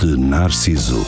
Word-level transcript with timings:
de 0.00 0.16
Narciso. 0.16 1.04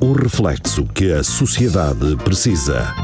O 0.00 0.12
reflexo 0.12 0.84
que 0.94 1.12
a 1.12 1.22
sociedade 1.22 2.16
precisa. 2.24 2.94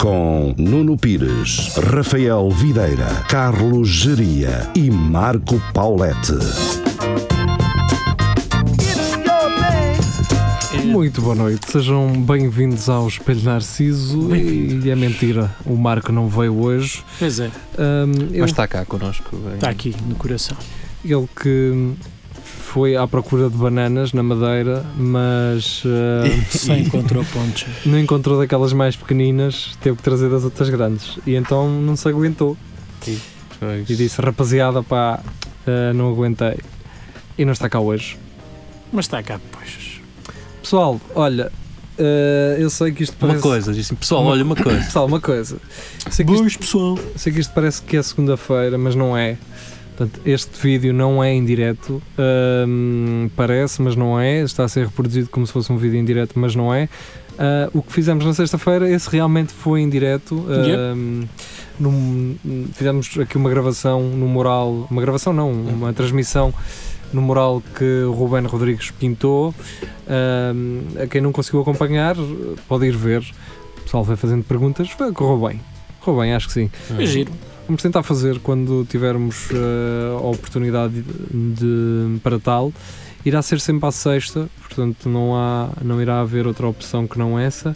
Com 0.00 0.54
Nuno 0.58 0.96
Pires, 0.96 1.74
Rafael 1.76 2.50
Videira, 2.50 3.06
Carlos 3.28 3.88
Geria 3.88 4.68
e 4.74 4.90
Marco 4.90 5.60
Paulette. 5.72 6.32
Muito 10.84 11.22
boa 11.22 11.34
noite, 11.34 11.70
sejam 11.70 12.12
bem-vindos 12.22 12.88
ao 12.88 13.06
Espelho 13.08 13.42
Narciso. 13.42 14.34
E 14.34 14.90
é 14.90 14.94
mentira, 14.96 15.50
o 15.64 15.74
Marco 15.76 16.12
não 16.12 16.28
veio 16.28 16.58
hoje. 16.60 17.02
Pois 17.18 17.40
é, 17.40 17.50
Ahm, 17.78 18.12
ele, 18.30 18.40
Mas 18.40 18.50
está 18.50 18.66
cá 18.68 18.84
connosco. 18.84 19.36
está 19.54 19.70
aqui 19.70 19.94
no 20.06 20.14
coração. 20.16 20.56
Ele 21.04 21.28
que 21.40 21.94
foi 22.44 22.96
à 22.96 23.06
procura 23.06 23.50
de 23.50 23.56
bananas 23.56 24.12
na 24.12 24.22
Madeira, 24.22 24.84
mas 24.96 25.82
ah, 25.86 26.24
Só 26.50 26.74
encontrou 26.74 27.24
pontos. 27.26 27.66
não 27.84 27.98
encontrou 27.98 28.38
daquelas 28.38 28.72
mais 28.72 28.96
pequeninas, 28.96 29.76
teve 29.80 29.96
que 29.96 30.02
trazer 30.02 30.30
das 30.30 30.44
outras 30.44 30.68
grandes. 30.70 31.18
E 31.26 31.34
então 31.34 31.68
não 31.68 31.96
se 31.96 32.08
aguentou. 32.08 32.56
Pois. 33.60 33.88
E 33.90 33.94
disse: 33.96 34.20
Rapaziada, 34.20 34.82
pá, 34.82 35.20
ah, 35.66 35.92
não 35.94 36.10
aguentei. 36.10 36.58
E 37.38 37.44
não 37.44 37.52
está 37.52 37.68
cá 37.68 37.78
hoje. 37.80 38.16
Mas 38.92 39.04
está 39.06 39.22
cá 39.22 39.34
depois. 39.34 40.00
Pessoal, 40.62 41.00
olha, 41.14 41.52
ah, 41.98 42.56
eu 42.58 42.70
sei 42.70 42.92
que 42.92 43.02
isto 43.02 43.14
Uma 43.20 43.28
parece. 43.28 43.42
coisa, 43.42 43.72
disse 43.72 43.94
pessoal, 43.94 44.24
olha 44.24 44.44
uma 44.44 44.56
coisa. 44.56 44.78
Pessoal, 44.84 45.06
uma 45.06 45.20
coisa. 45.20 45.58
Sei 46.10 46.24
que 46.24 46.32
isto 46.32 46.42
Boas, 46.42 46.56
pessoal. 46.56 46.98
Sei 47.16 47.32
que 47.32 47.40
isto 47.40 47.52
parece 47.54 47.82
que 47.82 47.96
é 47.96 48.02
segunda-feira, 48.02 48.78
mas 48.78 48.94
não 48.94 49.16
é. 49.16 49.36
Portanto, 49.96 50.20
este 50.24 50.50
vídeo 50.60 50.92
não 50.92 51.22
é 51.22 51.32
em 51.32 51.44
direto. 51.44 52.02
Parece, 53.36 53.82
mas 53.82 53.94
não 53.96 54.18
é. 54.18 54.40
Está 54.42 54.64
a 54.64 54.68
ser 54.68 54.86
reproduzido 54.86 55.28
como 55.28 55.46
se 55.46 55.52
fosse 55.52 55.72
um 55.72 55.76
vídeo 55.76 55.98
em 55.98 56.04
direto, 56.04 56.38
mas 56.38 56.54
não 56.54 56.72
é. 56.72 56.88
Ah, 57.38 57.68
o 57.72 57.82
que 57.82 57.92
fizemos 57.92 58.24
na 58.24 58.34
sexta-feira, 58.34 58.88
esse 58.90 59.08
realmente 59.10 59.52
foi 59.52 59.80
em 59.80 59.88
direto. 59.88 60.44
Ahm, 60.48 61.24
num- 61.78 62.36
fizemos 62.72 63.08
aqui 63.18 63.36
uma 63.36 63.50
gravação 63.50 64.02
no 64.02 64.26
mural. 64.26 64.86
Uma 64.90 65.00
gravação, 65.00 65.32
não, 65.32 65.50
uma 65.52 65.92
transmissão 65.92 66.52
no 67.12 67.20
mural 67.22 67.62
que 67.78 68.02
o 68.04 68.12
Ruben 68.12 68.44
Rodrigues 68.46 68.90
pintou. 68.90 69.54
Ahm, 70.08 71.02
a 71.02 71.06
quem 71.06 71.20
não 71.20 71.32
conseguiu 71.32 71.60
acompanhar, 71.60 72.16
pode 72.68 72.86
ir 72.86 72.96
ver. 72.96 73.22
O 73.78 73.82
pessoal 73.82 74.04
vai 74.04 74.16
fazendo 74.16 74.42
perguntas. 74.44 74.88
Correu 75.14 75.48
bem. 75.48 75.60
Correu 76.00 76.20
bem, 76.22 76.34
acho 76.34 76.46
que 76.48 76.52
sim. 76.54 76.70
É 76.98 77.06
giro. 77.06 77.32
Vamos 77.66 77.80
tentar 77.82 78.02
fazer 78.02 78.38
quando 78.40 78.84
tivermos 78.88 79.48
eh, 79.52 80.12
a 80.16 80.26
oportunidade 80.26 81.02
de, 81.02 81.54
de- 82.14 82.20
para 82.20 82.38
tal. 82.38 82.72
Irá 83.24 83.40
ser 83.40 83.60
sempre 83.60 83.88
à 83.88 83.92
sexta, 83.92 84.48
portanto 84.60 85.08
não, 85.08 85.36
há, 85.36 85.70
não 85.82 86.02
irá 86.02 86.20
haver 86.20 86.46
outra 86.46 86.66
opção 86.66 87.06
que 87.06 87.18
não 87.18 87.38
essa. 87.38 87.74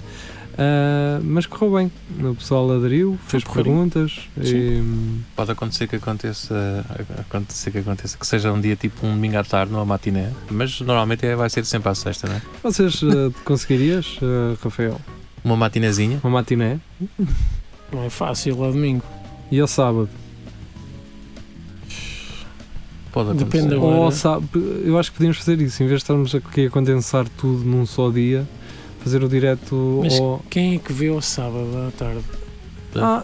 Ah, 0.59 1.21
mas 1.23 1.47
correu 1.47 1.75
bem. 1.77 1.93
O 2.31 2.35
pessoal 2.35 2.71
aderiu, 2.73 3.17
fez 3.29 3.45
perguntas 3.45 4.21
e, 4.43 4.83
Pode 5.37 5.53
acontecer 5.53 5.87
que 5.87 5.97
aconteça, 5.97 6.85
acontecer 7.21 7.71
que 7.71 7.79
aconteça 7.79 8.17
que 8.19 8.27
seja 8.27 8.53
um 8.53 8.61
dia 8.61 8.75
tipo 8.75 9.07
um 9.07 9.13
domingo 9.15 9.37
à 9.39 9.45
tarde, 9.45 9.71
numa 9.71 9.85
matiné, 9.85 10.33
mas 10.51 10.81
normalmente 10.81 11.25
é, 11.27 11.37
vai 11.37 11.49
ser 11.51 11.65
sempre 11.65 11.91
à 11.91 11.95
sexta, 11.95 12.27
não 12.27 12.37
é? 12.37 12.43
vocês 12.63 13.03
eh, 13.03 13.31
conseguirias, 13.45 14.19
Rafael, 14.65 14.99
Uma 15.45 15.57
matinezinha. 15.57 16.19
uma 16.25 16.31
matiné 16.33 16.81
Não 17.93 18.03
é 18.05 18.11
fácil 18.11 18.65
ao 18.65 18.73
domingo. 18.73 19.05
E 19.51 19.61
ao 19.61 19.67
sábado? 19.67 20.09
Pode 23.13 23.31
acontecer. 23.31 23.45
Depende 23.47 23.69
da 23.75 23.77
Ou 23.81 23.85
hora. 23.89 23.97
ao 24.05 24.13
sábado, 24.13 24.49
eu 24.85 24.99
acho 24.99 25.11
que 25.11 25.17
podíamos 25.17 25.39
fazer 25.39 25.61
isso, 25.61 25.83
em 25.83 25.87
vez 25.87 25.99
de 26.01 26.05
estarmos 26.05 26.35
aqui 26.35 26.67
a 26.67 26.71
condensar 26.71 27.27
tudo 27.29 27.65
num 27.65 27.87
só 27.87 28.11
dia, 28.11 28.47
fazer 29.03 29.23
o 29.25 29.29
direto 29.29 30.01
Mas 30.03 30.19
ao. 30.21 30.45
quem 30.51 30.75
é 30.75 30.79
que 30.79 30.93
vê 30.93 31.09
ao 31.09 31.23
sábado 31.23 31.69
à 31.89 31.91
tarde? 31.97 32.21
Ah, 32.99 33.23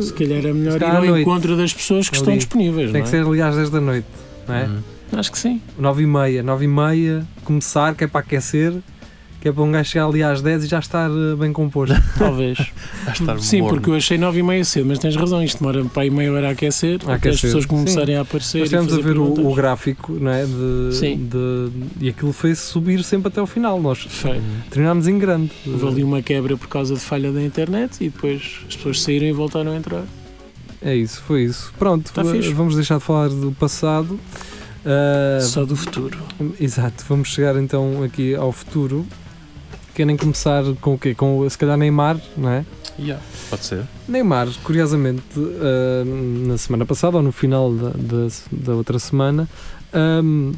Se 0.00 0.12
calhar 0.12 0.44
é 0.44 0.52
melhor 0.52 0.76
ir 0.76 0.84
ao 0.84 1.04
noite. 1.04 1.22
encontro 1.22 1.56
das 1.56 1.72
pessoas 1.72 2.08
que 2.08 2.16
Ali. 2.16 2.22
estão 2.22 2.36
disponíveis. 2.36 2.90
Tem 2.90 3.00
não 3.00 3.08
que 3.08 3.16
é? 3.16 3.20
ser 3.20 3.26
ali 3.26 3.40
às 3.42 3.54
10 3.56 3.70
da 3.70 3.80
noite, 3.80 4.06
não 4.46 4.54
é? 4.54 4.64
Hum. 4.66 4.78
Acho 5.12 5.30
que 5.30 5.38
sim. 5.38 5.60
9 5.78 6.02
e 6.02 6.06
meia, 6.06 6.42
9 6.42 6.64
e 6.64 6.68
meia, 6.68 7.26
começar, 7.44 7.94
que 7.94 8.04
é 8.04 8.06
para 8.06 8.20
aquecer, 8.20 8.72
que 9.42 9.48
é 9.48 9.52
para 9.52 9.64
um 9.64 9.72
gajo 9.72 9.90
chegar 9.90 10.06
ali 10.06 10.22
às 10.22 10.40
10 10.40 10.64
e 10.64 10.66
já 10.68 10.78
estar 10.78 11.10
eh, 11.10 11.34
bem 11.36 11.52
composto. 11.52 11.96
Talvez. 12.16 12.58
Sim, 13.40 13.62
morno. 13.62 13.76
porque 13.76 13.90
eu 13.90 13.94
achei 13.96 14.16
9 14.16 14.38
e 14.38 14.42
meia 14.44 14.64
cedo, 14.64 14.86
mas 14.86 15.00
tens 15.00 15.16
razão. 15.16 15.42
Isto 15.42 15.58
demora 15.58 15.84
para 15.86 16.02
aí 16.04 16.10
meia 16.10 16.32
hora 16.32 16.48
a 16.48 16.50
aquecer. 16.52 17.00
A 17.06 17.14
até 17.14 17.30
as 17.30 17.40
pessoas 17.40 17.66
começarem 17.66 18.14
a 18.14 18.20
aparecer. 18.20 18.58
Nós 18.60 18.66
estivemos 18.72 18.94
a 18.94 19.00
ver 19.00 19.18
o, 19.18 19.48
o 19.50 19.52
gráfico, 19.52 20.12
não 20.12 20.30
é? 20.30 20.44
De, 20.46 20.94
Sim. 20.96 21.28
de- 21.28 21.70
e 22.00 22.08
aquilo 22.08 22.32
fez 22.32 22.60
subir 22.60 23.02
sempre 23.02 23.28
até 23.28 23.42
o 23.42 23.46
final. 23.46 23.80
Nós 23.82 23.98
Foi. 24.08 24.40
terminámos 24.70 25.08
em 25.08 25.18
grande. 25.18 25.50
Houve 25.66 25.86
ali 25.88 26.04
uma 26.04 26.22
quebra 26.22 26.56
por 26.56 26.68
causa 26.68 26.94
de 26.94 27.00
falha 27.00 27.32
da 27.32 27.42
internet 27.42 27.96
e 28.00 28.10
depois 28.10 28.60
as 28.68 28.76
pessoas 28.76 29.02
saíram 29.02 29.26
e 29.26 29.32
voltaram 29.32 29.72
a 29.72 29.76
entrar. 29.76 30.04
É 30.80 30.94
isso, 30.94 31.20
foi 31.26 31.42
isso. 31.44 31.72
Pronto, 31.76 32.12
Tá 32.12 32.22
eh, 32.22 32.50
vamos 32.54 32.76
deixar 32.76 32.98
de 32.98 33.04
falar 33.04 33.28
do 33.28 33.50
passado. 33.52 34.18
Ah, 34.84 35.40
Só 35.40 35.64
do 35.64 35.76
futuro. 35.76 36.18
Exato, 36.60 37.04
vamos 37.08 37.28
chegar 37.28 37.56
então 37.56 38.02
aqui 38.02 38.34
ao 38.34 38.52
futuro. 38.52 39.06
Querem 39.94 40.16
começar 40.16 40.64
com 40.80 40.94
o 40.94 40.98
quê? 40.98 41.14
Com 41.14 41.48
se 41.48 41.58
calhar 41.58 41.76
Neymar, 41.76 42.18
não 42.36 42.48
é? 42.48 42.64
Yeah, 42.98 43.22
pode 43.50 43.64
ser. 43.64 43.82
Neymar, 44.08 44.48
curiosamente, 44.64 45.22
ah, 45.36 46.02
na 46.46 46.56
semana 46.58 46.84
passada, 46.86 47.16
ou 47.18 47.22
no 47.22 47.32
final 47.32 47.72
da, 47.72 47.90
da, 47.90 48.28
da 48.50 48.74
outra 48.74 48.98
semana, 48.98 49.48
ahm, 49.92 50.52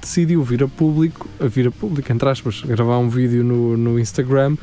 decidiu 0.00 0.42
vir 0.42 0.62
a 0.62 0.68
público, 0.68 1.26
a 1.40 1.46
vir 1.46 1.68
a 1.68 1.70
público, 1.70 2.10
entre 2.12 2.28
aspas, 2.28 2.62
gravar 2.62 2.98
um 2.98 3.08
vídeo 3.08 3.42
no, 3.44 3.76
no 3.76 3.98
Instagram 3.98 4.56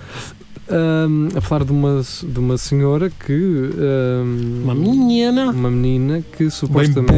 ahm, 0.69 1.29
a 1.35 1.41
falar 1.41 1.63
de 1.65 1.71
uma, 1.71 2.01
de 2.23 2.39
uma 2.39 2.57
senhora 2.57 3.09
que. 3.09 3.69
ahm, 3.77 4.63
Uma 4.63 4.75
menina. 4.75 5.51
Uma 5.51 5.71
menina 5.71 6.23
que 6.37 6.49
supostamente. 6.49 7.13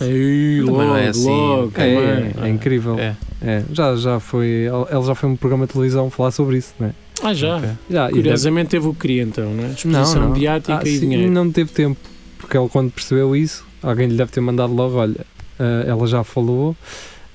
Ei, 0.00 0.58
Também 0.58 0.70
logo, 0.70 0.82
não 0.84 0.96
é 0.96 1.08
assim. 1.08 1.28
logo, 1.28 1.72
É, 1.76 1.88
é, 1.88 2.32
é 2.44 2.48
incrível. 2.48 2.98
É. 2.98 3.14
É, 3.44 3.62
já, 3.72 3.96
já 3.96 4.20
foi. 4.20 4.64
Ela 4.64 5.04
já 5.04 5.14
foi 5.14 5.28
um 5.28 5.36
programa 5.36 5.66
de 5.66 5.72
televisão 5.72 6.08
falar 6.10 6.30
sobre 6.30 6.58
isso, 6.58 6.72
não 6.78 6.88
é? 6.88 6.92
Ah, 7.22 7.34
já. 7.34 7.56
Ok. 7.56 7.68
Já, 7.90 8.08
Curiosamente 8.10 8.70
teve 8.70 8.86
o 8.86 8.94
queria 8.94 9.22
então, 9.22 9.52
não 9.52 9.64
é? 9.64 9.70
Exposição 9.72 10.30
mediática 10.30 10.78
Ah, 10.78 10.88
e 10.88 10.98
sim, 10.98 11.00
dinheiro. 11.00 11.32
Não 11.32 11.50
teve 11.50 11.70
tempo, 11.72 11.98
porque 12.38 12.56
ele, 12.56 12.68
quando 12.68 12.90
percebeu 12.90 13.34
isso, 13.34 13.64
alguém 13.82 14.08
lhe 14.08 14.16
deve 14.16 14.30
ter 14.30 14.40
mandado 14.40 14.72
logo: 14.72 14.96
olha, 14.96 15.26
ah, 15.58 15.84
ela 15.86 16.06
já 16.06 16.22
falou, 16.24 16.76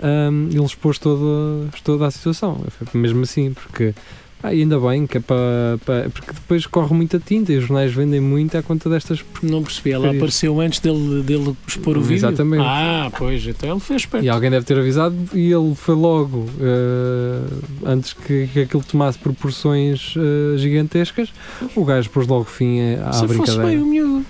ahm, 0.02 0.50
ele 0.52 0.64
expôs 0.64 0.98
toda, 0.98 1.68
toda 1.84 2.08
a 2.08 2.12
situação. 2.12 2.64
Foi 2.70 3.00
mesmo 3.00 3.24
assim, 3.24 3.54
porque. 3.54 3.94
Ah, 4.44 4.50
ainda 4.50 4.80
bem 4.80 5.08
que 5.08 5.18
é 5.18 5.20
para, 5.20 5.80
para- 5.84 6.10
Porque 6.12 6.32
depois 6.32 6.66
corre 6.68 6.94
muita 6.94 7.18
tinta 7.20 7.52
e 7.52 7.58
os 7.58 7.64
jornais 7.66 7.92
vendem 7.92 8.20
muito 8.22 8.56
à 8.56 8.62
conta 8.62 8.88
destas. 8.88 9.26
Não 9.42 9.64
percebi, 9.64 9.92
ela 9.92 10.12
apareceu 10.12 10.60
antes 10.62 10.80
dele, 10.80 11.24
dele 11.24 11.56
expor 11.68 11.98
o 11.98 12.02
vídeo? 12.02 12.18
Exatamente. 12.28 12.64
Ah, 12.64 13.12
pois, 13.18 13.46
então 13.48 13.72
ele 13.72 13.80
fez 13.80 14.02
esperto. 14.02 14.24
E 14.24 14.30
alguém 14.30 14.52
deve 14.52 14.64
ter 14.64 14.78
avisado 14.78 15.16
e 15.34 15.52
ele 15.52 15.74
foi 15.74 15.96
logo, 15.96 16.46
ah, 16.62 17.48
antes 17.92 18.14
que, 18.14 18.48
que 18.54 18.60
aquilo 18.62 18.84
tomasse 18.84 19.18
proporções 19.18 20.14
ah, 20.16 20.58
gigantescas, 20.58 21.30
o 21.76 21.84
gajo 21.84 22.10
pôs 22.12 22.28
logo 22.28 22.46
fim 22.46 22.80
à 22.96 23.14
Se 23.14 23.22
fosse 23.22 23.34
brincadeira. 23.34 23.68
bem 23.68 23.78
o 23.82 23.86
miúdo. 23.88 24.26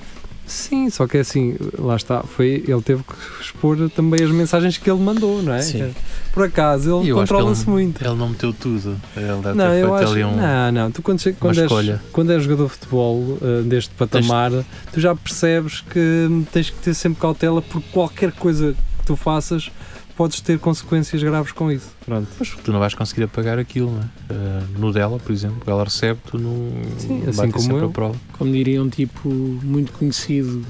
Sim, 0.47 0.89
só 0.89 1.05
que 1.05 1.17
é 1.17 1.19
assim, 1.19 1.57
lá 1.77 1.97
está, 1.97 2.23
foi, 2.23 2.63
ele 2.65 2.81
teve 2.81 3.03
que 3.03 3.13
expor 3.43 3.77
também 3.89 4.23
as 4.23 4.31
mensagens 4.31 4.77
que 4.77 4.89
ele 4.89 5.01
mandou, 5.01 5.43
não 5.43 5.53
é? 5.53 5.61
Sim. 5.61 5.93
Por 6.33 6.45
acaso, 6.45 7.01
ele 7.01 7.11
controla-se 7.11 7.69
muito. 7.69 8.01
Ele 8.03 8.15
não 8.15 8.29
meteu 8.29 8.53
tudo. 8.53 8.95
Ele 9.15 9.25
deve 9.43 9.57
Não, 9.57 9.69
ter 9.69 9.79
eu 9.79 9.89
feito 9.89 10.03
acho. 10.03 10.13
ali 10.13 10.23
um. 10.23 10.35
Não, 10.37 10.71
não, 10.71 10.91
tu 10.91 11.01
quando, 11.01 11.21
quando, 11.35 11.59
és, 11.59 11.99
quando 12.13 12.31
és 12.31 12.43
jogador 12.43 12.63
de 12.65 12.69
futebol 12.71 13.37
eh, 13.41 13.61
deste 13.63 13.93
patamar, 13.95 14.51
tu 14.93 15.01
já 15.01 15.13
percebes 15.13 15.81
que 15.81 16.45
tens 16.53 16.69
que 16.69 16.77
ter 16.77 16.93
sempre 16.93 17.19
cautela 17.19 17.61
por 17.61 17.81
qualquer 17.91 18.31
coisa 18.31 18.73
que 18.99 19.05
tu 19.05 19.15
faças, 19.17 19.69
podes 20.17 20.41
ter 20.41 20.57
consequências 20.57 21.21
graves 21.21 21.51
com 21.51 21.71
isso. 21.71 21.91
Pronto. 22.03 22.27
Mas 22.39 22.49
tu 22.49 22.71
não 22.73 22.79
vais 22.79 22.95
conseguir 22.95 23.23
apagar 23.23 23.59
aquilo, 23.59 23.91
não 23.91 24.01
é? 24.01 24.05
Ah, 24.31 24.63
no 24.77 24.91
dela, 24.91 25.19
por 25.19 25.31
exemplo, 25.31 25.61
ela 25.67 25.83
recebe, 25.83 26.19
tu 26.25 26.39
não. 26.39 26.71
Sim, 26.97 27.21
vai 27.31 27.47
assim 27.47 27.51
como 27.51 27.77
eu. 27.77 27.91
prova. 27.91 28.15
Como 28.33 28.51
diria 28.51 28.81
um 28.81 28.89
tipo 28.89 29.29
muito 29.29 29.93
conhecido, 29.93 30.65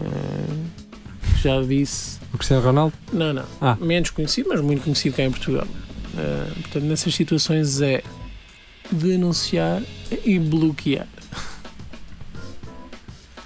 eh, 0.00 1.34
que 1.34 1.42
já 1.42 1.60
disse. 1.62 2.18
O 2.32 2.38
Cristiano 2.38 2.64
Ronaldo? 2.64 2.94
Não, 3.12 3.34
não. 3.34 3.44
Ah. 3.60 3.76
Menos 3.78 4.08
conhecido, 4.10 4.48
mas 4.48 4.60
muito 4.62 4.82
conhecido 4.82 5.14
cá 5.16 5.22
em 5.22 5.30
Portugal. 5.30 5.66
Eh, 6.16 6.50
portanto, 6.62 6.84
nessas 6.84 7.14
situações 7.14 7.80
é 7.82 8.02
denunciar 8.90 9.82
e 10.24 10.38
bloquear 10.38 11.06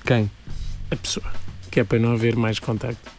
Quem? 0.05 0.31
a 0.91 0.97
pessoa. 0.97 1.27
Que 1.71 1.81
é 1.81 1.85
para 1.85 1.99
não 1.99 2.13
haver 2.13 2.37
mais 2.37 2.59
contacto. 2.61 3.11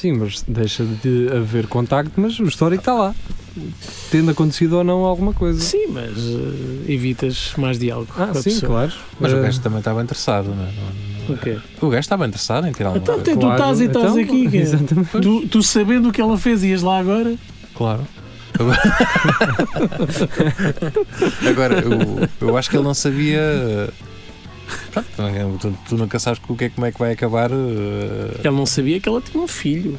Sim, 0.00 0.12
mas 0.12 0.44
deixa 0.46 0.84
de 0.84 1.28
haver 1.36 1.66
contacto, 1.66 2.12
mas 2.20 2.38
o 2.38 2.44
histórico 2.44 2.82
está 2.82 2.94
lá. 2.94 3.12
Tendo 4.12 4.30
acontecido 4.30 4.74
ou 4.74 4.84
não 4.84 5.04
alguma 5.04 5.32
coisa. 5.34 5.60
Sim, 5.60 5.88
mas 5.88 6.12
eh, 6.16 6.92
evitas 6.92 7.52
mais 7.56 7.78
diálogo 7.80 8.08
Ah, 8.16 8.26
com 8.28 8.38
a 8.38 8.42
sim, 8.42 8.50
pessoa. 8.50 8.70
claro. 8.70 8.92
Mas 9.18 9.32
o 9.32 9.36
Eh, 9.38 9.42
gajo 9.42 9.60
também 9.60 9.78
estava 9.80 10.00
interessado, 10.02 10.54
não 10.54 10.64
é? 10.64 11.32
O 11.32 11.36
quê? 11.36 11.58
O 11.80 11.88
gajo 11.88 12.00
estava 12.00 12.24
interessado 12.26 12.68
em 12.68 12.72
tirar 12.72 12.90
uma 12.90 12.98
Então, 12.98 13.16
coisa. 13.16 13.36
tu 13.40 13.50
estás 13.50 13.80
e 13.80 13.84
estás 13.86 14.16
aqui, 14.16 14.44
cara. 14.44 14.56
Exatamente. 14.56 15.10
Tu, 15.20 15.48
tu 15.48 15.62
sabendo 15.64 16.10
o 16.10 16.12
que 16.12 16.20
ela 16.20 16.38
fez, 16.38 16.62
ias 16.62 16.82
lá 16.82 16.98
agora? 17.00 17.34
Claro. 17.74 18.06
Agora, 18.58 18.78
Agora, 21.48 21.74
eu, 21.80 22.28
eu 22.48 22.56
acho 22.56 22.70
que 22.70 22.76
ele 22.76 22.84
não 22.84 22.94
sabia. 22.94 23.88
Pronto, 24.92 25.58
tu, 25.60 25.74
tu 25.88 25.96
nunca 25.96 26.18
sabes 26.18 26.40
o 26.48 26.54
que 26.54 26.64
é, 26.64 26.68
como 26.68 26.86
é 26.86 26.92
que 26.92 26.98
vai 26.98 27.12
acabar. 27.12 27.50
Ele 27.50 28.50
não 28.50 28.66
sabia 28.66 29.00
que 29.00 29.08
ela 29.08 29.20
tinha 29.20 29.42
um 29.42 29.48
filho. 29.48 29.98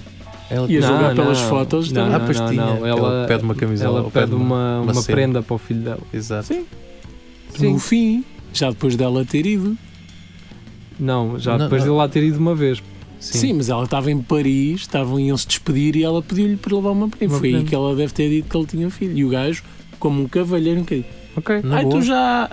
ela- 0.49 0.69
Ia 0.71 0.79
Não, 0.81 0.87
jogar 0.87 1.07
não. 1.09 1.15
pelas 1.23 1.39
fotos 1.41 1.91
Não. 1.91 2.05
Ah, 2.05 2.19
não, 2.19 2.27
não, 2.27 2.33
tinha. 2.49 2.65
não. 2.65 2.85
Ela 2.85 2.87
Ela, 2.89 3.27
pede 3.27 3.43
uma 3.43 3.55
camisola. 3.55 3.99
ela 3.99 4.11
pede 4.11 4.33
uma, 4.33 4.81
uma 4.81 4.91
uma 4.93 5.03
prenda 5.03 5.41
para 5.41 5.55
o 5.55 5.57
filho 5.57 5.81
dela. 5.81 5.99
Exato. 6.13 6.47
Sim. 6.47 6.65
Sim. 7.55 7.73
No 7.73 7.79
fim, 7.79 8.23
já 8.53 8.69
depois 8.69 8.95
dela 8.95 9.25
ter 9.25 9.45
ido. 9.45 9.77
Não, 10.99 11.39
já 11.39 11.51
Não, 11.57 11.65
depois 11.65 11.83
não. 11.85 11.93
de 11.93 11.97
lá 11.97 12.07
ter 12.09 12.23
ido 12.23 12.37
uma 12.37 12.53
vez. 12.55 12.81
Sim, 13.19 13.53
mas 13.53 13.67
ela 13.69 13.83
estava 13.83 14.09
em 14.09 14.21
Paris, 14.21 14.81
estavam 14.81 15.19
iam 15.19 15.35
se 15.35 15.45
despedir 15.47 15.95
e 15.97 16.03
ela 16.03 16.21
pediu-lhe 16.21 16.55
para 16.55 16.73
levar 16.75 16.91
uma 16.91 17.09
prenda. 17.09 17.37
Foi 17.37 17.53
aí 17.53 17.63
que 17.63 17.75
ela 17.75 17.93
deve 17.95 18.13
ter 18.13 18.29
dito 18.29 18.49
que 18.49 18.55
ele 18.57 18.65
tinha 18.65 18.89
filho. 18.89 19.17
E 19.17 19.25
o 19.25 19.29
gajo, 19.29 19.61
como 19.99 20.21
um 20.21 20.27
cavalheiro, 20.27 20.79
nunca 20.79 20.95
disse: 20.95 21.07
Ok. 21.35 21.55
Ai, 21.69 21.83
boa. 21.83 21.95
tu 21.95 22.01
já. 22.01 22.49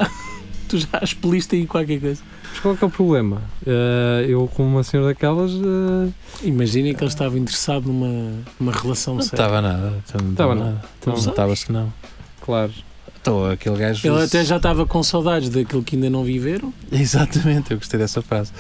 Tu 0.68 0.78
já 0.78 1.00
expeliste 1.02 1.54
aí 1.56 1.66
qualquer 1.66 2.00
coisa. 2.00 2.22
Mas 2.50 2.60
qual 2.60 2.74
é 2.74 2.76
que 2.76 2.84
é 2.84 2.86
o 2.86 2.90
problema? 2.90 3.40
Eh, 3.66 4.26
eu, 4.28 4.48
como 4.54 4.68
uma 4.68 4.82
senhora 4.82 5.08
daquelas, 5.10 5.52
eh, 5.52 6.08
Imaginem 6.42 6.94
que 6.94 7.02
ele 7.02 7.08
estava 7.10 7.38
interessado 7.38 7.86
numa, 7.86 8.32
numa 8.58 8.72
relação 8.72 9.14
Não 9.14 9.22
séria. 9.22 9.34
estava 9.36 9.60
nada. 9.62 9.92
então 10.08 10.20
Não 10.22 10.30
Estava 10.32 10.54
nada. 10.54 10.70
nada. 10.70 10.82
Não 11.06 11.54
que 11.54 11.72
não. 11.72 11.92
claro. 12.40 12.72
Então, 13.20 13.44
aquele 13.50 13.76
gajo. 13.76 14.06
Ele 14.06 14.22
até 14.22 14.44
já 14.44 14.56
estava 14.56 14.86
com 14.86 15.02
saudades 15.02 15.48
daquilo 15.48 15.82
que 15.82 15.96
ainda 15.96 16.08
não 16.08 16.22
viveram. 16.22 16.72
Exatamente, 16.92 17.72
eu 17.72 17.76
gostei 17.78 17.98
dessa 17.98 18.22
frase. 18.22 18.52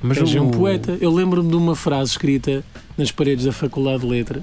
Mas 0.00 0.16
Mas 0.18 0.32
o- 0.34 0.42
um 0.42 0.50
poeta. 0.50 0.96
Eu 1.00 1.12
lembro-me 1.12 1.48
de 1.50 1.56
uma 1.56 1.74
frase 1.74 2.12
escrita 2.12 2.62
nas 2.96 3.10
paredes 3.10 3.44
da 3.46 3.52
Faculdade 3.52 4.00
de 4.02 4.06
Letras 4.06 4.42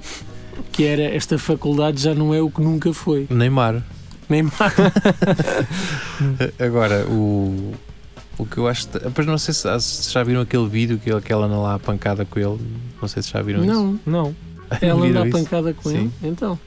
que 0.70 0.84
era: 0.84 1.02
Esta 1.02 1.38
faculdade 1.38 2.02
já 2.02 2.14
não 2.14 2.34
é 2.34 2.42
o 2.42 2.50
que 2.50 2.60
nunca 2.60 2.92
foi. 2.92 3.26
Neymar. 3.30 3.82
Nem 4.30 4.42
mais. 4.44 4.54
Agora, 6.58 7.04
o. 7.06 7.72
O 8.38 8.46
que 8.46 8.56
eu 8.56 8.66
acho. 8.68 8.88
Depois 8.88 9.26
não 9.26 9.36
sei 9.36 9.52
se, 9.52 9.80
se 9.80 10.10
já 10.12 10.22
viram 10.22 10.40
aquele 10.40 10.66
vídeo 10.66 10.98
que 10.98 11.10
ele- 11.10 11.20
que 11.20 11.30
ela 11.32 11.44
anda 11.46 11.56
lá 11.56 11.74
a 11.74 11.78
pancada 11.78 12.24
com 12.24 12.38
ele. 12.40 12.58
Não 13.00 13.06
sei 13.08 13.22
se 13.22 13.30
já 13.30 13.42
viram 13.42 13.62
isso. 13.64 13.74
Não, 13.74 14.00
Não. 14.06 14.34
ela 14.80 15.04
anda 15.06 15.22
a 15.24 15.28
isso? 15.28 15.36
pancada 15.38 15.74
com 15.74 15.90
Sim. 15.90 15.96
ele. 16.22 16.30
Então. 16.30 16.58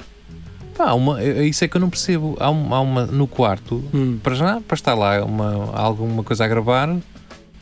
Pá, 0.78 0.94
uma, 0.94 1.22
é 1.22 1.46
isso 1.46 1.64
é 1.64 1.68
que 1.68 1.76
eu 1.78 1.82
não 1.82 1.90
percebo. 1.90 2.36
Há, 2.40 2.50
um- 2.52 2.74
há 2.76 2.80
uma 2.82 3.06
no 3.08 3.28
quarto, 3.28 3.84
Hum. 3.94 4.20
para 4.22 4.36
já, 4.36 4.62
para 4.62 4.76
estar 4.76 4.94
lá 4.94 5.24
uma, 5.24 5.72
alguma 5.76 6.24
coisa 6.24 6.46
a 6.46 6.48
gravar, 6.48 6.96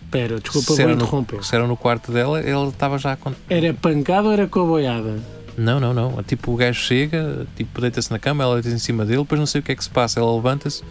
Espera, 0.03 0.39
desculpa, 0.41 0.67
se 0.73 0.73
vou 0.73 0.79
era, 0.81 0.89
no, 0.95 1.01
interromper. 1.03 1.43
se 1.43 1.55
era 1.55 1.65
no 1.67 1.77
quarto 1.77 2.11
dela, 2.11 2.39
ele 2.41 2.67
estava 2.67 2.97
já 2.97 3.15
com. 3.15 3.31
Era 3.49 3.73
pancada 3.73 4.27
ou 4.27 4.33
era 4.33 4.45
coboiada? 4.47 5.19
Não, 5.57 5.79
não, 5.79 5.93
não. 5.93 6.23
Tipo, 6.23 6.51
o 6.53 6.55
gajo 6.55 6.79
chega, 6.79 7.45
tipo, 7.55 7.81
deita-se 7.81 8.09
na 8.11 8.17
cama, 8.19 8.43
ela 8.43 8.61
deita 8.61 8.75
em 8.75 8.79
cima 8.79 9.05
dele, 9.05 9.19
depois 9.19 9.37
não 9.39 9.45
sei 9.45 9.59
o 9.59 9.63
que 9.63 9.71
é 9.71 9.75
que 9.75 9.83
se 9.83 9.89
passa. 9.89 10.19
Ela 10.19 10.33
levanta-se 10.35 10.81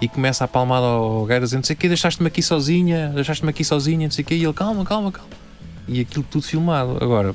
e 0.00 0.08
começa 0.08 0.44
a 0.44 0.48
palmada 0.48 0.86
ao 0.86 1.24
gajo, 1.26 1.42
dizendo: 1.42 1.58
Não 1.60 1.64
sei 1.64 1.74
o 1.74 1.78
que, 1.78 1.88
deixaste-me 1.88 2.28
aqui 2.28 2.42
sozinha, 2.42 3.10
deixaste-me 3.14 3.50
aqui 3.50 3.64
sozinha, 3.64 4.06
não 4.06 4.10
sei 4.12 4.22
o 4.24 4.26
que, 4.26 4.34
e 4.34 4.44
ele, 4.44 4.52
calma, 4.52 4.84
calma, 4.84 5.10
calma. 5.12 5.30
E 5.88 6.00
aquilo 6.00 6.24
tudo 6.30 6.44
filmado. 6.44 6.96
Agora, 7.02 7.34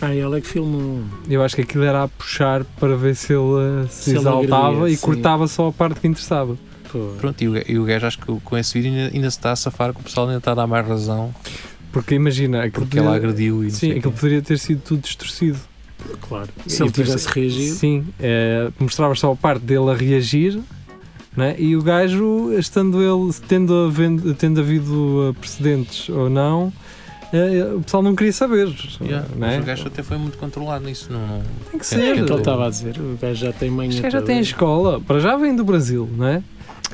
Ah, 0.00 0.14
ela 0.14 0.36
é 0.38 0.40
que 0.40 0.48
filmou. 0.48 1.02
Eu 1.28 1.42
acho 1.44 1.54
que 1.56 1.62
aquilo 1.62 1.84
era 1.84 2.02
a 2.04 2.08
puxar 2.08 2.64
para 2.78 2.96
ver 2.96 3.14
se 3.14 3.32
ele 3.32 3.84
eh, 3.84 3.86
se, 3.88 4.02
Se 4.04 4.10
ele 4.10 4.18
exaltava 4.18 4.66
agredia, 4.68 4.88
e 4.94 4.96
sim. 4.96 5.04
cortava 5.06 5.46
só 5.46 5.68
a 5.68 5.72
parte 5.72 6.00
que 6.00 6.08
interessava. 6.08 6.56
Pô. 6.90 7.12
pronto, 7.18 7.40
e 7.42 7.48
o, 7.48 7.70
e 7.70 7.78
o 7.78 7.84
gajo, 7.84 8.06
acho 8.06 8.18
que 8.18 8.40
com 8.44 8.58
esse 8.58 8.74
vídeo 8.78 8.92
ainda, 8.92 9.14
ainda 9.14 9.30
se 9.30 9.38
está 9.38 9.52
a 9.52 9.56
safar, 9.56 9.94
que 9.94 10.00
o 10.00 10.02
pessoal 10.02 10.26
ainda 10.26 10.38
está 10.38 10.50
a 10.52 10.54
dar 10.54 10.66
mais 10.66 10.86
razão, 10.86 11.34
Porque 11.90 12.14
imagina, 12.14 12.64
aquilo 12.64 12.84
porque 12.84 12.98
ela 12.98 13.12
podia- 13.12 13.28
agrediu 13.30 13.64
e 13.64 13.70
Sim, 13.70 13.92
aquilo 13.92 14.12
poderia 14.12 14.42
ter 14.42 14.58
sido 14.58 14.82
tudo 14.82 15.00
distorcido. 15.00 15.58
Claro. 16.20 16.48
Se 16.66 16.82
ele 16.82 16.90
tivesse 16.90 17.28
reagido. 17.28 17.74
Sim, 17.74 18.06
é, 18.20 18.70
mostrava 18.78 19.14
só 19.14 19.32
a 19.32 19.36
parte 19.36 19.62
dele 19.64 19.90
a 19.90 19.94
reagir 19.94 20.60
né? 21.36 21.54
e 21.58 21.76
o 21.76 21.82
gajo, 21.82 22.52
estando 22.58 23.00
ele, 23.00 23.32
tendo, 23.48 23.74
havendo, 23.86 24.34
tendo 24.34 24.60
havido 24.60 25.30
uh, 25.30 25.34
precedentes 25.34 26.08
ou 26.08 26.28
não, 26.28 26.72
eh, 27.32 27.72
o 27.74 27.80
pessoal 27.80 28.02
não 28.02 28.14
queria 28.14 28.32
saber. 28.32 28.68
Yeah, 29.00 29.26
né? 29.28 29.56
Mas 29.56 29.62
o 29.62 29.66
gajo 29.66 29.86
até 29.86 30.02
foi 30.02 30.18
muito 30.18 30.36
controlado 30.36 30.84
nisso. 30.84 31.10
Não, 31.10 31.26
não- 31.26 31.42
Tem 31.70 31.80
que 31.80 31.86
É, 31.86 31.88
ser. 31.88 31.96
É 31.96 32.12
o 32.12 32.26
que 32.26 32.32
ele 32.32 32.38
estava 32.40 32.66
a 32.66 32.70
dizer. 32.70 32.98
O 32.98 33.16
gajo 33.20 33.34
já 33.46 33.52
tem 33.52 33.70
manhã. 33.70 33.88
Os 33.90 34.00
gajos 34.00 34.20
já 34.20 34.22
têm 34.22 34.40
escola, 34.40 35.00
para 35.00 35.18
já 35.18 35.36
vem 35.36 35.56
do 35.56 35.64
Brasil, 35.64 36.08
não 36.14 36.26
é? 36.26 36.42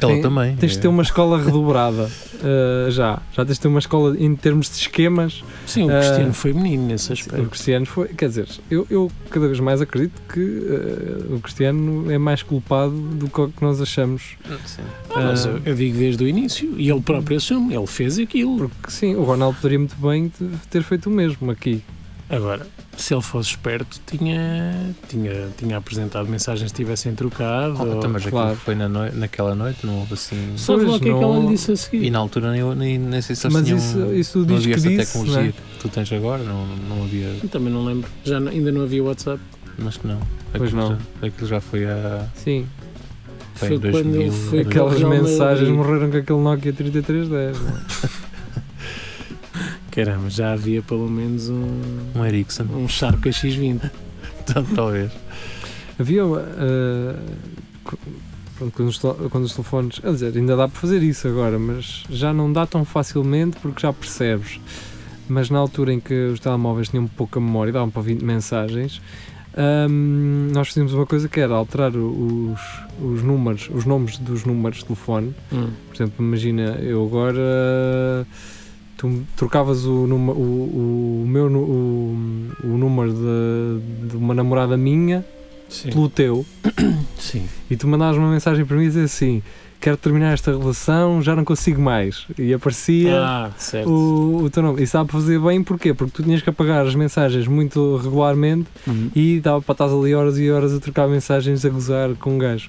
Ela 0.00 0.12
Tem- 0.12 0.22
também. 0.22 0.54
Tens 0.56 0.72
de 0.72 0.78
ter 0.78 0.86
uma 0.88 1.02
escola 1.02 1.42
redobrada 1.42 2.04
uh, 2.34 2.90
já. 2.92 3.20
Já 3.32 3.44
tens 3.44 3.54
de 3.54 3.60
ter 3.60 3.68
uma 3.68 3.80
escola 3.80 4.16
em 4.18 4.36
termos 4.36 4.68
de 4.70 4.76
esquemas. 4.76 5.42
Sim, 5.66 5.84
o 5.84 5.90
Ah, 5.90 5.98
Cristiano 6.00 6.32
foi 6.34 6.52
menino 6.52 6.86
nesse 6.86 7.10
O 7.10 7.12
aspecto. 7.14 7.48
Cristiano 7.48 7.86
foi. 7.86 8.08
Quer 8.08 8.28
dizer, 8.28 8.48
eu, 8.70 8.86
eu 8.88 9.10
cada 9.30 9.46
vez 9.48 9.58
mais 9.58 9.80
acredito 9.80 10.20
que 10.32 10.38
uh, 10.40 11.34
o 11.34 11.40
Cristiano 11.40 12.10
é 12.12 12.18
mais 12.18 12.42
culpado 12.44 12.92
do 12.92 13.28
que 13.28 13.40
o 13.40 13.52
nós 13.60 13.80
achamos. 13.80 14.36
Sim. 14.66 14.82
Ah, 15.10 15.20
mas 15.20 15.44
Uh, 15.44 15.48
eu, 15.48 15.60
eu 15.66 15.74
digo 15.74 15.98
desde 15.98 16.22
o 16.22 16.28
início. 16.28 16.72
E 16.78 16.88
ele 16.90 17.00
próprio 17.00 17.36
assume. 17.38 17.74
Ele 17.74 17.86
fez 17.86 18.18
aquilo. 18.20 18.68
porque 18.68 18.90
sim, 18.92 19.16
o 19.16 19.24
Ronaldo 19.24 19.56
poderia 19.56 19.78
muito 19.80 19.96
bem 19.96 20.28
te- 20.28 20.44
ter 20.70 20.82
feito 20.84 21.06
o 21.08 21.12
mesmo 21.12 21.50
aqui. 21.50 21.82
Agora, 22.30 22.66
se 22.96 23.14
ele 23.14 23.22
fosse 23.22 23.50
esperto, 23.50 23.98
tinha, 24.06 24.94
tinha, 25.08 25.48
tinha 25.56 25.78
apresentado 25.78 26.28
mensagens 26.28 26.70
que 26.70 26.76
tivessem 26.76 27.14
trocado. 27.14 27.74
Oh, 27.78 27.84
ou- 27.86 27.96
então, 27.96 28.10
mas 28.10 28.26
claro. 28.26 28.48
aquilo 28.48 28.60
foi 28.64 28.74
na 28.74 28.86
noi- 28.86 29.10
naquela 29.12 29.54
noite, 29.54 29.86
não 29.86 30.00
houve 30.00 30.12
assim. 30.12 30.36
Sabe 30.58 30.82
lá 30.82 30.84
o 30.84 30.88
Pois, 30.90 31.00
que 31.02 31.08
é 31.08 31.14
que 31.16 31.22
ela 31.24 31.38
lhe 31.40 31.46
disse 31.48 31.72
a 31.72 31.76
seguir? 31.76 32.04
E 32.04 32.10
na 32.10 32.18
altura 32.18 32.50
nem, 32.52 32.62
nem, 32.74 32.98
nem 32.98 33.22
sei 33.22 33.34
se 33.34 33.46
eles 33.46 33.54
Mas 33.56 33.64
tinham. 33.64 33.78
isso, 33.78 34.12
isso 34.14 34.38
não 34.40 34.46
diz 34.46 34.56
havia 34.62 34.74
disse. 34.76 34.96
tecnologia 35.12 35.40
é? 35.48 35.52
que 35.52 35.78
tu 35.80 35.88
tens 35.88 36.12
agora, 36.12 36.42
não, 36.42 36.66
não 36.66 37.02
havia. 37.04 37.34
Eu 37.42 37.48
também 37.48 37.72
não 37.72 37.82
lembro. 37.84 38.10
Já 38.24 38.38
não- 38.38 38.52
ainda 38.52 38.70
não 38.72 38.82
havia 38.82 39.02
WhatsApp. 39.02 39.40
Acho 39.86 40.00
que 40.00 40.06
não. 40.06 40.20
Pois 40.52 40.62
Aquilo 40.74 40.82
não. 40.82 40.98
Já, 41.22 41.26
aquilo 41.28 41.46
já 41.48 41.60
foi 41.62 41.86
há. 41.86 42.26
Sim, 42.34 42.66
Foi 43.54 43.68
Foi 43.68 43.76
em 43.76 43.80
quando 43.80 43.92
2000, 44.12 44.20
ele 44.22 44.30
foi 44.30 44.60
aquelas 44.60 45.02
mensagens 45.02 45.68
morreram 45.70 46.10
com 46.10 46.16
aquele 46.18 46.38
Nokia 46.40 46.72
3310. 46.74 47.56
Caramba, 50.04 50.30
já 50.30 50.52
havia 50.52 50.80
pelo 50.80 51.10
menos 51.10 51.48
um, 51.48 51.66
Um 52.14 52.24
Ericsson, 52.24 52.62
um 52.72 52.86
Sharp 52.88 53.20
X20. 53.24 53.90
talvez. 54.76 55.10
Havia. 55.98 56.24
uh, 56.24 57.18
quando, 58.72 58.88
os, 58.88 58.98
tel- 58.98 59.16
quando 59.28 59.42
os 59.44 59.52
telefones. 59.52 59.98
Quer 59.98 60.12
dizer, 60.12 60.36
ainda 60.36 60.56
dá 60.56 60.68
para 60.68 60.78
fazer 60.80 61.02
isso 61.02 61.26
agora, 61.26 61.58
mas 61.58 62.04
já 62.08 62.32
não 62.32 62.52
dá 62.52 62.64
tão 62.64 62.84
facilmente 62.84 63.56
porque 63.60 63.80
já 63.80 63.92
percebes. 63.92 64.60
Mas 65.28 65.50
na 65.50 65.58
altura 65.58 65.92
em 65.92 65.98
que 65.98 66.14
os 66.28 66.38
telemóveis 66.38 66.88
tinham 66.90 67.06
pouca 67.08 67.40
memória, 67.40 67.72
davam 67.72 67.90
para 67.90 68.00
20 68.02 68.22
mensagens, 68.22 69.02
hum, 69.90 70.48
nós 70.54 70.68
fazíamos 70.68 70.94
uma 70.94 71.06
coisa 71.06 71.28
que 71.28 71.40
era 71.40 71.54
alterar 71.54 71.90
os, 71.96 72.60
os 73.02 73.22
números, 73.24 73.68
os 73.74 73.84
nomes 73.84 74.16
dos 74.16 74.44
números 74.44 74.78
de 74.78 74.84
telefone. 74.84 75.34
Hum. 75.52 75.70
Por 75.88 75.96
exemplo, 75.96 76.24
imagina, 76.24 76.78
eu 76.80 77.04
agora. 77.04 78.24
Tu 78.98 79.22
trocavas 79.36 79.86
o, 79.86 79.92
o, 79.92 81.22
o 81.22 81.26
meu 81.26 81.46
o, 81.46 82.16
o 82.64 82.66
número 82.76 83.12
de, 83.14 84.08
de 84.10 84.16
uma 84.16 84.34
namorada 84.34 84.76
minha 84.76 85.24
Sim. 85.68 85.90
pelo 85.90 86.08
teu 86.10 86.44
Sim. 87.16 87.46
e 87.70 87.76
tu 87.76 87.86
mandavas 87.88 88.18
uma 88.18 88.30
mensagem 88.30 88.64
para 88.64 88.76
mim 88.76 88.84
e 88.84 88.88
dizer 88.88 89.04
assim: 89.04 89.40
Quero 89.80 89.96
terminar 89.96 90.32
esta 90.32 90.50
relação, 90.50 91.22
já 91.22 91.36
não 91.36 91.44
consigo 91.44 91.80
mais. 91.80 92.26
E 92.36 92.52
aparecia 92.52 93.14
Ah, 93.22 93.50
o, 93.86 94.42
o 94.42 94.50
teu 94.50 94.60
nome. 94.64 94.82
E 94.82 94.86
sabe 94.88 95.12
fazer 95.12 95.38
bem 95.38 95.62
porquê? 95.62 95.94
Porque 95.94 96.12
tu 96.16 96.24
tinhas 96.24 96.42
que 96.42 96.50
apagar 96.50 96.84
as 96.84 96.96
mensagens 96.96 97.46
muito 97.46 97.96
regularmente 97.98 98.66
Uhum. 98.84 99.10
e 99.14 99.38
dava 99.38 99.62
para 99.62 99.72
estar 99.72 99.84
ali 99.84 100.12
horas 100.14 100.36
e 100.38 100.50
horas 100.50 100.74
a 100.74 100.80
trocar 100.80 101.06
mensagens 101.06 101.64
a 101.64 101.68
gozar 101.68 102.10
com 102.16 102.30
um 102.34 102.38
gajo. 102.38 102.68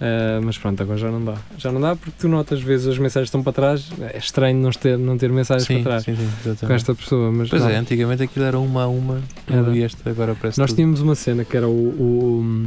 Ah, 0.00 0.40
mas 0.42 0.58
pronto, 0.58 0.82
agora 0.82 0.98
já 0.98 1.10
não 1.10 1.24
dá. 1.24 1.34
Já 1.56 1.72
não 1.72 1.80
dá 1.80 1.96
porque 1.96 2.12
tu 2.18 2.28
notas, 2.28 2.58
às 2.58 2.64
vezes 2.64 2.86
as 2.86 2.98
mensagens 2.98 3.28
estão 3.28 3.42
para 3.42 3.52
trás. 3.52 3.88
É 4.12 4.18
estranho 4.18 4.58
não 4.60 4.70
ter, 4.70 4.98
não 4.98 5.16
ter 5.16 5.30
mensagens 5.32 5.66
Sim, 5.66 5.82
para 5.82 6.00
trás 6.00 6.04
sim, 6.04 6.14
sim, 6.16 6.66
com 6.66 6.72
esta 6.72 6.94
pessoa. 6.94 7.32
Mas 7.32 7.48
Pois 7.48 7.62
não. 7.62 7.70
é, 7.70 7.76
antigamente 7.76 8.22
aquilo 8.22 8.44
era 8.44 8.58
uma 8.58 8.82
a 8.84 8.88
uma, 8.88 9.20
Era. 9.48 9.74
e 9.74 9.82
este 9.82 10.06
agora 10.08 10.34
parece 10.34 10.58
Nós 10.58 10.70
tudo. 10.70 10.76
tínhamos 10.76 11.00
uma 11.00 11.14
cena 11.14 11.44
que 11.44 11.56
era 11.56 11.66
o, 11.66 11.70
o- 11.72 12.66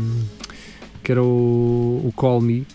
que 1.03 1.11
era 1.11 1.21
o, 1.23 2.01
o 2.05 2.13
Call 2.15 2.41
Me. 2.41 2.65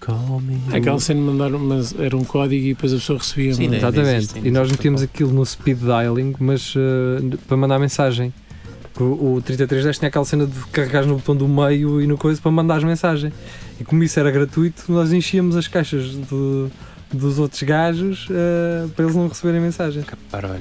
Call 0.00 0.40
me. 0.40 0.60
Aquela 0.76 1.00
cena 1.00 1.18
de 1.20 1.26
mandar, 1.26 1.50
mas 1.58 1.92
era 1.98 2.16
um 2.16 2.22
código 2.24 2.64
e 2.66 2.74
depois 2.74 2.92
a 2.92 2.96
pessoa 2.96 3.18
recebia. 3.18 3.54
Sim, 3.54 3.62
uma- 3.64 3.70
né? 3.72 3.76
Exatamente. 3.78 4.16
existe, 4.16 4.40
e 4.44 4.50
nós 4.52 4.70
metíamos 4.70 5.02
aquilo 5.02 5.32
no 5.32 5.44
speed 5.44 5.78
dialing, 5.80 6.34
mas 6.38 6.72
eh, 6.76 7.36
para 7.48 7.56
mandar 7.56 7.78
mensagem. 7.80 8.32
O, 9.02 9.34
o 9.36 9.42
3310 9.42 9.98
tinha 9.98 10.08
aquela 10.08 10.24
cena 10.24 10.46
de 10.46 10.58
carregar 10.72 11.04
no 11.04 11.16
botão 11.16 11.36
do 11.36 11.46
meio 11.46 12.00
e 12.00 12.06
no 12.06 12.16
coisa 12.16 12.40
para 12.40 12.50
mandar 12.50 12.76
as 12.76 12.84
mensagens. 12.84 13.32
E 13.80 13.84
como 13.84 14.02
isso 14.02 14.18
era 14.18 14.30
gratuito, 14.30 14.84
nós 14.90 15.12
enchíamos 15.12 15.54
as 15.56 15.68
caixas 15.68 16.04
de- 16.12 16.68
dos 17.12 17.38
outros 17.38 17.62
gajos 17.62 18.26
eh, 18.30 18.86
para 18.96 19.04
eles 19.04 19.14
não 19.16 19.28
receberem 19.28 19.60
mensagem. 19.60 20.02
Parolhas. 20.30 20.60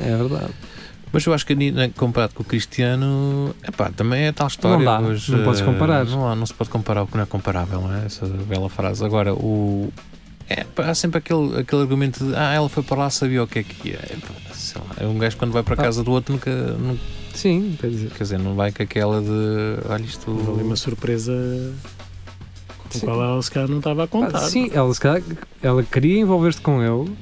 É 0.00 0.16
verdade. 0.16 0.52
Mas 1.12 1.24
eu 1.24 1.32
acho 1.32 1.46
que 1.46 1.54
comparado 1.96 2.34
com 2.34 2.42
o 2.42 2.46
Cristiano, 2.46 3.54
epá, 3.66 3.88
também 3.90 4.24
é 4.24 4.32
tal 4.32 4.48
história. 4.48 4.84
dá, 4.84 4.98
hoje, 5.00 5.30
não 5.30 5.44
podes 5.44 5.60
eh, 5.60 5.64
comparar. 5.64 6.04
Não, 6.06 6.28
há- 6.28 6.34
não 6.34 6.44
se 6.44 6.52
pode 6.52 6.70
comparar 6.70 7.04
o 7.04 7.06
que 7.06 7.16
não 7.16 7.22
é 7.22 7.26
comparável, 7.26 7.80
não 7.80 7.94
é? 7.94 8.04
Essa 8.06 8.26
bela 8.26 8.68
frase. 8.68 9.04
Agora, 9.04 9.32
o, 9.32 9.92
É, 10.50 10.66
há 10.76 10.94
sempre 10.94 11.18
aquele, 11.18 11.60
aquele 11.60 11.80
argumento 11.82 12.22
de 12.22 12.34
ah, 12.36 12.52
ela 12.52 12.68
foi 12.68 12.82
para 12.82 12.96
lá, 12.98 13.10
sabia 13.10 13.42
o 13.42 13.46
que 13.46 13.60
é 13.60 13.62
que 13.62 13.88
ia. 13.90 13.94
É, 14.02 14.16
lá, 14.78 14.84
é 14.98 15.06
um 15.06 15.16
gajo 15.18 15.36
quando 15.38 15.52
vai 15.52 15.62
para 15.62 15.74
Ah. 15.74 15.84
casa 15.84 16.02
do 16.04 16.10
outro 16.10 16.34
nunca, 16.34 16.50
nunca- 16.50 17.00
Sim, 17.34 17.76
quer 17.80 17.90
dizer. 17.90 18.10
Quer 18.10 18.22
dizer, 18.22 18.38
não 18.38 18.54
vai 18.54 18.72
com 18.72 18.82
aquela 18.82 19.20
de 19.20 19.88
olha 19.88 20.02
isto. 20.02 20.30
Houve 20.30 20.62
uma 20.62 20.76
surpresa 20.76 21.32
com 22.78 22.98
a 22.98 23.00
qual 23.00 23.22
ela 23.22 23.42
se 23.42 23.50
calhar 23.50 23.68
não 23.68 23.78
estava 23.78 24.04
a 24.04 24.06
contar. 24.06 24.38
Ah, 24.38 24.48
sim, 24.48 24.70
ela, 24.72 24.92
se 24.94 25.00
calhar, 25.00 25.22
ela 25.62 25.82
queria 25.82 26.20
envolver-se 26.20 26.60
com 26.60 26.82
ele. 26.82 27.14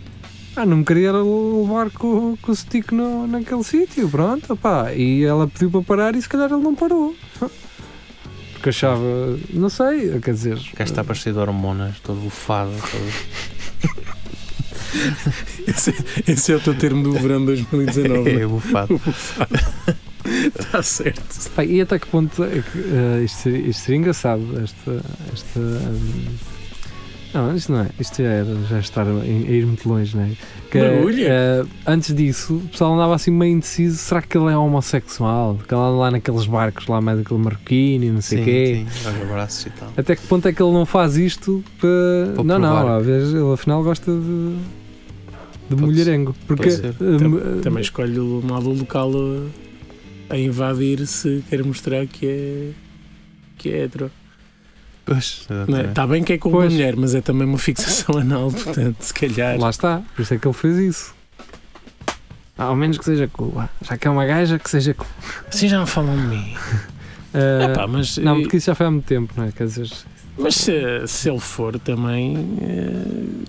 Ah, 0.54 0.66
não 0.66 0.78
me 0.78 0.85
queria 0.85 1.12
levar 1.12 1.90
com, 1.90 2.37
com 2.37 2.52
o 2.52 2.54
stick 2.54 2.92
no, 2.92 3.26
naquele 3.26 3.64
sítio, 3.64 4.09
pronto, 4.09 4.54
pá. 4.54 4.92
E 4.92 5.25
ela 5.25 5.49
pediu 5.49 5.71
para 5.71 5.83
parar 5.83 6.14
e 6.14 6.21
se 6.21 6.28
calhar 6.28 6.52
ele 6.52 6.62
não 6.62 6.75
parou. 6.75 7.14
Porque 8.52 8.69
achava, 8.69 9.02
não 9.50 9.71
sei, 9.71 10.21
quer 10.21 10.35
dizer. 10.35 10.57
O 10.57 10.76
gajo 10.76 10.83
está 10.83 11.02
para 11.02 11.14
cheio 11.14 11.35
de 11.35 11.40
hormonas, 11.40 11.99
todo 12.00 12.21
bufado. 12.21 12.71
Todo... 12.71 13.62
Esse, 15.67 15.95
esse 16.27 16.53
é 16.53 16.57
o 16.57 16.61
teu 16.61 16.75
termo 16.75 17.03
do 17.03 17.13
verão 17.13 17.41
de 17.41 17.47
2019. 17.47 18.31
é 18.31 18.39
não 18.41 18.49
bufado. 18.49 19.01
Está 20.59 20.83
certo. 20.83 21.51
E 21.67 21.81
até 21.81 21.99
que 21.99 22.07
ponto 22.07 22.43
é 22.45 22.63
que 22.63 22.79
eh, 22.79 23.23
isto, 23.25 23.39
seria, 23.43 23.69
isto 23.69 23.81
seria 23.83 23.99
engraçado? 23.99 24.43
Esta. 24.63 25.03
esta 25.33 25.59
hum, 25.61 26.25
não, 27.35 27.57
isto 27.57 27.73
não 27.73 27.81
é. 27.81 27.89
Isto 27.99 28.23
já 28.23 28.29
era 28.29 28.55
já 28.69 28.79
estar 28.79 29.07
a, 29.07 29.25
ir- 29.27 29.65
muito 29.67 29.89
longe, 29.89 30.15
não 30.15 30.25
é? 30.25 30.31
Que, 30.71 30.79
Barulho. 30.81 31.25
eh, 31.27 31.65
antes 31.87 32.15
disso, 32.15 32.57
o 32.57 32.69
pessoal 32.69 32.95
andava 32.95 33.15
assim 33.15 33.31
meio 33.31 33.53
indeciso: 33.55 33.97
será 33.97 34.21
que 34.21 34.37
ele 34.37 34.53
é 34.53 34.57
homossexual? 34.57 35.59
Que 35.67 35.75
ele 35.75 35.81
anda 35.81 35.97
lá 35.97 36.11
naqueles 36.11 36.45
barcos, 36.47 36.87
lá 36.87 37.01
mais 37.01 37.19
aquele 37.21 37.41
marroquino 37.41 38.05
e 38.05 38.11
não 38.11 38.21
sei 38.21 38.43
o 38.43 38.45
quê. 38.45 38.87
sim, 38.91 39.27
braços 39.27 39.67
e 39.67 39.71
tal. 39.71 39.93
Até 39.97 40.15
que 40.15 40.27
ponto 40.27 40.47
é 40.47 40.53
que 40.53 40.63
ele 40.63 40.73
não 40.73 40.85
faz 40.87 41.17
isto 41.17 41.65
para. 41.81 42.35
Para 42.35 42.45
não, 42.45 42.59
não, 42.59 42.97
às 42.99 43.07
vezes 43.07 43.33
ele 43.35 43.53
afinal 43.53 43.83
gosta 43.83 44.13
de. 44.13 44.57
De 45.76 45.81
Pode 45.83 45.93
mulherengo. 45.93 46.35
Porque. 46.47 46.69
Eh, 46.69 46.73
eh, 47.59 47.61
Também 47.62 47.83
escolhe 47.83 48.19
o 48.19 48.41
modo 48.43 48.71
local 48.73 49.12
a, 50.31 50.35
a 50.35 50.38
invadir 50.38 51.07
se 51.07 51.43
quer 51.49 51.64
mostrar 51.64 52.07
que 52.07 52.26
é, 52.26 52.71
que 53.59 53.71
é 53.71 53.85
hetero. 53.85 54.11
Pois, 55.05 55.47
é? 55.50 55.88
Está 55.88 56.07
bem 56.07 56.23
que 56.23 56.35
é 56.35 56.38
com 56.38 56.49
uma 56.49 56.61
Pois. 56.61 56.73
mulher, 56.73 56.95
mas 56.97 57.14
é 57.14 57.21
também 57.21 57.47
uma 57.47 57.59
fixação 57.59 58.19
anal, 58.19 58.50
portanto, 58.52 59.02
se 59.02 59.12
calhar. 59.12 59.59
Lá 59.59 59.71
está, 59.71 60.02
por 60.14 60.23
isso 60.23 60.35
é 60.35 60.38
que 60.38 60.47
ele 60.47 60.55
fez 60.55 60.79
isso. 60.79 61.14
Ah, 62.57 62.64
Ao 62.64 62.76
menos 62.76 62.99
que 62.99 63.05
seja 63.05 63.26
Cuba. 63.26 63.69
Já 63.81 63.97
que 63.97 64.07
é 64.07 64.11
uma 64.11 64.25
gaja, 64.26 64.59
que 64.59 64.71
seja 64.71 64.95
Cuba. 64.95 65.11
Assim 65.49 65.69
já 65.69 65.79
não 65.79 65.87
falam 65.87 66.17
de 66.17 66.23
mim. 66.23 66.55
Ah, 67.35 67.64
Epá, 67.73 67.87
mas, 67.87 68.19
não, 68.19 68.43
porque 68.43 68.59
isso 68.59 68.67
já 68.67 68.75
foi 68.75 68.85
há 68.85 68.91
muito 68.91 69.07
tempo, 69.07 69.33
não 69.35 69.45
é? 69.45 69.52
Quer 69.52 69.64
dizer, 69.64 69.91
mas 70.37 70.55
se, 70.55 70.73
se 71.07 71.31
ele 71.31 71.41
for 71.41 71.79
também, 71.79 72.37
eh, 72.61 73.47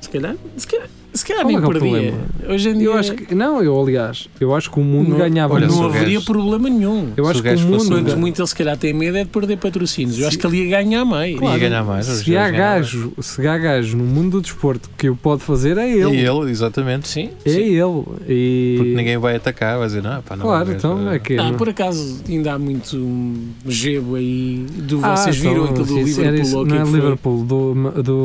se 0.00 0.08
calhar, 0.10 0.36
se 0.56 0.66
calhar, 0.66 0.88
se 1.12 1.24
calhar 1.24 1.44
nem 1.44 1.56
é 1.56 1.58
é 1.58 1.62
perdia. 1.62 1.80
problema? 1.80 2.18
Hoje 2.48 2.68
em 2.68 2.78
dia 2.78 2.86
eu 2.86 2.92
acho 2.94 3.14
que. 3.14 3.34
Não, 3.34 3.62
eu 3.62 3.80
aliás, 3.80 4.28
eu 4.40 4.54
acho 4.54 4.70
que 4.70 4.78
o 4.78 4.84
mundo 4.84 5.10
não, 5.10 5.18
ganhava 5.18 5.54
olha, 5.54 5.66
não 5.66 5.84
haveria 5.86 6.14
gajo- 6.18 6.26
problema 6.26 6.68
nenhum. 6.68 7.12
Eu 7.16 7.26
acho 7.26 7.42
que 7.42 7.48
o 7.48 7.50
gajo 7.50 7.66
mundo. 7.66 7.84
Quanto 7.88 8.04
gajo- 8.04 8.16
muito 8.18 8.40
ele 8.40 8.46
se 8.48 8.54
calhar 8.54 8.76
tem 8.76 8.92
medo 8.92 9.16
é 9.16 9.24
de 9.24 9.30
perder 9.30 9.56
patrocínios. 9.58 10.14
Eu 10.16 10.22
Se- 10.22 10.28
acho 10.28 10.38
que 10.38 10.46
ele 10.46 10.64
ia 10.64 10.70
ganhar 10.82 11.04
mais. 11.04 11.36
Claro, 11.36 11.54
Ia 11.60 11.68
ganhar 11.68 11.84
mais. 11.84 12.06
Se 12.06 12.36
há 12.36 12.50
ganham 12.50 12.64
mais. 12.66 12.84
gajo, 12.92 13.12
se 13.20 13.46
há 13.46 13.58
gajo 13.58 13.96
no 13.96 14.04
mundo 14.04 14.32
do 14.32 14.40
desporto 14.42 14.88
que 14.96 15.08
o 15.10 15.16
pode 15.16 15.42
fazer, 15.42 15.76
é 15.78 15.90
ele. 15.90 16.16
ele, 16.18 16.50
exatamente. 16.50 17.08
Sim, 17.08 17.30
É 17.44 17.50
sim. 17.50 17.58
ele. 17.60 18.04
E... 18.28 18.74
Porque 18.78 18.94
ninguém 18.94 19.18
vai 19.18 19.34
atacar, 19.36 19.78
vai 19.78 19.86
dizer, 19.88 20.02
não, 20.02 20.22
pá, 20.22 20.36
não. 20.36 20.44
Claro, 20.46 20.66
gajo, 20.66 20.76
então 20.78 21.10
é 21.10 21.18
que. 21.18 21.36
Ah, 21.38 21.52
por 21.56 21.68
acaso 21.68 22.22
ainda 22.28 22.52
há 22.52 22.58
muito 22.58 23.34
gebo 23.66 24.14
aí 24.14 24.64
do 24.76 25.00
Ah, 25.04 25.16
vocês 25.16 25.36
viram 25.36 25.64
então, 25.66 25.82
aquilo 25.82 25.86
do 25.86 25.98
Liverpool 25.98 26.64
não 26.66 26.76
é 26.76 26.78
é? 26.80 26.84
Liverpool, 26.84 27.44
do, 27.44 28.02
do 28.02 28.16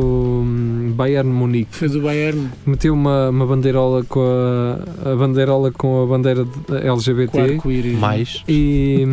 hum, 0.46 0.94
Bayern 0.96 1.30
Munique. 1.30 1.63
Foi 1.72 1.90
do 1.90 2.02
Bayern, 2.02 2.50
Meteu 2.66 2.94
uma, 2.94 3.30
uma 3.30 3.46
bandeirola 3.46 4.04
com 4.04 4.22
a, 4.22 5.12
a 5.12 5.16
bandeirola 5.16 5.72
com 5.72 6.04
a 6.04 6.06
bandeira 6.06 6.46
de- 6.46 6.88
LGBT. 6.88 7.60
Mais. 7.98 8.44
E, 8.48 9.06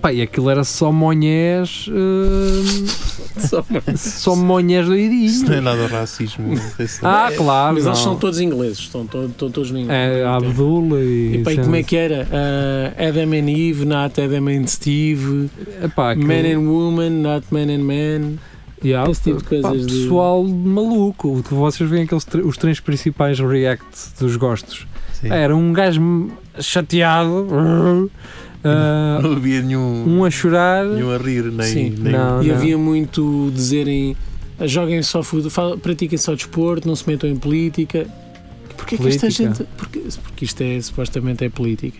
pá, 0.00 0.12
e 0.12 0.22
aquilo 0.22 0.50
era 0.50 0.64
só 0.64 0.90
monhés, 0.92 1.86
hum, 1.88 2.86
Só 3.38 3.64
só 3.96 4.36
monhés 4.36 4.86
doidinhos. 4.86 5.32
Isso 5.36 5.46
não 5.46 5.54
é 5.54 5.60
nada 5.60 5.86
racismo. 5.86 6.54
Ah, 7.02 7.30
claro. 7.36 7.74
Mas 7.74 7.86
eles 7.86 7.98
não. 7.98 8.04
são 8.04 8.16
todos 8.16 8.40
ingleses, 8.40 8.78
estão, 8.78 9.06
to- 9.06 9.26
estão 9.26 9.50
todos 9.50 9.70
no 9.70 9.78
inglês. 9.78 9.98
É, 10.18 10.24
Abdullah 10.24 11.00
e. 11.00 11.36
E 11.36 11.42
pá, 11.42 11.52
e 11.52 11.58
como 11.58 11.76
é 11.76 11.82
que 11.82 11.96
era? 11.96 12.28
Ah, 12.30 13.08
Adam 13.08 13.32
and 13.32 13.48
Eve, 13.50 13.84
not 13.84 14.20
Adam 14.20 14.48
and 14.48 14.66
Steve. 14.66 15.48
Epá, 15.82 16.12
aquilo- 16.12 16.26
Man 16.28 16.46
and 16.54 16.68
woman, 16.68 17.10
not 17.22 17.46
man 17.50 17.70
and 17.70 17.82
man. 17.84 18.38
Yeah, 18.84 19.10
esse 19.10 19.22
tipo 19.22 19.38
de 19.38 19.44
coisas 19.44 19.70
pá, 19.70 19.76
de- 19.76 19.86
pessoal 19.86 20.44
maluco. 20.44 21.38
O 21.38 21.42
que 21.42 21.54
Vocês 21.54 21.88
veem 21.88 22.02
aqueles 22.04 22.24
tr- 22.24 22.40
os 22.44 22.56
três 22.56 22.80
principais 22.80 23.38
reacts 23.38 24.14
dos 24.18 24.36
gostos. 24.36 24.86
Sim. 25.20 25.28
Era 25.30 25.54
um 25.56 25.72
gajo 25.72 26.30
chateado, 26.60 27.46
ah, 28.64 29.20
Não 29.22 29.32
havia 29.32 29.62
nenhum, 29.62 30.04
um 30.18 30.24
a 30.24 30.30
chorar. 30.30 30.84
nenhum 30.84 31.10
a 31.10 31.18
rir, 31.18 31.44
nem. 31.44 31.66
Sim. 31.66 31.94
nem 31.98 32.12
Não. 32.12 32.42
E 32.42 32.50
havia 32.50 32.76
muito 32.78 33.50
dizerem 33.54 34.16
ah, 34.58 34.66
joguem 34.66 35.02
só 35.02 35.22
futebol, 35.22 35.78
pratiquem 35.78 36.18
só 36.18 36.34
desporto, 36.34 36.86
não 36.88 36.96
se 36.96 37.08
metam 37.08 37.28
em 37.28 37.36
política. 37.36 38.06
Porquê 38.76 38.96
que 38.96 39.06
esta 39.08 39.20
Política. 39.26 39.54
gente. 39.54 39.64
Porque, 39.76 40.00
porque 40.22 40.44
isto 40.44 40.60
é 40.62 40.80
supostamente 40.80 41.44
é 41.44 41.48
política. 41.48 41.98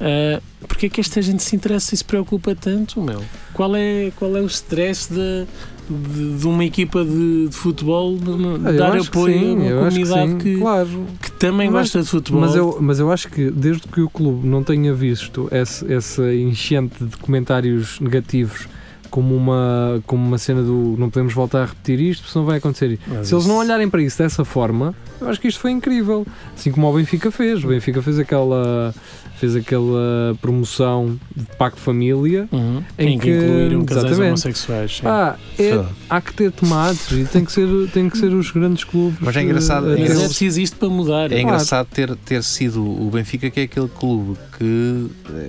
Uh, 0.00 0.40
Porquê 0.66 0.88
que 0.88 1.00
esta 1.00 1.20
gente 1.20 1.42
se 1.42 1.56
interessa 1.56 1.94
e 1.94 1.98
se 1.98 2.04
preocupa 2.04 2.54
tanto, 2.54 3.00
meu? 3.02 3.22
Qual 3.52 3.74
é, 3.76 4.12
qual 4.16 4.34
é 4.36 4.40
o 4.40 4.46
stress 4.46 5.12
de, 5.12 5.46
de, 5.90 6.38
de 6.38 6.46
uma 6.46 6.64
equipa 6.64 7.04
de, 7.04 7.48
de 7.48 7.54
futebol 7.56 8.16
de- 8.16 8.78
dar 8.78 8.92
que 8.92 9.08
apoio 9.08 9.38
sim, 9.38 9.50
a 9.50 9.54
uma 9.54 9.64
que 9.64 9.74
comunidade 9.74 10.30
sim, 10.30 10.38
que, 10.38 10.56
claro. 10.58 11.06
que 11.20 11.32
também 11.32 11.70
Mas- 11.70 11.88
gosta 11.88 12.02
de 12.02 12.08
futebol? 12.08 12.40
Mas 12.42 12.54
eu, 12.54 12.78
mas 12.80 12.98
eu 13.00 13.10
acho 13.10 13.28
que 13.28 13.50
desde 13.50 13.82
que 13.88 14.00
o 14.00 14.08
clube 14.08 14.46
não 14.46 14.62
tenha 14.62 14.94
visto 14.94 15.48
esse, 15.50 15.92
essa 15.92 16.32
enchente 16.34 17.02
de 17.04 17.16
comentários 17.16 17.98
negativos 18.00 18.68
como 19.10 19.34
uma, 19.34 20.00
como 20.06 20.24
uma 20.24 20.38
cena 20.38 20.62
do 20.62 20.94
não 20.96 21.10
podemos 21.10 21.34
voltar 21.34 21.62
a 21.62 21.66
repetir 21.66 22.00
isto, 22.00 22.20
porque 22.20 22.32
senão 22.32 22.46
vai 22.46 22.58
acontecer 22.58 22.92
isto. 22.92 23.02
Mas 23.08 23.26
Se 23.26 23.34
eles 23.34 23.44
não 23.44 23.56
olharem 23.56 23.90
para 23.90 24.00
isso 24.00 24.18
dessa 24.18 24.44
forma, 24.44 24.94
eu 25.20 25.28
acho 25.28 25.40
que 25.40 25.48
isto 25.48 25.58
foi 25.58 25.72
incrível. 25.72 26.24
Assim 26.56 26.70
como 26.70 26.88
o 26.88 26.92
Benfica 26.94 27.30
fez. 27.32 27.64
O 27.64 27.66
Benfica 27.68 28.00
fez 28.00 28.20
aquela, 28.20 28.94
fez 29.40 29.56
aquela 29.56 30.36
promoção 30.40 31.18
de 31.34 31.44
Pacto 31.56 31.80
Família. 31.80 32.46
Uhum. 32.52 32.82
em 32.98 33.14
em 33.14 33.18
que, 33.18 33.24
que- 33.26 33.30
incluíram 33.36 33.84
casais 33.84 34.04
exatamente. 34.04 34.28
homossexuais. 34.28 34.96
sim. 34.96 35.02
Ah, 35.06 35.36
é- 35.58 35.84
há 36.08 36.20
que 36.20 36.32
ter 36.34 36.52
tomates 36.52 37.10
e 37.12 37.24
tem 37.24 37.44
que 37.44 37.50
ser, 37.52 37.66
tem 37.92 38.08
que 38.10 38.18
ser 38.18 38.32
os 38.34 38.50
grandes 38.50 38.84
clubes. 38.84 39.18
Mas 39.20 39.36
é 39.36 39.42
engraçado, 39.42 39.92
eh, 39.92 39.96
ter- 39.96 40.02
é 40.12 40.24
preciso 40.26 40.60
isto 40.60 40.76
para 40.76 40.88
mudar. 40.88 41.32
É 41.32 41.40
engraçado 41.40 41.86
ter, 41.86 42.14
ter 42.16 42.42
sido 42.42 42.82
o 42.84 43.10
Benfica, 43.10 43.50
que 43.50 43.60
é 43.60 43.62
aquele 43.64 43.88
clube 43.88 44.36
que 44.60 45.06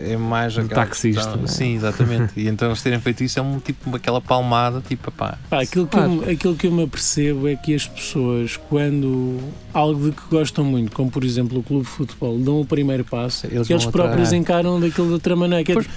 é 0.09 0.15
mais 0.15 0.55
Um 0.57 0.61
aquela- 0.61 0.85
taxista, 0.85 1.21
Então, 1.21 1.35
não 1.35 1.43
é? 1.43 1.47
Sim, 1.47 1.75
exatamente. 1.75 2.31
e 2.39 2.47
então 2.47 2.69
eles 2.69 2.81
terem 2.81 2.97
feito 3.01 3.21
isso 3.25 3.37
é 3.39 3.41
um 3.41 3.59
tipo 3.59 3.93
aquela 3.93 4.21
palmada, 4.21 4.81
tipo, 4.87 5.11
pá. 5.11 5.37
Pá, 5.49 5.61
aquilo, 5.61 5.85
que 5.85 5.97
Claro. 5.97 6.23
eu, 6.25 6.31
aquilo 6.31 6.55
que 6.55 6.67
eu 6.67 6.71
me 6.71 6.83
apercebo 6.83 7.45
é 7.49 7.57
que 7.57 7.75
as 7.75 7.85
pessoas, 7.85 8.55
quando 8.69 9.37
algo 9.73 10.09
de 10.09 10.15
que 10.15 10.21
gostam 10.29 10.63
muito, 10.63 10.93
como 10.93 11.11
por 11.11 11.25
exemplo 11.25 11.59
o 11.59 11.63
clube 11.63 11.83
de 11.83 11.89
futebol, 11.91 12.37
dão 12.39 12.61
o 12.61 12.65
primeiro 12.65 13.03
passo, 13.03 13.47
Eles 13.47 13.69
eles, 13.69 13.85
próprios 13.85 14.29
atrás. 14.29 14.33
encaram 14.33 14.79
daquilo 14.79 15.07
de 15.07 15.13
outra 15.13 15.35
maneira. 15.35 15.65
Que 15.65 15.71
é, 15.73 15.75
Pois. 15.75 15.87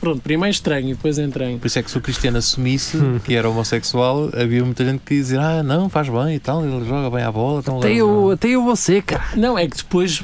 pronto, 0.00 0.22
primeiro 0.22 0.46
é 0.46 0.50
estranho 0.50 0.88
e 0.88 0.94
depois 0.94 1.18
entranho. 1.18 1.58
Por 1.58 1.66
isso 1.66 1.78
é 1.78 1.82
que 1.82 1.90
se 1.90 1.98
o 1.98 2.00
Cristiano 2.00 2.38
assumisse 2.38 2.96
Hum. 2.96 3.18
que 3.22 3.34
era 3.34 3.48
homossexual, 3.50 4.30
havia 4.34 4.64
muita 4.64 4.84
gente 4.86 5.00
que 5.04 5.14
ia 5.14 5.20
dizer: 5.20 5.38
Ah, 5.38 5.62
não, 5.62 5.90
faz 5.90 6.08
bem 6.08 6.34
e 6.34 6.38
tal, 6.38 6.64
ele 6.64 6.82
joga 6.88 7.10
bem 7.14 7.22
à 7.24 7.30
bola. 7.30 7.60
Então 7.60 7.78
Até 7.78 7.92
eu, 7.92 8.30
até 8.30 8.48
eu 8.48 8.62
vou 8.64 8.74
ser, 8.76 9.02
cara. 9.02 9.22
Não, 9.36 9.58
é 9.58 9.66
que 9.68 9.76
depois 9.76 10.22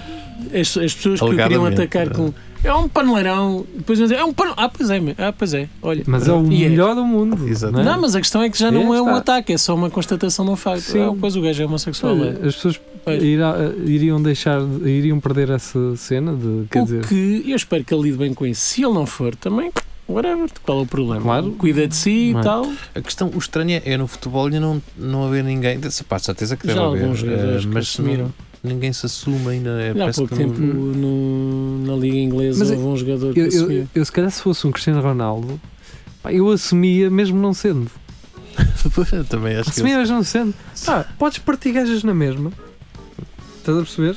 as, 0.55 0.77
as 0.77 0.95
pessoas 0.95 1.21
que 1.21 1.27
o 1.27 1.37
queriam 1.37 1.65
atacar 1.67 2.11
com 2.11 2.33
é 2.63 2.75
um 2.75 2.87
paneleirão, 2.89 3.65
depois 3.75 3.99
vão 3.99 4.07
dizer, 4.07 4.21
é 4.21 4.25
um 4.25 4.35
paneleirão. 4.35 4.65
Ah, 4.65 4.69
pois 4.69 4.91
é, 4.91 5.01
ah, 5.19 5.33
pois 5.33 5.55
é, 5.55 5.69
olha. 5.83 6.03
Mas 6.07 6.29
é 6.29 6.33
o 6.33 6.43
E 6.45 6.69
melhor 6.69 6.95
do 6.95 7.05
mundo. 7.05 7.37
Não, 7.73 7.81
é? 7.81 7.85
Não, 7.85 8.01
mas 8.03 8.15
a 8.15 8.21
questão 8.21 8.43
é 8.43 8.51
que 8.51 8.59
já 8.59 8.69
É, 8.69 8.71
não 8.71 8.95
é 8.95 9.01
um 9.01 9.07
está. 9.07 9.17
ataque, 9.17 9.53
é 9.55 9.59
só 9.59 9.75
uma 9.75 9.89
constatação 9.89 10.45
de 10.45 10.51
um 10.51 10.57
facto. 10.57 10.83
Sim. 10.83 11.01
Ah, 11.03 11.15
pois 11.19 11.37
o 11.37 11.41
gajo 11.41 11.63
é 11.63 11.67
homossexual. 11.67 12.17
é. 12.17 12.21
Olha, 12.21 12.47
As 12.49 12.55
pessoas 12.57 12.81
irá- 13.23 13.57
iriam 13.87 14.23
deixar, 14.23 14.61
iriam 14.85 15.19
perder 15.21 15.51
essa 15.51 15.97
cena 15.97 16.35
de, 16.35 16.67
quer 16.71 16.83
o 16.83 16.85
dizer, 16.85 17.07
que 17.07 17.45
eu 17.47 17.57
espero 17.57 17.83
que 17.83 17.95
ele 17.95 18.03
lide 18.03 18.19
bem 18.19 18.35
com 18.35 18.45
isso. 18.47 18.61
Se 18.61 18.85
ele 18.85 18.93
não 18.93 19.07
for, 19.07 19.35
também, 19.37 19.71
whatever, 20.07 20.51
qual 20.63 20.81
é 20.81 20.83
o 20.83 20.87
problema? 20.87 21.23
Claro. 21.23 21.53
Cuida 21.53 21.89
de 21.89 21.97
si 21.97 22.11
e 22.11 22.35
é? 22.37 22.41
tal. 22.43 22.71
A 22.95 23.01
questão, 23.01 23.31
o 23.35 23.39
estranho 23.39 23.71
é, 23.87 23.93
é 23.93 23.97
no 23.97 24.07
futebol 24.07 24.45
ainda 24.45 24.61
não, 24.61 24.83
não 24.99 25.25
haver 25.27 25.43
ninguém. 25.45 25.81
Pá, 26.07 26.19
certeza 26.19 26.59
que 26.59 26.67
Já 26.67 26.75
deve 26.75 26.87
haver. 26.87 27.03
alguns 27.05 27.19
jogadores 27.21 27.65
que 27.65 27.71
mas 27.73 27.87
assumiram. 27.89 28.25
não- 28.25 28.50
ninguém 28.63 28.93
se 28.93 29.07
assume 29.07 29.49
ainda. 29.49 29.71
É, 29.83 29.91
Há 29.91 30.13
pouco 30.13 30.35
que 30.35 30.45
não- 30.45 30.51
tempo 30.55 30.61
no, 30.61 31.87
na 31.87 31.95
Liga 31.97 32.17
Inglesa 32.17 32.61
Mas 32.61 32.71
houve 32.71 32.85
um 32.85 32.97
jogador 32.97 33.35
que 33.35 33.41
eu, 33.41 33.71
eu, 33.71 33.89
eu 33.95 34.05
se 34.05 34.13
calhar 34.13 34.31
se 34.31 34.43
fosse 34.43 34.67
um 34.67 34.71
Cristiano 34.73 35.01
Ronaldo, 35.01 35.61
pá, 36.23 36.33
eu 36.33 36.49
assumia 36.51 37.11
mesmo 37.11 37.39
não 37.39 37.53
sendo. 37.55 37.91
Eu 39.17 39.25
também 39.29 39.55
acho 39.57 39.65
que. 39.65 39.71
Assumia 39.71 39.99
mesmo 39.99 40.17
não 40.17 40.25
sendo. 40.25 40.55
Pá, 40.85 41.05
podes 41.19 41.39
partir 41.39 41.73
gajas 41.73 42.03
na 42.03 42.13
mesma. 42.15 42.53
Estás 43.59 43.77
a 43.79 43.81
perceber? 43.83 44.17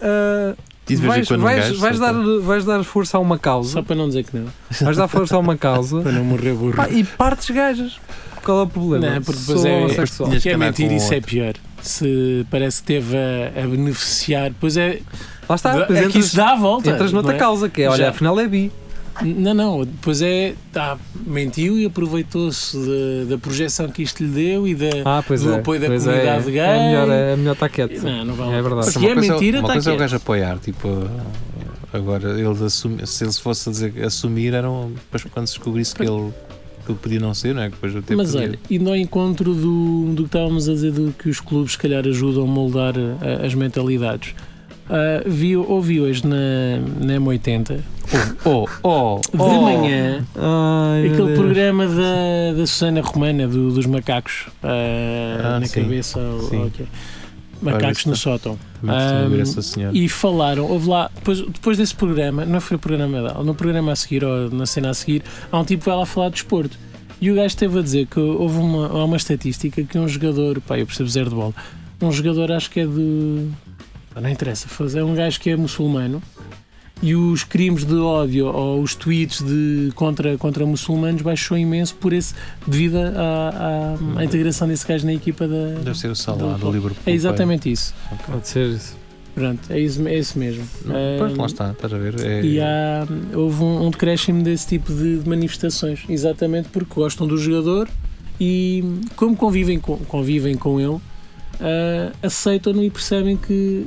Ah, 0.00 0.54
E 0.88 0.94
de 0.96 1.00
vez 1.00 1.02
em 1.04 1.06
vais, 1.16 1.28
quando 1.28 1.40
um 1.40 1.44
vais, 1.44 1.64
gajo 1.68 1.80
vais 1.80 1.98
dar, 1.98 2.12
vais 2.42 2.64
dar 2.64 2.84
força 2.84 3.16
a 3.16 3.20
uma 3.20 3.38
causa, 3.38 3.70
Só 3.72 3.82
para 3.82 3.96
não 3.96 4.06
dizer 4.08 4.24
que 4.24 4.36
não. 4.36 4.46
vais 4.82 4.96
dar 4.96 5.08
força 5.08 5.34
a 5.36 5.38
uma 5.38 5.56
causa 5.56 6.00
Para 6.02 6.12
não 6.12 6.24
morrer 6.24 6.52
burro. 6.54 6.74
pá, 6.74 6.88
e 6.90 7.02
partes 7.04 7.50
gajas. 7.50 7.98
Qual 8.44 8.58
é 8.60 8.62
o 8.62 8.66
problema? 8.66 9.08
Não, 9.14 9.22
porque 9.22 9.40
depois 9.40 9.64
é- 9.64 9.86
que 10.28 10.34
é 10.36 10.38
que 10.40 10.48
andar 10.50 10.66
mentir, 10.66 10.92
isso 10.92 11.12
é 11.12 11.16
outro. 11.16 11.30
pior. 11.30 11.54
Se 11.80 12.46
parece 12.50 12.80
que 12.82 12.86
teve 12.86 13.16
a, 13.16 13.62
a 13.64 13.66
beneficiar, 13.66 14.52
pois 14.60 14.76
é, 14.76 15.00
Lá 15.48 15.54
está, 15.54 15.72
depois 15.78 15.98
é 15.98 16.02
que 16.02 16.08
entras, 16.08 16.24
isso 16.26 16.36
dá 16.36 16.50
a 16.52 16.56
volta. 16.56 16.90
entras 16.90 17.12
noutra 17.12 17.34
é? 17.34 17.38
causa, 17.38 17.68
que 17.70 17.82
é, 17.82 17.88
olha, 17.88 18.04
Já. 18.04 18.08
afinal 18.10 18.38
é 18.38 18.46
bi. 18.46 18.70
Não, 19.22 19.54
não, 19.54 19.84
depois 19.84 20.20
é. 20.22 20.54
Tá, 20.72 20.98
mentiu 21.26 21.78
e 21.78 21.84
aproveitou-se 21.86 22.76
da, 22.76 23.30
da 23.30 23.38
projeção 23.38 23.88
que 23.88 24.02
isto 24.02 24.22
lhe 24.24 24.30
deu 24.30 24.66
e 24.66 24.74
da. 24.74 24.86
Ah, 25.04 25.24
pois 25.26 25.42
Do 25.42 25.52
é. 25.52 25.56
apoio 25.58 25.80
da 25.80 25.86
pois 25.86 26.04
comunidade 26.04 26.48
é. 26.48 26.50
gay. 26.50 26.60
É 26.60 26.88
melhor, 26.88 27.08
é 27.10 27.36
melhor 27.36 27.52
estar 27.52 27.68
quieto. 27.68 28.02
Não, 28.02 28.24
não 28.24 28.34
vale. 28.34 28.54
É 28.56 28.62
verdade. 28.62 28.90
Se 28.90 28.98
Uma 28.98 29.10
é 29.10 29.14
coisa, 29.14 29.32
mentira, 29.34 29.58
uma 29.58 29.62
está 29.68 29.72
coisa 29.74 29.90
é 29.90 29.92
o 29.92 29.96
quieto. 29.96 30.00
gajo 30.00 30.16
apoiar, 30.16 30.58
tipo, 30.58 30.88
agora 31.92 32.40
eles 32.40 32.60
assumi, 32.62 33.06
se 33.06 33.24
eles 33.24 33.38
fosse 33.38 33.68
a 33.68 33.72
dizer 33.72 34.04
assumir, 34.04 34.52
eram 34.54 34.90
depois 34.94 35.24
quando 35.32 35.46
se 35.46 35.54
descobrisse 35.54 35.94
que 35.94 36.02
ele, 36.02 36.32
que 36.84 36.90
ele 36.92 36.98
podia 37.00 37.20
não 37.20 37.32
ser, 37.34 37.54
não 37.54 37.62
é? 37.62 37.68
Depois 37.70 37.94
até 37.94 38.16
Mas 38.16 38.32
podia- 38.32 38.48
olha, 38.48 38.58
e 38.68 38.78
no 38.78 38.96
encontro 38.96 39.54
do, 39.54 40.12
do 40.12 40.22
que 40.24 40.28
estávamos 40.28 40.68
a 40.68 40.72
dizer, 40.72 40.90
do 40.92 41.12
que 41.12 41.28
os 41.28 41.40
clubes 41.40 41.72
se 41.72 41.78
calhar 41.78 42.04
ajudam 42.06 42.42
a 42.44 42.46
moldar 42.46 42.94
eh, 42.96 43.46
as 43.46 43.54
mentalidades. 43.54 44.34
Ah, 44.88 45.22
vi, 45.26 45.56
ouvi 45.56 46.00
hoje 46.00 46.26
na, 46.26 46.36
na 47.00 47.14
M80 47.20 47.78
Oh, 48.44 48.66
oh, 48.82 49.20
de 49.32 49.40
oh. 49.42 49.62
manhã 49.62 50.22
Ai, 50.36 51.06
aquele 51.08 51.34
programa 51.34 51.86
da, 51.86 52.52
da 52.56 52.66
Susana 52.66 53.00
Romana 53.00 53.48
do- 53.48 53.72
dos 53.72 53.86
macacos 53.86 54.46
ah, 54.62 55.56
Ah, 55.56 55.60
na 55.60 55.66
sim. 55.66 55.82
cabeça. 55.82 56.20
Sim. 56.50 56.70
quê? 56.76 56.84
Macacos 57.62 58.04
no 58.04 58.14
sótão. 58.14 58.58
Essa 59.40 59.62
senhora. 59.62 59.96
E 59.96 60.06
falaram, 60.06 60.66
houve 60.66 60.86
lá, 60.88 61.10
depois, 61.14 61.40
depois 61.40 61.78
desse 61.78 61.94
programa, 61.94 62.44
não 62.44 62.60
foi 62.60 62.76
o 62.76 62.80
programa 62.80 63.22
dela, 63.22 63.42
no 63.42 63.54
programa 63.54 63.92
a 63.92 63.96
seguir, 63.96 64.22
ou 64.22 64.50
na 64.50 64.66
cena 64.66 64.90
a 64.90 64.94
seguir, 64.94 65.22
há 65.50 65.58
um 65.58 65.64
tipo 65.64 65.82
que 65.82 65.88
vai 65.88 65.96
lá 65.98 66.04
falar 66.04 66.26
de 66.28 66.34
desporto. 66.34 66.76
E 67.20 67.30
o 67.30 67.34
gajo 67.34 67.46
esteve 67.46 67.78
a 67.78 67.82
dizer 67.82 68.06
que 68.06 68.20
houve 68.20 68.58
uma, 68.58 68.88
uma 69.04 69.16
estatística 69.16 69.82
que 69.82 69.98
um 69.98 70.06
jogador, 70.06 70.60
pá, 70.60 70.78
eu 70.78 70.84
percebo 70.84 71.08
zero 71.08 71.30
de 71.30 71.36
bola, 71.36 71.54
um 72.02 72.12
jogador 72.12 72.52
acho 72.52 72.70
que 72.70 72.80
é 72.80 72.86
de. 72.86 73.48
Não 74.20 74.30
interessa, 74.30 74.66
é 74.98 75.04
um 75.04 75.14
gajo 75.14 75.40
que 75.40 75.50
é 75.50 75.56
muçulmano 75.56 76.22
e 77.02 77.14
os 77.14 77.42
crimes 77.44 77.84
de 77.84 77.94
ódio 77.96 78.46
ou 78.46 78.80
os 78.80 78.94
tweets 78.94 79.42
de, 79.42 79.90
contra, 79.94 80.38
contra 80.38 80.64
muçulmanos 80.64 81.20
baixou 81.22 81.58
imenso 81.58 81.94
por 81.96 82.12
esse, 82.12 82.34
devido 82.66 82.96
à, 82.96 83.10
à, 84.16 84.20
à 84.20 84.24
integração 84.24 84.66
desse 84.68 84.86
gajo 84.86 85.04
na 85.04 85.12
equipa 85.12 85.46
da. 85.46 85.80
Deve 85.84 85.98
ser 85.98 86.08
o 86.10 86.14
Salah 86.14 86.54
do- 86.54 86.58
do 86.58 86.72
Liverpool. 86.72 87.02
É 87.04 87.10
exatamente 87.12 87.70
isso. 87.70 87.94
Pode 88.26 88.46
ser 88.48 88.68
isso. 88.70 88.96
Pronto, 89.34 89.60
é 89.68 89.80
isso, 89.80 90.06
é 90.06 90.16
isso 90.16 90.38
mesmo. 90.38 90.62
Não, 90.84 90.94
Pois, 91.18 91.32
Ahm, 91.32 91.40
lá 91.40 91.46
está, 91.46 91.70
estás 91.72 91.92
a 91.92 91.98
ver? 91.98 92.14
É, 92.24 92.40
e 92.44 92.60
há, 92.60 93.04
houve 93.34 93.64
um, 93.64 93.86
um 93.86 93.90
decréscimo 93.90 94.44
desse 94.44 94.68
tipo 94.68 94.94
de, 94.94 95.18
de 95.18 95.28
manifestações, 95.28 96.04
exatamente 96.08 96.68
porque 96.68 96.94
gostam 96.94 97.26
do 97.26 97.36
jogador 97.36 97.88
e, 98.40 98.84
como 99.16 99.34
convivem 99.36 99.80
com, 99.80 99.96
convivem 99.96 100.54
com 100.56 100.80
ele, 100.80 100.98
ah, 101.60 102.12
aceitam-no 102.22 102.82
e 102.82 102.90
percebem 102.90 103.36
que, 103.36 103.86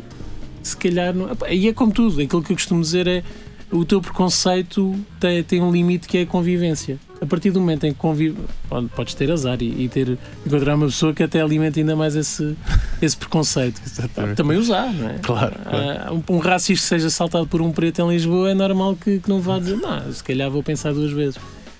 se 0.63 0.75
calhar, 0.77 1.13
não, 1.13 1.29
e 1.49 1.67
é 1.67 1.73
como 1.73 1.91
tudo, 1.91 2.21
aquilo 2.21 2.41
que 2.43 2.51
eu 2.53 2.55
costumo 2.57 2.81
dizer 2.81 3.07
é 3.07 3.23
o 3.71 3.83
teu 3.83 3.99
preconceito 4.01 4.95
tem, 5.19 5.43
tem 5.43 5.61
um 5.61 5.71
limite 5.71 6.07
que 6.07 6.17
é 6.19 6.21
a 6.21 6.25
convivência. 6.25 6.97
A 7.19 7.25
partir 7.25 7.49
do 7.51 7.59
momento 7.59 7.83
em 7.85 7.91
que 7.91 7.97
convive, 7.97 8.37
pode- 8.69 8.87
podes 8.89 9.13
ter 9.15 9.29
azar 9.31 9.57
e, 9.61 9.83
e 9.85 9.89
ter, 9.89 10.17
encontrar 10.45 10.75
uma 10.75 10.85
pessoa 10.85 11.13
que 11.13 11.23
até 11.23 11.41
alimenta 11.41 11.79
ainda 11.79 11.95
mais 11.95 12.15
esse, 12.15 12.55
esse 13.01 13.17
preconceito. 13.17 13.81
Também 14.37 14.57
usar, 14.57 14.93
não 14.93 15.09
é? 15.09 15.13
Claro, 15.21 15.55
claro. 15.63 15.99
Ah, 15.99 16.13
um, 16.13 16.35
um 16.35 16.37
racista 16.37 16.83
que 16.83 16.89
seja 16.89 17.07
assaltado 17.07 17.47
por 17.47 17.59
um 17.61 17.71
preto 17.71 18.01
em 18.03 18.09
Lisboa 18.09 18.51
é 18.51 18.53
normal 18.53 18.95
que, 18.95 19.19
que 19.19 19.27
não 19.27 19.41
vá 19.41 19.57
dizer, 19.57 19.77
não, 19.77 20.13
se 20.13 20.23
calhar 20.23 20.49
vou 20.51 20.61
pensar 20.61 20.93
duas 20.93 21.11
vezes. 21.11 21.37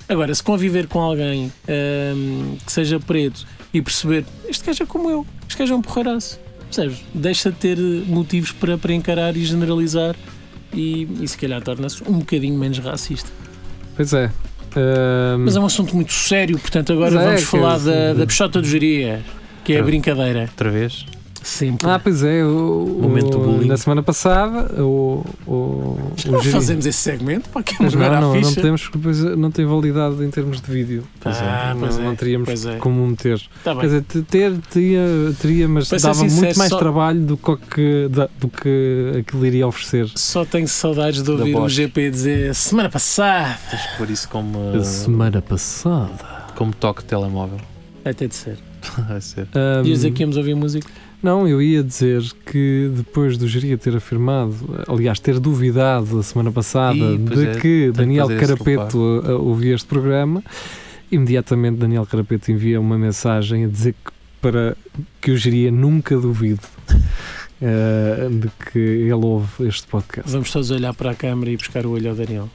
Agora, 0.10 0.34
se 0.34 0.42
conviver 0.42 0.88
com 0.88 1.00
alguém 1.00 1.52
ahm, 1.70 2.56
que 2.66 2.72
seja 2.72 3.00
preto 3.00 3.46
e 3.74 3.82
perceber, 3.82 4.26
este 4.50 4.66
gajo 4.66 4.84
é 4.84 4.86
como 4.88 5.10
eu, 5.10 5.26
este 5.48 5.58
gajo 5.60 5.74
é 5.74 5.78
um 5.78 5.82
porreiraço, 5.82 6.40
percebes? 6.66 6.98
Deixa 7.14 7.52
de 7.52 7.58
ter 7.58 7.78
motivos 7.78 8.52
para, 8.52 8.78
para 8.78 8.94
encarar 8.94 9.36
e 9.38 9.44
generalizar 9.46 10.16
e, 10.74 11.08
e 11.22 11.28
se 11.28 11.38
calhar 11.38 11.62
torna-se 11.62 12.04
um 12.08 12.20
bocadinho 12.20 12.58
menos 12.58 12.78
racista. 12.80 13.30
Pois 13.96 14.14
é. 14.14 14.32
Ahm, 14.76 15.44
Mas 15.46 15.56
é 15.56 15.60
um 15.60 15.66
assunto 15.66 15.96
muito 15.96 16.12
sério, 16.14 16.60
portanto, 16.60 16.94
agora 16.94 17.12
Mas 17.16 17.22
é, 17.24 17.26
vamos 17.26 17.42
que 17.42 17.48
falar 17.48 17.78
eu- 17.80 17.86
da, 17.86 18.14
da 18.14 18.26
peixota 18.28 18.62
do 18.62 18.68
geria, 18.68 19.24
que 19.64 19.74
é 19.74 19.80
a 19.80 19.84
brincadeira. 19.84 20.42
Outra 20.42 20.70
vez? 20.70 21.06
Sempre. 21.48 21.90
Ah, 21.90 21.98
pois 21.98 22.24
é. 22.24 22.44
O, 22.44 23.00
Momento 23.02 23.38
o- 23.38 23.42
bullying. 23.44 23.68
na 23.70 23.78
semana 23.78 24.04
passada, 24.04 24.84
o. 24.84 25.24
o, 25.48 25.52
o 25.52 26.12
não 26.30 26.40
Giri- 26.42 26.52
fazemos 26.52 26.86
esse 26.86 26.98
segmento 27.00 27.48
para 27.50 27.64
que 27.64 27.76
Mas 27.82 27.94
não, 27.94 28.02
não, 28.02 28.08
a 28.08 28.20
não, 28.22 28.36
não 28.36 28.44
ficha. 28.44 28.56
podemos, 28.56 28.82
porque 28.84 28.98
depois 28.98 29.20
não 29.38 29.50
tem 29.50 29.66
validade 29.66 30.24
em 30.26 30.30
termos 30.30 30.60
de 30.62 30.70
vídeo. 30.70 31.04
Ah, 31.24 31.72
não, 31.74 31.80
pois 31.80 31.98
é, 31.98 32.04
não 32.04 32.16
teríamos 32.18 32.46
pois 32.48 32.66
é. 32.66 32.76
como 32.78 33.08
meter. 33.08 33.40
Tá 33.64 33.74
Quer 33.74 33.80
bem. 33.80 33.82
dizer, 33.90 34.02
te- 34.04 34.22
ter, 34.24 34.58
teria, 34.70 35.02
teria 35.42 35.68
mas 35.70 35.88
Para 35.88 36.00
ser 36.00 36.08
dava 36.08 36.20
sincero, 36.20 36.42
muito 36.46 36.58
mais 36.60 36.70
só- 36.70 36.78
trabalho 36.80 37.22
do 37.22 37.38
que, 37.38 38.08
da- 38.10 38.30
do 38.40 38.50
que 38.50 39.14
aquilo 39.22 39.46
iria 39.46 39.66
oferecer. 39.68 40.12
Só 40.16 40.44
tenho 40.44 40.68
saudades 40.68 41.24
de 41.24 41.32
ouvir 41.32 41.56
o 41.56 41.60
Bosch. 41.62 41.74
GP 41.76 42.12
dizer 42.12 42.54
semana 42.56 42.90
passada. 42.90 43.58
Por 43.98 44.10
isso 44.10 44.28
como, 44.28 44.74
A 44.76 44.84
semana 44.84 45.42
passada. 45.42 46.46
como 46.56 46.74
toque 46.74 47.02
de 47.04 47.08
telemóvel. 47.08 47.60
Ter 48.18 48.28
de 48.28 48.36
ser. 48.36 48.58
Vai 49.08 49.20
ser. 49.22 49.48
Ias 49.54 49.86
dizer 49.86 50.12
que 50.12 50.24
íamos 50.24 50.38
ouvir 50.38 50.56
música? 50.56 50.88
Não, 51.22 51.48
eu 51.48 51.62
ia 51.62 51.84
dizer 51.84 52.22
que 52.46 52.92
depois 52.96 53.38
do 53.38 53.48
Geria 53.48 53.78
ter 53.78 53.96
afirmado, 53.96 54.56
aliás, 54.88 55.20
ter 55.20 55.40
duvidado 55.40 56.20
a 56.20 56.24
semana 56.24 56.52
passada 56.52 56.96
Ih, 56.96 57.18
de 57.18 57.48
é, 57.48 57.60
que 57.60 57.92
Daniel 57.92 58.28
Carapeto 58.28 58.98
uh, 58.98 59.42
ouvia 59.44 59.74
este 59.74 59.88
programa, 59.88 60.44
imediatamente 61.12 61.78
Daniel 61.78 62.06
Carapeto 62.06 62.52
envia 62.52 62.80
uma 62.80 62.98
mensagem 62.98 63.66
a 63.66 63.68
dizer 63.68 63.94
que, 63.94 64.12
para 64.40 64.78
que 65.20 65.32
o 65.32 65.38
Geria 65.38 65.72
nunca 65.72 66.16
duvide 66.16 66.62
uh, 66.92 68.30
de 68.30 68.50
que 68.72 68.80
ele 68.80 69.14
ouve 69.14 69.68
este 69.68 69.88
podcast. 69.88 70.32
Vamos 70.32 70.52
todos 70.52 70.70
olhar 70.70 70.94
para 70.94 71.12
a 71.12 71.16
câmara 71.16 71.50
e 71.50 71.58
buscar 71.58 71.86
o 71.86 71.92
olho 71.92 72.12
ao 72.12 72.16
Daniel. 72.16 72.48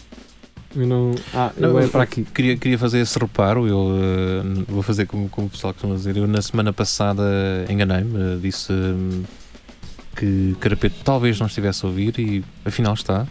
Eu 0.74 0.86
não, 0.86 1.14
ah, 1.34 1.50
Não, 1.58 1.70
eu 1.70 1.78
é 1.80 1.84
eu- 1.84 1.88
para 1.88 2.02
aqui. 2.02 2.24
Queria, 2.34 2.56
queria 2.56 2.78
fazer 2.78 3.00
esse 3.00 3.18
reparo, 3.18 3.66
eu 3.66 3.90
eh, 4.00 4.64
vou 4.68 4.82
fazer 4.82 5.06
como, 5.06 5.28
como 5.28 5.46
o 5.46 5.50
pessoal 5.50 5.72
costuma 5.74 5.94
dizer. 5.94 6.16
Eu 6.16 6.26
na 6.26 6.40
semana 6.40 6.72
passada 6.72 7.22
enganei-me, 7.68 8.16
eh, 8.18 8.38
disse 8.40 8.72
hum, 8.72 9.22
que 10.16 10.56
Carapeto 10.60 10.96
talvez 11.04 11.38
não 11.38 11.46
estivesse 11.46 11.84
a 11.84 11.88
ouvir 11.88 12.18
e 12.18 12.44
afinal 12.64 12.94
está. 12.94 13.26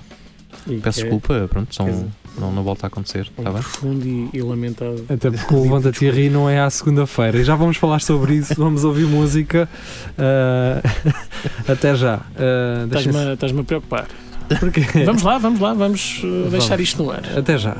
E 0.67 0.77
Peço 0.77 0.99
é 0.99 1.03
desculpa, 1.03 1.47
pronto, 1.49 1.73
são, 1.73 1.85
dizer- 1.87 2.05
não, 2.39 2.51
não 2.51 2.61
volta 2.63 2.85
a 2.85 2.87
acontecer, 2.87 3.27
um 3.37 3.41
está 3.41 3.51
bem? 3.51 3.61
profundo 3.61 4.05
e, 4.07 4.29
e 4.33 4.41
lamentável. 4.41 5.03
Até 5.09 5.31
porque 5.31 5.53
o 5.55 5.63
Levanta-te 5.63 6.05
e 6.05 6.11
Ri 6.11 6.29
não 6.29 6.47
é 6.49 6.59
à 6.59 6.69
segunda-feira. 6.69 7.39
E 7.39 7.43
já 7.43 7.55
vamos 7.55 7.77
falar 7.77 8.01
sobre 8.01 8.35
isso, 8.35 8.53
vamos 8.55 8.83
ouvir 8.83 9.05
música. 9.07 9.67
uh, 10.17 11.11
até 11.71 11.95
já. 11.95 12.17
Uh, 12.17 13.31
Estás-me 13.33 13.61
a 13.61 13.63
preocupar. 13.63 14.07
Porquê? 14.59 14.81
Vamos 15.05 15.23
lá, 15.23 15.37
vamos 15.37 15.59
lá, 15.59 15.73
vamos 15.73 16.19
uh, 16.23 16.27
Vamos. 16.27 16.51
deixar 16.51 16.79
isto 16.79 17.03
no 17.03 17.11
ar. 17.11 17.21
Até 17.37 17.57
já. 17.57 17.75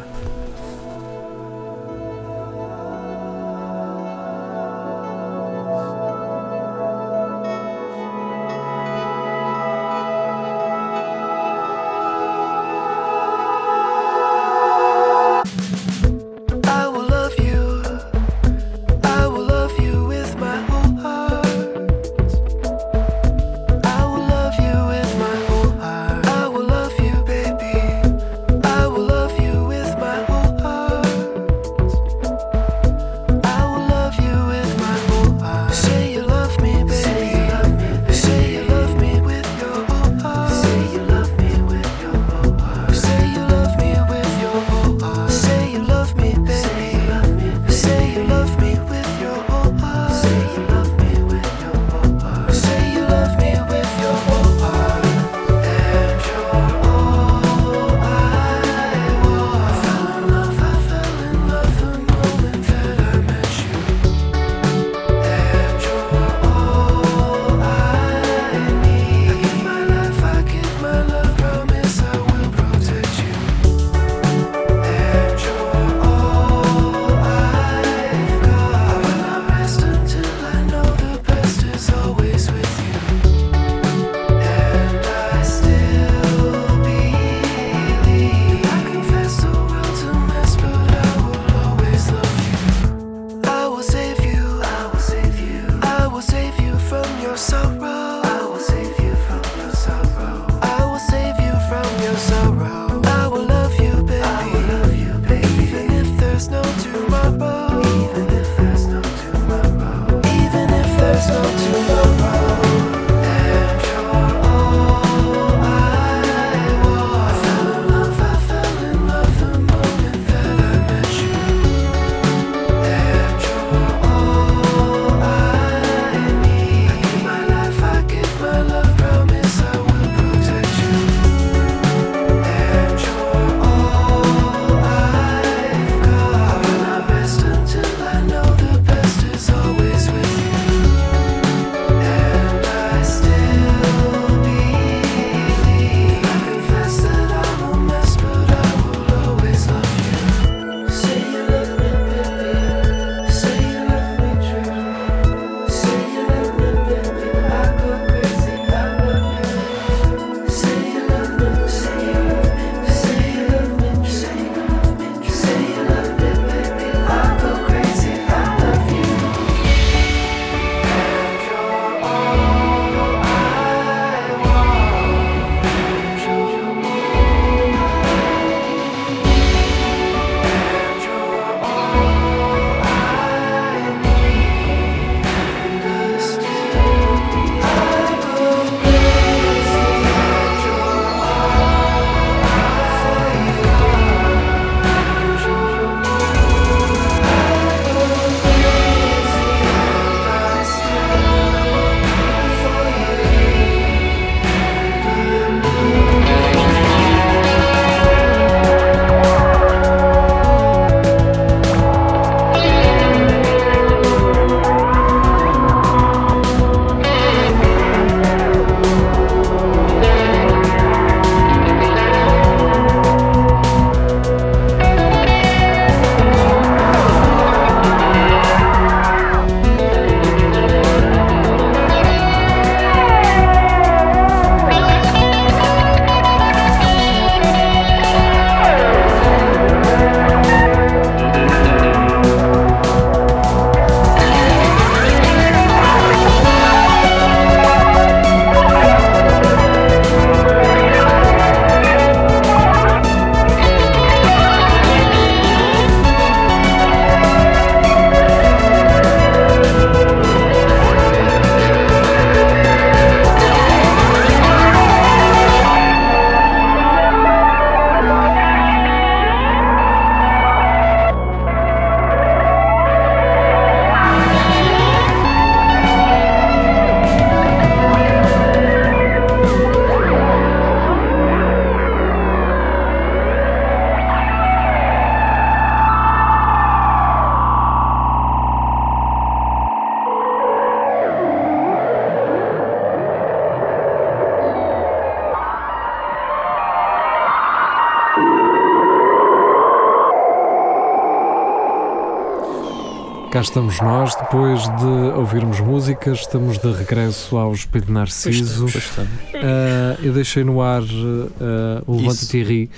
Cá 303.41 303.45
estamos 303.45 303.81
nós, 303.81 304.13
depois 304.13 304.61
de 304.61 304.85
ouvirmos 305.17 305.59
músicas, 305.61 306.19
estamos 306.19 306.59
de 306.59 306.71
regresso 306.73 307.35
ao 307.35 307.51
Espelho 307.51 307.85
de 307.85 307.91
Narciso. 307.91 308.65
Bastante. 308.65 309.09
Ah, 309.33 309.97
eu 310.03 310.13
deixei 310.13 310.43
no 310.43 310.61
ar 310.61 310.83
ah, 310.83 311.81
o 311.87 311.97
Levanta-te 311.97 312.37
e 312.37 312.43
Ri. 312.43 312.69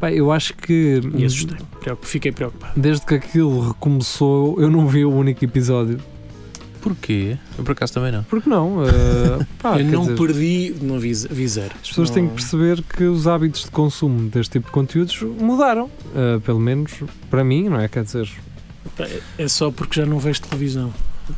Bem, 0.00 0.14
eu 0.14 0.30
acho 0.30 0.54
que 0.54 1.00
E 1.16 1.24
assustei. 1.24 1.56
Preocup- 1.80 2.06
Fiquei 2.06 2.30
preocupado. 2.30 2.72
desde 2.80 3.04
que 3.04 3.14
aquilo 3.16 3.70
recomeçou, 3.70 4.60
eu 4.60 4.70
não 4.70 4.86
vi 4.86 5.04
o 5.04 5.10
único 5.12 5.44
episódio. 5.44 5.98
Porquê? 6.80 7.36
Eu 7.58 7.64
por 7.64 7.72
acaso 7.72 7.94
também 7.94 8.12
não. 8.12 8.22
Porque 8.22 8.48
não? 8.48 8.76
Ah, 8.84 9.44
pá, 9.60 9.80
eu 9.80 9.86
não 9.86 10.02
dizer, 10.02 10.16
perdi, 10.16 10.74
não 10.82 11.00
vi, 11.00 11.12
vi 11.12 11.48
zero. 11.48 11.74
As 11.82 11.88
pessoas 11.88 12.10
têm 12.10 12.28
que 12.28 12.34
perceber 12.34 12.80
que 12.82 13.02
os 13.02 13.26
hábitos 13.26 13.64
de 13.64 13.72
consumo 13.72 14.28
deste 14.28 14.52
tipo 14.52 14.66
de 14.66 14.72
conteúdos 14.72 15.20
mudaram. 15.20 15.90
Ah, 16.14 16.40
pelo 16.44 16.60
menos 16.60 16.92
para 17.28 17.42
mim, 17.42 17.68
não 17.68 17.80
é? 17.80 17.88
Quer 17.88 18.04
dizer, 18.04 18.28
É 19.38 19.48
só 19.48 19.70
porque 19.70 20.00
já 20.00 20.06
não 20.06 20.18
vejo 20.18 20.40
televisão. 20.42 20.92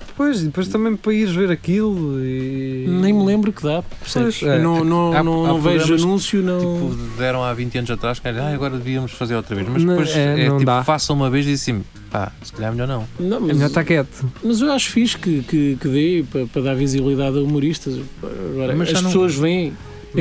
depois, 0.08 0.40
e 0.42 0.46
depois 0.46 0.66
também 0.68 0.96
para 0.96 1.12
ires 1.12 1.34
ver 1.34 1.50
aquilo 1.50 2.18
e. 2.24 2.86
Nem 2.88 3.12
me 3.12 3.24
lembro 3.24 3.52
que 3.52 3.62
dá. 3.62 3.82
percebes? 4.00 4.38
Pois, 4.40 4.50
é. 4.52 4.58
Não, 4.58 4.84
não, 4.84 5.12
Há- 5.12 5.22
não, 5.22 5.44
há 5.44 5.48
não 5.48 5.60
vejo 5.60 5.94
anúncio, 5.94 6.42
não. 6.42 6.58
Tipo, 6.58 6.94
deram 7.18 7.42
há 7.44 7.52
20 7.52 7.78
anos 7.78 7.90
atrás, 7.90 8.18
que 8.18 8.26
ah, 8.28 8.48
agora 8.54 8.76
devíamos 8.76 9.12
fazer 9.12 9.36
outra 9.36 9.54
vez. 9.54 9.68
Mas 9.68 9.84
Não, 9.84 9.94
depois 9.96 10.16
é, 10.16 10.40
é, 10.44 10.48
não 10.48 10.58
tipo, 10.58 10.66
dá. 10.66 10.82
façam 10.82 11.14
uma 11.14 11.28
vez 11.30 11.46
e 11.46 11.52
assim, 11.52 11.82
pá, 12.10 12.32
se 12.42 12.52
calhar 12.52 12.72
melhor 12.72 12.88
não. 12.88 13.04
não 13.20 13.36
É 13.36 13.40
mas, 13.40 13.52
melhor 13.56 13.66
estar 13.68 13.84
quieto. 13.84 14.24
mas 14.42 14.60
eu 14.60 14.72
acho 14.72 14.90
fixe 14.90 15.16
que, 15.18 15.42
que, 15.42 15.76
que 15.80 15.88
dê 15.88 16.24
para, 16.30 16.46
para 16.46 16.62
dar 16.62 16.74
visibilidade 16.74 17.38
a 17.38 17.42
humoristas. 17.42 17.98
Agora, 18.22 18.74
Mas 18.74 18.88
as 18.88 19.02
não- 19.02 19.10
pessoas 19.10 19.34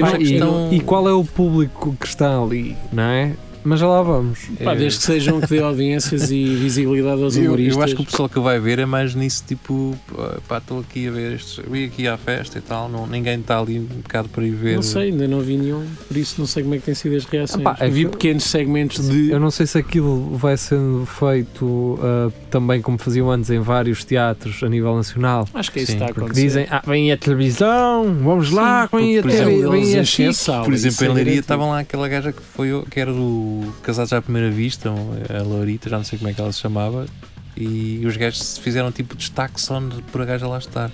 não- 0.02 0.08
a 0.08 0.16
e, 0.16 0.18
questão- 0.18 0.74
e 0.74 0.80
qual 0.82 1.08
é 1.08 1.14
o 1.14 1.24
público 1.24 1.96
que 2.00 2.06
está 2.08 2.38
ali, 2.42 2.76
não 2.92 3.04
é? 3.04 3.34
Mas 3.64 3.80
já 3.80 3.88
lá 3.88 4.02
vamos. 4.02 4.40
Pá, 4.64 4.74
É- 4.74 4.76
desde 4.76 5.00
que 5.00 5.06
sejam 5.06 5.40
que 5.42 5.48
dê 5.48 5.60
audiências 5.62 6.32
e 6.32 6.44
visibilidade 6.56 7.24
aos 7.24 7.36
Eu, 7.38 7.46
humoristas. 7.46 7.76
eu 7.78 7.84
acho 7.84 7.96
que 7.96 8.02
o 8.02 8.06
pessoal 8.06 8.28
que 8.30 8.40
vai 8.40 8.60
ver 8.60 8.80
é 8.80 8.86
mais 8.86 9.16
nisso, 9.16 9.44
tipo, 9.48 9.96
pá, 10.48 10.58
estou 10.58 10.80
aqui 10.80 11.08
a 11.08 11.12
ver 11.12 11.34
estes, 11.36 11.58
eu 11.60 11.70
vim 11.72 11.86
aqui 11.86 12.08
à 12.08 12.18
festa 12.18 12.58
e 12.58 12.62
tal, 12.62 12.90
não, 12.90 13.08
ninguém 13.08 13.40
está 13.40 13.60
ali 13.60 13.80
um 13.80 13.84
bocado 14.02 14.30
para 14.30 14.44
ir 14.46 14.52
ver. 14.52 14.76
Não 14.76 14.82
sei, 14.82 15.04
ainda 15.12 15.28
não 15.28 15.40
vi 15.40 15.58
nenhum, 15.58 15.86
por 16.08 16.18
isso 16.18 16.36
não 16.40 16.46
sei 16.46 16.64
como 16.64 16.76
é 16.76 16.78
que 16.80 16.86
têm 16.86 16.96
sido 16.96 17.16
as 17.16 17.26
reações. 17.26 17.62
Epá, 17.62 17.78
é 17.80 17.88
vi 17.90 18.04
que- 18.06 18.12
pequenos 18.12 18.44
segmentos 18.44 19.08
de. 19.10 19.30
Eu 19.32 19.40
não 19.40 19.50
sei 19.52 19.66
se 19.66 19.78
aquilo 19.78 20.36
vai 20.38 20.58
sendo 20.58 21.06
feito 21.06 22.00
ah, 22.02 22.32
também 22.50 22.82
como 22.82 22.98
faziam 22.98 23.30
antes 23.32 23.50
em 23.50 23.60
vários 23.60 24.04
teatros 24.04 24.62
a 24.64 24.70
nível 24.70 24.96
nacional. 24.96 25.48
Acho 25.54 25.72
que 25.72 25.80
é 25.80 25.84
isso 25.84 25.92
Sim, 25.94 25.98
está 25.98 26.06
a 26.06 26.08
Porque 26.10 26.22
acontecer. 26.22 26.42
dizem, 26.48 26.68
ah, 26.70 26.82
vem 26.86 27.12
a 27.12 27.18
televisão, 27.18 28.14
vamos 28.24 28.52
lá, 28.52 28.88
vem 28.92 29.18
a 29.20 29.22
TV, 29.22 29.34
exemplo, 29.34 29.72
vem 29.72 29.84
eles 29.94 30.50
a 30.50 30.64
Por 30.64 30.74
exemplo, 30.74 30.98
é 31.06 31.06
em 31.06 31.14
Leiria 31.14 31.24
garantido. 31.24 31.40
estava 31.40 31.66
lá 31.66 31.80
aquela 31.80 32.08
gaja 32.08 32.32
que, 32.34 32.42
foi, 32.42 32.70
que 32.90 33.00
era 33.00 33.12
do 33.14 33.53
Casados 33.82 34.14
à 34.14 34.22
Primeira 34.22 34.50
Vista, 34.52 34.90
a 34.90 35.44
Laurita, 35.44 35.90
já 35.90 35.98
não 35.98 36.04
sei 36.04 36.18
como 36.20 36.30
é 36.30 36.34
que 36.34 36.42
ela 36.42 36.52
se 36.52 36.60
chamava, 36.60 37.06
e 37.56 38.02
os 38.06 38.16
gajos 38.18 38.58
fizeram 38.58 38.92
tipo 38.92 39.16
destaque 39.16 39.60
só 39.62 39.82
por 40.12 40.22
a 40.22 40.26
gaja 40.26 40.48
lá 40.48 40.58
estar. 40.58 40.90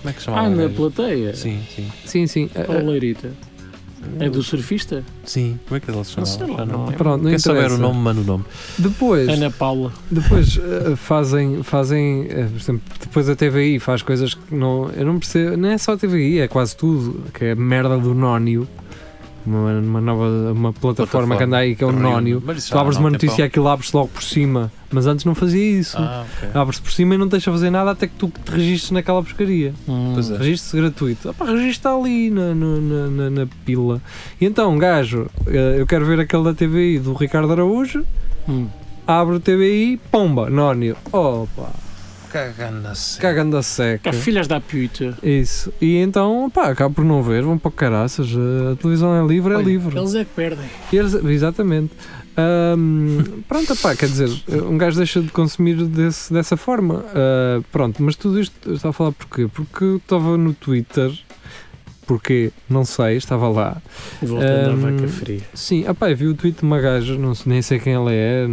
Como 0.00 0.10
é 0.10 0.12
que 0.12 0.18
se 0.20 0.24
chama? 0.26 0.40
Ah, 0.40 0.48
na 0.48 0.68
plateia. 0.68 1.34
Sim, 1.34 1.60
sim. 1.74 1.90
Sim, 2.04 2.26
sim. 2.26 2.48
Qual 2.48 2.78
a 2.78 2.80
loirita? 2.82 3.30
É 4.18 4.30
do 4.30 4.42
surfista? 4.42 5.04
Sim, 5.26 5.60
como 5.68 5.76
é 5.76 5.80
que 5.80 5.90
ele 5.90 6.02
se 6.04 6.16
Não 6.18 6.24
chama? 6.24 6.46
sei 6.46 6.56
lá, 6.56 6.64
não 6.64 6.88
é. 6.88 6.92
Pronto, 6.92 7.22
não 7.22 7.28
Quem 7.30 7.38
souber 7.38 7.70
o 7.70 7.76
nome, 7.76 7.98
manda 8.00 8.20
o 8.22 8.24
nome. 8.24 8.44
Depois, 8.78 9.28
Ana 9.28 9.50
Paula. 9.50 9.92
depois 10.10 10.56
eh, 10.58 10.96
fazem, 10.96 11.62
fazem 11.62 12.26
eh, 12.30 12.46
por 12.50 12.56
exemplo, 12.58 12.82
depois 12.98 13.28
a 13.28 13.36
TVI 13.36 13.78
faz 13.78 14.00
coisas 14.00 14.32
que 14.32 14.54
não, 14.54 14.88
eu 14.96 15.04
não 15.04 15.18
percebo, 15.18 15.54
não 15.58 15.68
é 15.68 15.76
só 15.76 15.92
a 15.92 15.96
TVI, 15.98 16.38
é 16.40 16.48
quase 16.48 16.74
tudo, 16.74 17.24
que 17.34 17.44
é 17.44 17.50
a 17.52 17.56
merda 17.56 17.98
do 17.98 18.14
Nónio, 18.14 18.66
uma, 19.46 19.72
uma 19.78 20.00
nova 20.00 20.52
uma 20.52 20.72
plataforma, 20.72 21.36
que 21.36 21.44
anda 21.44 21.58
aí 21.58 21.74
que 21.74 21.82
é 21.82 21.86
o 21.86 21.92
Nónio. 21.92 22.40
Tu 22.40 22.78
abres 22.78 22.96
uma 22.98 23.10
notícia 23.10 23.42
e 23.42 23.44
aquilo 23.44 23.68
abres 23.68 23.92
logo 23.92 24.08
por 24.08 24.22
cima, 24.22 24.70
mas 24.90 25.06
antes 25.06 25.24
não 25.24 25.34
fazia 25.34 25.78
isso. 25.78 25.96
Ah, 25.98 26.24
ok. 26.38 26.60
Abres 26.60 26.78
por 26.78 26.92
cima 26.92 27.14
e 27.14 27.18
não 27.18 27.26
te 27.26 27.32
deixa 27.32 27.50
fazer 27.50 27.70
nada 27.70 27.90
até 27.92 28.06
que 28.06 28.14
tu 28.14 28.28
te 28.28 28.50
registres 28.50 28.90
naquela 28.90 29.22
pescaria. 29.22 29.74
Hum. 29.88 30.14
É. 30.18 30.38
Registro 30.38 30.80
gratuito. 30.80 31.28
Ah, 31.30 31.34
pá, 31.34 31.46
registro 31.46 32.00
ali 32.00 32.30
na, 32.30 32.54
na, 32.54 32.76
na, 33.10 33.30
na 33.30 33.48
pila. 33.64 34.00
E 34.40 34.44
então, 34.44 34.76
gajo, 34.78 35.26
eh, 35.46 35.76
eu 35.78 35.86
quero 35.86 36.04
ver 36.04 36.20
aquele 36.20 36.44
da 36.44 36.54
TVI 36.54 36.98
do 36.98 37.14
Ricardo 37.14 37.52
Araújo. 37.52 38.04
Hum. 38.48 38.66
Abre 39.06 39.36
o 39.36 39.40
TVI, 39.40 40.00
pomba, 40.10 40.48
Nónio. 40.48 40.96
Opa, 41.12 41.70
Cagando-se. 41.70 41.89
Cagando 42.30 42.88
a 42.88 43.60
Que 43.60 43.66
seca. 43.66 44.12
filhas 44.12 44.46
da 44.48 44.60
puta. 44.60 45.16
Isso. 45.22 45.72
E 45.80 45.96
então, 45.96 46.50
pá, 46.52 46.68
acabo 46.70 46.94
por 46.94 47.04
não 47.04 47.22
ver, 47.22 47.42
vão 47.42 47.58
para 47.58 47.68
o 47.68 47.72
caraças. 47.72 48.28
A 48.72 48.76
televisão 48.76 49.14
é 49.14 49.26
livre, 49.26 49.52
é 49.52 49.56
Olha, 49.56 49.64
livre. 49.64 49.98
Eles 49.98 50.14
é 50.14 50.24
que 50.24 50.30
perdem. 50.34 50.66
Eles- 50.92 51.14
exatamente. 51.14 51.92
Ahm, 52.36 53.42
pronto, 53.48 53.74
pá, 53.76 53.94
quer 53.94 54.06
dizer, 54.06 54.30
um 54.48 54.78
gajo 54.78 54.96
deixa 54.96 55.20
de 55.20 55.28
consumir 55.28 55.74
desse- 55.84 56.32
dessa 56.32 56.56
forma. 56.56 57.04
Ah, 57.14 57.60
pronto, 57.72 58.02
mas 58.02 58.16
tudo 58.16 58.40
isto 58.40 58.54
eu 58.68 58.74
estava 58.74 58.90
a 58.90 58.92
falar 58.94 59.12
porquê? 59.12 59.48
Porque 59.52 59.84
estava 59.96 60.36
no 60.38 60.54
Twitter, 60.54 61.10
porque 62.10 62.50
não 62.68 62.84
sei, 62.84 63.16
estava 63.18 63.48
lá. 63.48 63.76
Voltando 64.20 64.70
Hum, 64.70 64.72
à 64.88 64.90
vaca 64.90 65.06
fria. 65.08 65.40
Sim, 65.54 65.84
ah, 65.86 65.94
pá, 65.94 66.10
eu 66.10 66.16
vi 66.16 66.26
o 66.26 66.34
tweet 66.34 66.58
de 66.58 66.64
uma 66.64 66.80
gaja, 66.80 67.16
não, 67.16 67.36
sei- 67.36 67.52
nem 67.52 67.62
sei 67.62 67.78
quem 67.78 67.92
ela 67.92 68.12
é, 68.12 68.48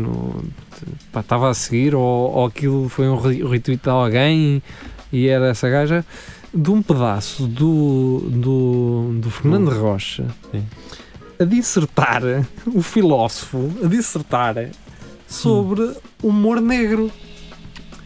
pá, 1.12 1.22
estava 1.22 1.50
a 1.50 1.56
seguir, 1.56 1.96
ou, 1.96 2.04
ou 2.04 2.46
aquilo 2.46 2.88
foi 2.88 3.08
um 3.10 3.16
re- 3.18 3.44
retweet 3.44 3.82
de 3.82 3.90
alguém 3.90 4.62
e 5.12 5.28
era 5.28 5.48
essa 5.48 5.68
gaja, 5.68 6.06
de 6.54 6.70
um 6.70 6.84
pedaço 6.84 7.48
do, 7.48 8.20
do, 8.30 9.20
do 9.22 9.30
Fernando 9.32 9.72
Rocha 9.72 10.28
Sim. 10.52 10.64
a 11.40 11.44
dissertar, 11.44 12.22
o 12.68 12.84
filósofo, 12.84 13.72
a 13.84 13.88
dissertar 13.88 14.70
sobre 15.28 15.94
humor 16.22 16.62
negro. 16.62 17.12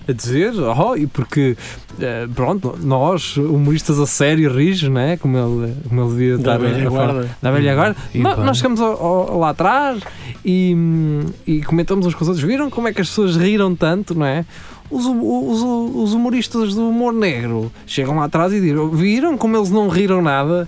A 0.07 0.13
dizer, 0.13 0.53
oh, 0.59 0.95
e 0.97 1.05
porque, 1.05 1.55
eh, 1.99 2.27
pronto, 2.33 2.75
nós, 2.81 3.37
humoristas 3.37 3.99
a 3.99 4.05
sério, 4.07 4.51
rijos, 4.51 4.89
né? 4.89 5.15
como, 5.17 5.37
ele, 5.37 5.75
como 5.87 6.01
ele 6.01 6.09
devia 6.09 6.37
Da 6.37 6.55
estar 6.55 6.57
velha 6.57 6.87
a 6.87 6.89
guarda. 6.89 7.29
da 7.41 7.51
velha 7.51 7.75
guarda. 7.75 7.95
E 8.13 8.17
Nó- 8.19 8.35
bem. 8.35 8.45
nós 8.45 8.57
chegamos 8.57 8.81
ao- 8.81 9.03
ao- 9.05 9.39
lá 9.39 9.49
atrás 9.49 10.01
e, 10.43 10.73
hum, 10.75 11.25
e 11.45 11.61
comentamos 11.61 12.05
uns 12.07 12.15
com 12.15 12.23
os 12.23 12.27
outros. 12.29 12.45
Viram 12.45 12.69
como 12.69 12.87
é 12.87 12.93
que 12.93 12.99
as 13.01 13.09
pessoas 13.09 13.35
riram 13.37 13.75
tanto, 13.75 14.15
não 14.15 14.25
é? 14.25 14.43
Os, 14.89 15.05
hu- 15.05 15.49
os, 15.51 15.61
os 16.09 16.13
humoristas 16.15 16.73
do 16.73 16.89
humor 16.89 17.13
negro 17.13 17.71
chegam 17.85 18.15
lá 18.17 18.25
atrás 18.25 18.51
e 18.51 18.59
dizem: 18.59 18.89
Viram 18.89 19.37
como 19.37 19.55
eles 19.55 19.69
não 19.69 19.87
riram 19.87 20.21
nada? 20.21 20.67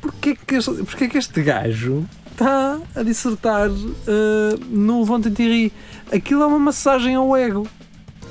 Porquê 0.00 0.36
que 0.46 0.56
este, 0.56 0.70
porquê 0.72 1.08
que 1.08 1.16
este 1.18 1.40
gajo 1.42 2.04
está 2.32 2.78
a 2.94 3.02
dissertar 3.02 3.70
eh, 3.70 4.58
no 4.68 5.00
Levanta 5.00 5.28
e 5.28 5.32
Ri? 5.48 5.72
Aquilo 6.12 6.42
é 6.42 6.46
uma 6.46 6.58
massagem 6.58 7.14
ao 7.14 7.34
ego. 7.36 7.66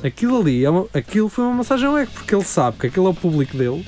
Aquilo 0.05 0.39
ali, 0.39 0.63
é 0.63 0.69
uma- 0.69 0.87
aquilo 0.93 1.29
foi 1.29 1.45
uma 1.45 1.53
massagem 1.55 1.87
ao 1.87 1.97
ego, 1.97 2.11
porque 2.13 2.35
ele 2.35 2.43
sabe 2.43 2.77
que 2.77 2.87
aquele 2.87 3.05
é 3.05 3.09
o 3.09 3.13
público 3.13 3.57
dele. 3.57 3.85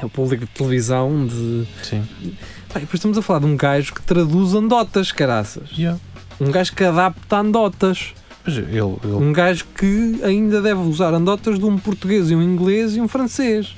É 0.00 0.04
o 0.04 0.08
público 0.10 0.44
de 0.44 0.50
televisão, 0.52 1.26
de, 1.26 1.66
Sim. 1.82 2.02
E 2.22 2.34
depois 2.74 2.94
estamos 2.94 3.18
a 3.18 3.22
falar 3.22 3.40
de 3.40 3.46
um 3.46 3.56
gajo 3.56 3.92
que 3.94 4.02
traduz 4.02 4.54
andotas, 4.54 5.10
caraças. 5.12 5.70
Yeah. 5.76 5.98
Um 6.40 6.50
gajo 6.50 6.74
que 6.74 6.84
adapta 6.84 7.38
andotas. 7.38 8.14
Mas 8.46 8.56
ele, 8.56 8.70
ele 8.78 9.12
Um 9.14 9.32
gajo 9.32 9.66
que 9.76 10.20
ainda 10.22 10.62
deve 10.62 10.80
usar 10.80 11.12
andotas 11.12 11.58
de 11.58 11.64
um 11.64 11.76
português 11.76 12.30
e 12.30 12.34
um 12.36 12.42
inglês 12.42 12.96
e 12.96 13.00
um 13.00 13.08
francês. 13.08 13.74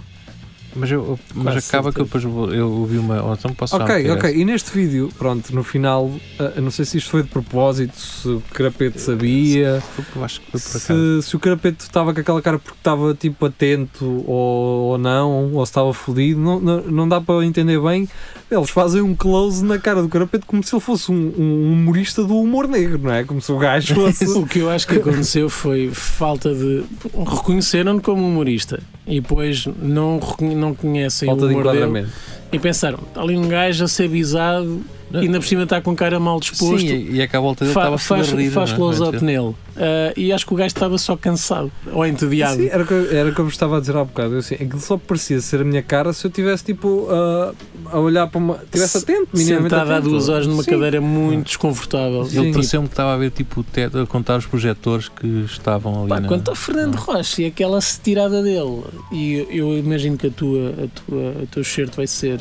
Mas, 0.74 0.90
eu, 0.90 1.18
mas 1.35 1.54
Quase 1.54 1.68
acaba 1.68 1.92
que 1.92 2.00
eu 2.00 2.04
depois 2.04 2.24
eu 2.24 2.70
ouvi 2.70 2.96
uma. 2.98 3.22
ou 3.22 3.35
Então 3.35 3.52
posso 3.54 3.76
ok, 3.76 4.11
ok. 4.12 4.35
E 4.37 4.44
neste 4.44 4.70
vídeo, 4.72 5.11
pronto, 5.18 5.54
no 5.54 5.62
final, 5.62 6.11
eu 6.56 6.62
não 6.62 6.70
sei 6.70 6.85
se 6.85 6.96
isto 6.98 7.11
foi 7.11 7.22
de 7.22 7.28
propósito, 7.28 7.94
se 7.98 8.28
o 8.28 8.42
Carapeto 8.52 8.98
sabia, 9.00 9.82
eu 10.16 10.24
acho 10.24 10.40
que 10.40 10.50
foi 10.50 10.61
por 10.61 10.68
acaso. 10.70 11.22
se, 11.22 11.28
se 11.28 11.37
o 11.37 11.38
Carapeto 11.38 11.85
estava 11.85 12.14
com 12.14 12.20
aquela 12.20 12.40
cara 12.42 12.58
porque 12.58 12.78
estava 12.78 13.14
tipo 13.14 13.44
atento 13.46 14.24
ou, 14.26 14.90
ou 14.92 14.98
não, 14.98 15.52
ou 15.52 15.64
se 15.66 15.70
estava 15.70 15.92
fodido, 15.92 16.40
não, 16.40 16.58
não, 16.61 16.80
não 16.82 17.08
dá 17.08 17.20
para 17.20 17.44
entender 17.44 17.80
bem. 17.80 18.08
Eles 18.50 18.68
fazem 18.68 19.00
um 19.00 19.14
close 19.14 19.64
na 19.64 19.78
cara 19.78 20.02
do 20.02 20.08
Carapeto 20.08 20.46
como 20.46 20.62
se 20.62 20.74
ele 20.74 20.80
fosse 20.82 21.11
um, 21.11 21.32
um 21.38 21.72
humorista 21.72 22.22
do 22.22 22.37
humor 22.37 22.68
negro, 22.68 22.98
não 23.02 23.12
é? 23.12 23.24
Como 23.24 23.40
se 23.40 23.50
o 23.50 23.58
gajo 23.58 23.94
fosse. 23.96 24.24
O 24.26 24.46
que 24.46 24.58
eu 24.58 24.68
acho 24.70 24.87
que 24.87 24.96
aconteceu 24.96 25.48
foi 25.48 25.90
falta 25.92 26.54
de. 26.54 26.85
Reconheceram-no 27.26 28.00
como 28.00 28.26
humorista 28.26 28.80
e 29.06 29.20
depois 29.20 29.66
não, 29.80 30.18
reconhe- 30.20 30.54
não 30.62 30.75
conhecem 30.75 31.27
Falta 31.27 31.44
o 31.44 31.48
humor 31.48 31.72
dele 31.72 32.07
e 32.51 32.59
pensaram: 32.59 33.01
está 33.09 33.20
ali 33.20 33.37
um 33.37 33.48
gajo 33.48 33.85
a 33.85 33.88
ser 33.88 34.09
visado 34.09 34.83
e 35.14 35.18
ainda 35.27 35.38
por 35.40 35.46
cima 35.46 35.62
está 35.64 35.81
com 35.81 35.94
cara 35.94 36.18
mal 36.20 36.38
disposto. 36.40 36.79
Sim, 36.81 37.09
e, 37.12 37.20
é 37.20 37.27
que 37.27 37.37
a 37.37 37.40
volta 37.40 37.64
dele 37.64 37.77
estava 37.77 37.94
a 37.96 37.98
faz 37.98 38.29
fazer 38.29 38.42
rir. 38.42 38.51
faz 38.51 38.70
não 38.70 38.75
é? 38.75 38.79
close-up 38.79 39.25
nele. 39.25 39.55
Ah, 39.77 40.12
e 40.16 40.33
acho 40.33 40.46
que 40.46 40.53
o 40.53 40.57
gajo 40.57 40.66
estava 40.68 40.98
só 40.98 41.16
cansado 41.16 41.70
ou 41.92 42.07
entediado. 42.07 42.57
Sim, 42.57 42.68
era, 42.70 42.83
o 42.83 42.87
que 42.87 42.92
eu- 42.92 43.16
era 43.16 43.31
o 43.31 43.35
que 43.35 43.40
eu 43.40 43.44
vos 43.44 43.55
estava 43.55 43.79
a 43.79 43.81
dizer 43.81 43.96
há 43.96 44.05
bocado. 44.05 44.35
Eu, 44.35 44.38
assim, 44.40 44.55
aquilo 44.55 44.81
só 44.81 44.96
parecia 44.98 45.40
ser 45.40 45.61
a 45.61 45.64
minha 45.64 45.83
cara 45.83 46.12
se 46.12 46.27
eu 46.27 46.31
tivesse 46.31 46.64
tipo 46.64 47.09
a- 47.11 47.53
a 47.92 47.98
olhar 47.98 48.27
para 48.27 48.38
uma. 48.38 48.59
tivesse 48.70 48.98
atento, 48.98 49.29
minimamente 49.35 49.70
Sentado 49.70 49.92
há 49.92 50.01
duas 50.01 50.29
horas 50.29 50.46
numa 50.46 50.62
Sim. 50.62 50.70
cadeira 50.72 51.01
muito 51.01 51.46
desconfortável. 51.46 52.25
Sim. 52.27 52.40
Ele 52.42 52.53
pareceu-me 52.53 52.87
que 52.88 52.92
estava 52.92 53.14
a 53.14 53.16
ver 53.16 53.31
tipo 53.31 53.61
o 53.61 53.64
teto, 53.64 53.98
a 53.98 54.07
contar 54.07 54.38
os 54.38 54.46
projetores 54.46 55.09
que 55.09 55.27
estavam 55.46 56.01
ali. 56.01 56.09
Pá, 56.09 56.20
na- 56.20 56.29
quanto 56.29 56.48
ao 56.51 56.55
Fernando 56.55 56.94
Rocha 56.96 57.42
e 57.42 57.46
aquela 57.46 57.79
tirada 57.81 58.42
dele, 58.42 58.83
e 59.11 59.46
eu 59.51 59.77
imagino 59.79 60.16
que 60.18 60.27
a 60.27 60.31
tua, 60.31 60.70
a 60.70 60.88
tua, 60.88 61.42
o 61.42 61.46
teu 61.51 61.64
shirt 61.64 61.94
vai 61.96 62.07
ser 62.07 62.38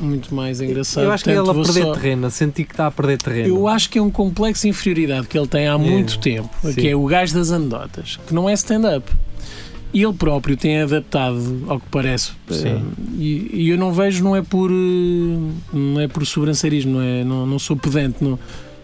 muito 0.00 0.34
mais 0.34 0.60
engraçado. 0.60 1.04
Eu 1.04 1.12
acho 1.12 1.24
que 1.24 1.30
é 1.30 1.34
portanto, 1.34 1.56
ele 1.56 1.62
a 1.62 1.64
perder 1.66 1.82
só- 1.86 1.92
terreno, 1.94 2.26
a 2.26 2.30
sentir 2.30 2.64
que 2.64 2.72
está 2.72 2.86
a 2.86 2.90
perder 2.90 3.18
terreno. 3.18 3.48
Eu 3.48 3.68
acho 3.68 3.88
que 3.90 3.98
é 3.98 4.02
um 4.02 4.10
complexo 4.10 4.62
de 4.62 4.68
inferioridade 4.68 5.26
que 5.26 5.36
ele 5.38 5.46
tem 5.46 5.66
há 5.68 5.76
muito 5.78 6.18
tempo, 6.18 6.50
sim. 6.62 6.74
que 6.74 6.88
é 6.88 6.94
o 6.96 7.04
gajo 7.06 7.34
das 7.34 7.50
anedotas, 7.50 8.18
que 8.26 8.34
não 8.34 8.48
é 8.48 8.52
stand-up. 8.54 9.10
E 9.92 10.02
ele 10.02 10.12
próprio 10.12 10.54
tem 10.54 10.82
adaptado 10.82 11.64
ao 11.66 11.80
que 11.80 11.86
parece. 11.90 12.32
Sim. 12.50 12.68
Eh, 12.68 12.80
E, 13.16 13.50
e 13.54 13.68
eu 13.70 13.78
não 13.78 13.90
vejo, 13.90 14.22
não 14.22 14.36
é 14.36 14.42
por 14.42 14.70
eh, 14.70 15.38
não 15.72 15.98
é 16.00 16.06
por 16.06 16.26
sobranceirismo, 16.26 16.92
não, 16.92 17.00
é, 17.00 17.24
não, 17.24 17.46
não 17.46 17.58
sou 17.58 17.74
pedante. 17.74 18.22
Não. 18.22 18.38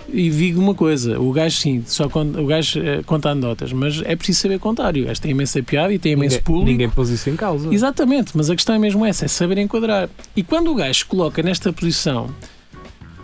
E 0.08 0.30
digo 0.30 0.60
uma 0.60 0.74
coisa: 0.74 1.18
o 1.20 1.32
gajo 1.32 1.56
sim, 1.56 1.82
só 1.86 2.08
conta, 2.08 2.40
o 2.40 2.46
gajo 2.46 2.80
eh, 2.80 3.02
conta 3.04 3.30
anedotas, 3.30 3.72
mas 3.72 4.02
é 4.04 4.14
preciso 4.14 4.40
saber 4.40 4.58
contar. 4.58 4.96
E 4.96 5.02
o 5.02 5.06
gajo 5.06 5.20
tem 5.20 5.30
imensa 5.30 5.62
piada 5.62 5.92
e 5.92 5.98
tem 5.98 6.12
imenso 6.12 6.36
ninguém, 6.36 6.44
público. 6.44 6.70
ninguém 6.70 6.90
pôs 6.90 7.10
isso 7.10 7.30
em 7.30 7.36
causa. 7.36 7.72
Exatamente, 7.72 8.32
mas 8.34 8.50
a 8.50 8.54
questão 8.54 8.74
é 8.74 8.78
mesmo 8.78 9.04
essa, 9.04 9.24
é 9.24 9.28
saber 9.28 9.58
enquadrar. 9.58 10.08
E 10.36 10.42
quando 10.42 10.70
o 10.70 10.74
gajo 10.74 10.98
se 10.98 11.04
coloca 11.04 11.42
nesta 11.42 11.72
posição 11.72 12.30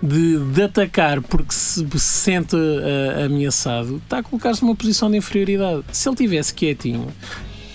de, 0.02 0.38
de 0.38 0.62
atacar 0.62 1.20
porque 1.20 1.52
se, 1.52 1.86
se 1.90 1.98
sente 1.98 2.56
ah, 2.56 3.26
ameaçado, 3.26 3.96
está 3.96 4.18
a 4.18 4.22
colocar-se 4.22 4.62
numa 4.62 4.74
posição 4.74 5.10
de 5.10 5.18
inferioridade. 5.18 5.84
Se 5.92 6.08
ele 6.08 6.16
tivesse 6.16 6.54
quietinho, 6.54 7.08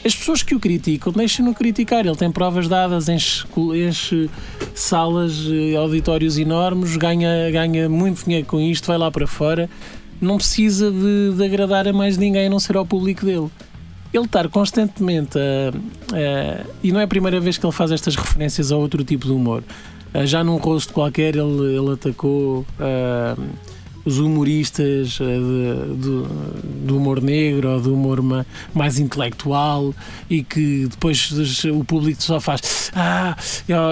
as 0.05 0.15
pessoas 0.15 0.43
que 0.43 0.53
o 0.53 0.59
criticam 0.59 1.11
deixam-no 1.11 1.53
criticar. 1.53 2.05
Ele 2.05 2.15
tem 2.15 2.31
provas 2.31 2.67
dadas, 2.67 3.09
enche, 3.09 3.45
enche 3.75 4.29
salas, 4.73 5.33
eh, 5.49 5.75
auditórios 5.75 6.37
enormes, 6.37 6.95
ganha, 6.95 7.49
ganha 7.51 7.89
muito 7.89 8.23
dinheiro 8.23 8.45
com 8.45 8.59
isto, 8.59 8.85
vai 8.87 8.97
lá 8.97 9.09
para 9.09 9.25
fora. 9.25 9.69
Não 10.21 10.37
precisa 10.37 10.91
de, 10.91 11.33
de 11.35 11.43
agradar 11.43 11.87
a 11.87 11.93
mais 11.93 12.17
ninguém 12.17 12.47
a 12.47 12.49
não 12.49 12.59
ser 12.59 12.77
ao 12.77 12.85
público 12.85 13.25
dele 13.25 13.49
ele 14.13 14.23
estar 14.23 14.47
constantemente 14.47 15.37
a, 15.37 15.71
a- 16.15 16.65
e 16.81 16.89
não 16.93 17.01
é 17.01 17.03
a 17.03 17.07
primeira 17.07 17.37
vez 17.37 17.57
que 17.57 17.65
ele 17.65 17.73
faz 17.73 17.91
estas 17.91 18.15
referências 18.15 18.71
a 18.71 18.77
outro 18.77 19.03
tipo 19.03 19.25
de 19.25 19.33
humor. 19.33 19.61
Ah, 20.13 20.25
já 20.25 20.41
num 20.41 20.55
rosto 20.55 20.93
qualquer 20.93 21.35
ele, 21.35 21.75
ele 21.75 21.91
atacou 21.91 22.65
ah, 22.79 23.35
os 24.05 24.19
humoristas 24.19 25.09
de- 25.09 25.95
do, 25.95 26.95
humor 26.95 27.21
negro 27.21 27.69
ou 27.71 27.81
do 27.81 27.93
humor 27.93 28.21
ma- 28.21 28.45
mais 28.73 28.99
intelectual 28.99 29.93
e 30.29 30.43
que 30.43 30.87
depois 30.87 31.31
o 31.65 31.83
público 31.83 32.21
só 32.21 32.39
faz 32.39 32.91
ah, 32.95 33.35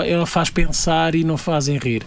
ele 0.05 0.25
faz 0.25 0.49
pensar 0.51 1.15
e 1.15 1.23
não 1.23 1.35
fazem 1.35 1.77
rir. 1.77 2.03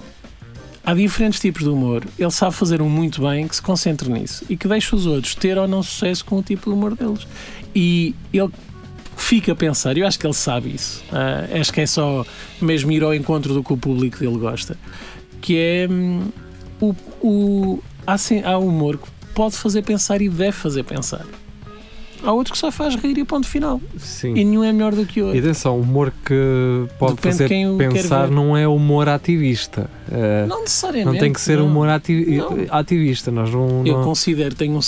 Há 0.84 0.94
diferentes 0.94 1.40
tipos 1.40 1.64
de 1.64 1.68
humor. 1.68 2.04
Ele 2.16 2.30
sabe 2.30 2.54
fazer 2.54 2.80
um 2.80 2.88
muito 2.88 3.20
bem 3.20 3.48
que 3.48 3.56
se 3.56 3.60
concentre 3.62 4.08
nisso 4.08 4.44
e 4.48 4.56
que 4.56 4.68
deixe 4.68 4.94
os 4.94 5.04
outros 5.04 5.34
ter 5.34 5.58
ou 5.58 5.66
não 5.66 5.82
sucesso 5.82 6.24
com 6.24 6.38
o 6.38 6.42
tipo 6.44 6.70
de 6.70 6.76
humor 6.76 6.94
deles. 6.94 7.26
E 7.74 8.14
ele 8.32 8.50
fica 9.16 9.50
a 9.50 9.56
pensar, 9.56 9.98
eu 9.98 10.06
acho 10.06 10.16
que 10.16 10.24
ele 10.24 10.32
sabe 10.32 10.72
isso. 10.76 11.02
Ah, 11.10 11.48
acho 11.60 11.72
que 11.72 11.80
é 11.80 11.86
só 11.86 12.24
mesmo 12.62 12.92
ir 12.92 13.02
ao 13.02 13.12
encontro 13.12 13.52
do 13.52 13.64
que 13.64 13.72
o 13.72 13.76
público 13.76 14.18
dele 14.20 14.38
gosta. 14.38 14.78
Que 15.40 15.56
é 15.58 15.88
o, 16.80 16.94
o, 17.20 17.82
há, 18.06 18.16
sim- 18.18 18.42
há 18.44 18.56
humor 18.58 18.98
que 18.98 19.06
pode 19.34 19.56
fazer 19.56 19.82
pensar 19.82 20.20
e 20.22 20.28
deve 20.28 20.52
fazer 20.52 20.82
pensar. 20.84 21.24
Há 22.24 22.32
outro 22.32 22.54
que 22.54 22.58
só 22.58 22.72
faz 22.72 22.94
rir 22.96 23.18
e 23.18 23.24
ponto 23.24 23.46
final. 23.46 23.80
Sim. 23.98 24.30
E 24.34 24.42
nenhum 24.42 24.64
é 24.64 24.72
melhor 24.72 24.94
do 24.94 25.04
que 25.04 25.20
o 25.20 25.24
E 25.24 25.26
outro. 25.26 25.38
atenção, 25.40 25.76
o 25.76 25.82
humor 25.82 26.10
que 26.24 26.34
pode 26.98 27.14
Depende 27.16 27.34
de 27.36 27.38
fazer 27.44 27.48
quem 27.48 27.76
pensar 27.78 28.28
não 28.30 28.56
é 28.56 28.66
humor 28.66 29.06
ativista. 29.08 29.88
Eh, 30.10 30.46
Não 30.48 30.60
necessariamente. 30.62 31.12
não 31.12 31.20
tem 31.20 31.32
que 31.32 31.40
ser 31.40 31.58
não. 31.58 31.66
humor 31.66 31.88
ati- 31.88 32.36
Não. 32.38 32.56
ativista. 32.70 33.30
Nós 33.30 33.50
não, 33.52 33.86
Eu 33.86 33.98
não- 33.98 34.04
considero 34.04 34.50
que 34.50 34.56
tem 34.56 34.72
um, 34.72 34.80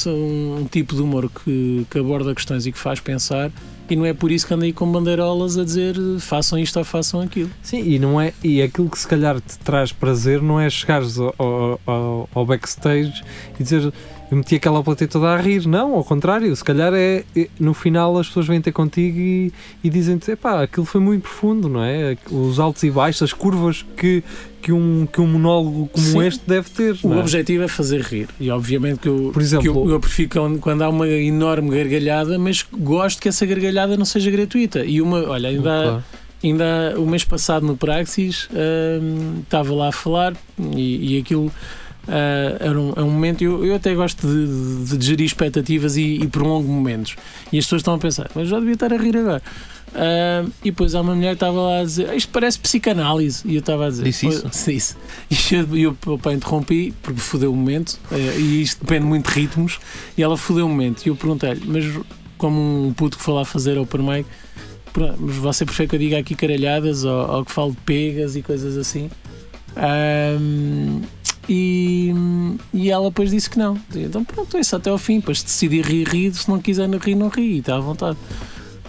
um 0.61 0.65
tipo 0.71 0.97
de 0.97 1.03
humor 1.03 1.31
que, 1.45 1.87
que 1.91 1.99
aborda 1.99 2.35
questões 2.35 2.67
e 2.67 2.73
que 2.73 2.79
faz 2.79 2.99
pensar, 2.99 3.53
e 3.89 3.97
não 3.97 4.05
é 4.05 4.13
por 4.13 4.31
isso 4.31 4.47
que 4.47 4.55
anda 4.55 4.65
aí 4.65 4.73
com 4.73 4.91
bandeirolas 4.91 5.57
a 5.59 5.65
dizer 5.65 5.97
façam 6.21 6.59
isto 6.59 6.79
ou 6.79 6.85
façam 6.85 7.21
aquilo. 7.21 7.51
Sim, 7.63 7.83
e 7.85 7.99
não 7.99 8.21
é 8.21 8.33
e 8.43 8.61
aquilo 8.63 8.89
que 8.89 8.99
se 8.99 9.07
calhar 9.09 9.41
te 9.41 9.59
traz 9.59 9.93
prazer 9.93 10.41
não 10.43 10.61
é 10.61 10.69
chegares 10.71 11.19
ao, 11.19 11.35
ao, 11.39 11.81
ao- 11.87 12.29
ao 12.35 12.47
backstage 12.47 13.23
e 13.59 13.63
dizer 13.63 13.93
eu 14.31 14.37
meti 14.37 14.57
aquela 14.57 14.83
plateia 14.85 15.09
toda 15.09 15.29
a 15.29 15.39
rir, 15.39 15.67
não, 15.67 15.95
ao 15.95 16.05
contrário, 16.05 16.55
se 16.55 16.63
calhar 16.63 16.93
é, 16.93 17.25
é- 17.35 17.49
no 17.59 17.73
final 17.73 18.19
as 18.19 18.27
pessoas 18.27 18.47
vêm 18.47 18.61
ter 18.61 18.73
contigo 18.73 19.19
e, 19.19 19.51
e 19.83 19.89
dizem-te, 19.89 20.31
epá, 20.33 20.63
aquilo 20.65 20.85
foi 20.85 21.01
muito 21.01 21.23
profundo, 21.23 21.67
não 21.67 21.83
é? 21.83 22.15
Os 22.31 22.61
altos 22.61 22.83
e 22.83 22.91
baixos, 22.91 23.23
as 23.23 23.33
curvas 23.33 23.87
que, 23.97 24.23
que, 24.63 24.73
um, 24.73 25.07
que 25.07 25.21
um 25.21 25.27
monólogo 25.27 25.89
como 25.89 26.07
Sim. 26.07 26.27
este 26.27 26.43
deve 26.47 26.69
ter. 26.71 26.97
O 27.03 27.15
é? 27.15 27.19
objetivo 27.19 27.63
é 27.65 27.69
fazer 27.69 28.01
rir. 28.03 28.29
E 28.41 28.51
obviamente 28.51 29.01
que 29.01 29.09
eu, 29.09 29.31
Por 29.33 29.41
exemplo- 29.43 29.63
que 29.63 29.69
eu, 29.69 29.91
eu 29.91 30.01
prefiro 30.01 30.29
quando, 30.31 30.59
quando 30.59 30.83
há 30.83 30.89
uma 30.89 31.09
enorme 31.09 31.71
gargalhada, 31.71 32.39
mas 32.39 32.65
gosto 32.73 33.21
que 33.21 33.29
essa 33.29 33.45
gargalhada 33.47 33.97
não 33.97 34.05
seja 34.05 34.31
gratuita. 34.31 34.85
E 34.85 35.01
uma, 35.01 35.23
olha, 35.29 35.49
ainda, 35.49 35.63
Claro. 35.63 36.05
ainda 36.43 36.95
o 36.99 37.07
mês 37.07 37.25
passado 37.25 37.67
no 37.67 37.77
Praxis 37.77 38.49
hum, 38.53 39.41
estava 39.43 39.73
lá 39.75 39.89
a 39.89 39.93
falar 39.93 40.35
e, 40.77 41.15
e 41.15 41.19
aquilo. 41.21 41.53
Ah, 42.09 42.57
era 42.61 42.81
um, 42.81 42.93
é 42.97 43.03
um 43.03 43.11
momento, 43.11 43.43
eu, 43.43 43.65
eu 43.65 43.75
até 43.77 43.95
gosto 43.95 44.27
de, 44.27 44.87
de, 44.87 44.97
de 44.99 45.07
gerir 45.07 45.27
expectativas 45.27 45.97
e, 45.97 46.17
e 46.23 46.27
prolongo 46.27 46.69
momentos. 46.69 47.17
E 47.53 47.59
as 47.59 47.65
pessoas 47.67 47.81
estão 47.81 47.95
a 47.95 47.99
pensar, 47.99 48.31
mas 48.35 48.49
já 48.49 48.59
devia 48.59 48.75
estar 48.75 48.93
a 48.93 48.97
rir 48.97 49.17
agora. 49.17 49.43
Ah, 49.95 50.45
e 50.63 50.71
depois 50.71 50.95
há 50.95 51.01
uma 51.01 51.15
mulher 51.15 51.29
que 51.31 51.35
estava 51.37 51.59
lá 51.61 51.81
a 51.81 51.85
dizer 51.85 52.15
isto 52.15 52.31
parece 52.31 52.59
psicanálise. 52.59 53.43
E 53.47 53.55
eu 53.55 53.61
estava 53.61 53.87
a 53.87 53.89
dizer 53.89 54.05
Disse 54.05 54.27
isso? 54.29 54.43
"Pois, 54.43 54.65
Disse. 54.67 54.97
E 55.31 55.55
eu, 55.55 55.77
eu, 55.79 55.97
opa, 56.15 56.33
interrompi 56.35 56.93
porque 57.03 57.21
fodeu 57.21 57.53
o 57.53 57.57
momento. 57.57 57.99
eh, 58.13 58.37
e 58.39 58.63
isto 58.63 58.81
depende 58.85 59.07
muito 59.07 59.31
de 59.33 59.41
ritmos. 59.41 59.79
E 60.17 60.23
ela 60.23 60.37
fodeu 60.37 60.67
o 60.67 60.69
momento. 60.69 61.07
E 61.07 61.09
eu 61.09 61.17
perguntei-lhe, 61.17 61.63
mas 61.67 61.85
como 62.37 62.87
um 62.89 62.93
puto 62.93 63.17
que 63.17 63.23
foi 63.25 63.33
lá 63.35 63.45
fazer 63.47 63.79
open 63.79 64.03
mic, 64.03 64.27
"Pronto, 64.93 65.17
mas 65.19 65.37
você 65.37 65.65
prefere 65.65 65.89
que 65.89 65.95
eu 65.97 66.01
diga 66.01 66.19
aqui 66.19 66.35
caralhadas 66.35 67.05
ou, 67.05 67.37
ou 67.37 67.45
que 67.47 67.51
fale 67.53 67.71
de 67.71 67.79
pegas 67.79 68.37
e 68.37 68.43
coisas 68.43 68.77
assim? 68.77 69.11
E, 71.49 72.13
e 72.75 72.91
ela 72.91 73.09
depois 73.09 73.31
disse 73.31 73.49
que 73.49 73.59
não. 73.59 73.79
Então 73.95 74.25
pronto, 74.25 74.59
isso 74.59 74.77
até 74.77 74.91
ao 74.91 74.99
fim. 74.99 75.21
Depois 75.21 75.43
decidi 75.43 75.81
rir, 75.81 76.07
rir. 76.09 76.35
Se 76.35 76.49
não 76.49 76.61
quiser 76.61 76.89
rir, 76.91 77.15
não 77.15 77.29
ri. 77.29 77.55
E 77.55 77.59
está 77.59 77.77
à 77.77 77.81
vontade. 77.81 78.19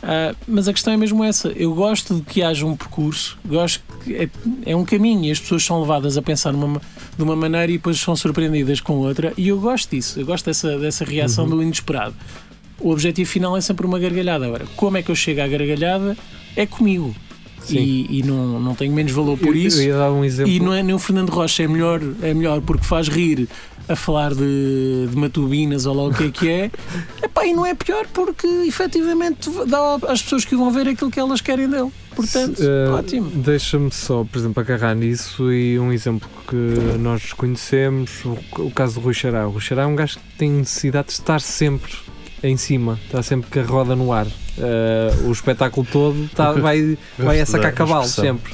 Ah, 0.01 0.33
mas 0.47 0.67
a 0.67 0.73
questão 0.73 0.93
é 0.93 0.97
mesmo 0.97 1.23
essa. 1.23 1.49
Eu 1.49 1.73
gosto 1.73 2.15
de 2.15 2.21
que 2.21 2.41
haja 2.41 2.65
um 2.65 2.75
percurso, 2.75 3.37
gosto 3.45 3.81
que 4.03 4.15
é, 4.15 4.29
é 4.65 4.75
um 4.75 4.85
caminho 4.85 5.25
e 5.25 5.31
as 5.31 5.39
pessoas 5.39 5.63
são 5.63 5.79
levadas 5.81 6.17
a 6.17 6.21
pensar 6.21 6.53
numa, 6.53 6.81
de 7.17 7.21
uma 7.23 7.35
maneira 7.35 7.71
e 7.71 7.75
depois 7.77 7.99
são 7.99 8.15
surpreendidas 8.15 8.79
com 8.79 8.93
outra. 8.97 9.33
E 9.37 9.49
eu 9.49 9.59
gosto 9.59 9.89
disso, 9.91 10.19
eu 10.19 10.25
gosto 10.25 10.45
dessa, 10.45 10.77
dessa 10.79 11.03
reação 11.03 11.43
Uhum. 11.45 11.49
do 11.51 11.63
inesperado. 11.63 12.15
O 12.79 12.91
objetivo 12.91 13.29
final 13.29 13.57
é 13.57 13.61
sempre 13.61 13.85
uma 13.85 13.99
gargalhada. 13.99 14.45
Agora, 14.45 14.65
como 14.77 14.95
é 14.95 15.03
que 15.03 15.11
eu 15.11 15.15
chego 15.15 15.41
à 15.41 15.47
gargalhada? 15.47 16.17
É 16.55 16.65
comigo. 16.65 17.13
E, 17.69 18.19
e 18.19 18.23
não, 18.23 18.59
não 18.59 18.75
tenho 18.75 18.93
menos 18.93 19.11
valor 19.11 19.37
por 19.37 19.47
Eu- 19.49 19.55
isso. 19.55 19.79
Eu 19.81 19.87
ia 19.87 19.97
dar 19.97 20.11
um 20.11 20.23
exemplo. 20.23 20.51
E 20.51 20.59
não 20.59 20.73
é 20.73 20.81
nem 20.83 20.95
o 20.95 20.99
Fernando 20.99 21.29
Rocha, 21.29 21.63
é 21.63 21.67
melhor, 21.67 22.01
é 22.21 22.33
melhor 22.33 22.61
porque 22.61 22.85
faz 22.85 23.07
rir 23.07 23.47
a 23.87 23.95
falar 23.95 24.35
de, 24.35 25.07
de 25.09 25.15
matubinas 25.17 25.85
ou 25.87 25.95
lá 25.95 26.03
o 26.03 26.13
que 26.13 26.23
é 26.25 26.31
que 26.31 26.47
é. 26.49 26.71
Epá, 27.23 27.45
e 27.45 27.53
não 27.53 27.65
é 27.65 27.73
pior 27.73 28.05
porque 28.13 28.45
efetivamente 28.67 29.49
dá 29.67 29.95
às 30.07 30.21
pessoas 30.21 30.45
que 30.45 30.55
vão 30.55 30.71
ver 30.71 30.87
aquilo 30.87 31.09
que 31.11 31.19
elas 31.19 31.41
querem 31.41 31.67
dele. 31.69 31.89
Portanto, 32.15 32.61
Eh, 32.61 32.89
ótimo. 32.91 33.29
Deixa-me 33.29 33.91
só, 33.91 34.23
por 34.23 34.37
exemplo, 34.37 34.59
agarrar 34.61 34.93
nisso 34.95 35.51
e 35.51 35.79
um 35.79 35.91
exemplo 35.91 36.27
que 36.47 36.97
nós 36.99 37.33
conhecemos, 37.33 38.23
o, 38.25 38.37
o 38.61 38.71
caso 38.71 38.95
do 38.95 38.99
Rui 39.01 39.13
Xará. 39.13 39.47
O 39.47 39.51
Rui 39.51 39.61
Xará 39.61 39.83
é 39.83 39.85
um 39.85 39.95
gajo 39.95 40.17
que 40.17 40.37
tem 40.37 40.49
necessidade 40.51 41.07
de 41.07 41.13
estar 41.13 41.39
sempre 41.41 41.91
em 42.43 42.55
cima, 42.57 42.99
está 43.05 43.21
sempre 43.23 43.49
com 43.49 43.59
a 43.59 43.63
roda 43.63 43.95
no 43.95 44.11
ar. 44.13 44.27
Eh, 44.59 45.13
o 45.25 45.31
espetáculo 45.31 45.87
todo 45.89 46.29
tá- 46.35 46.51
vai, 46.59 46.97
vai 47.17 47.39
a 47.39 47.45
sacar 47.45 47.71
cavalo 47.73 48.05
sempre. 48.05 48.51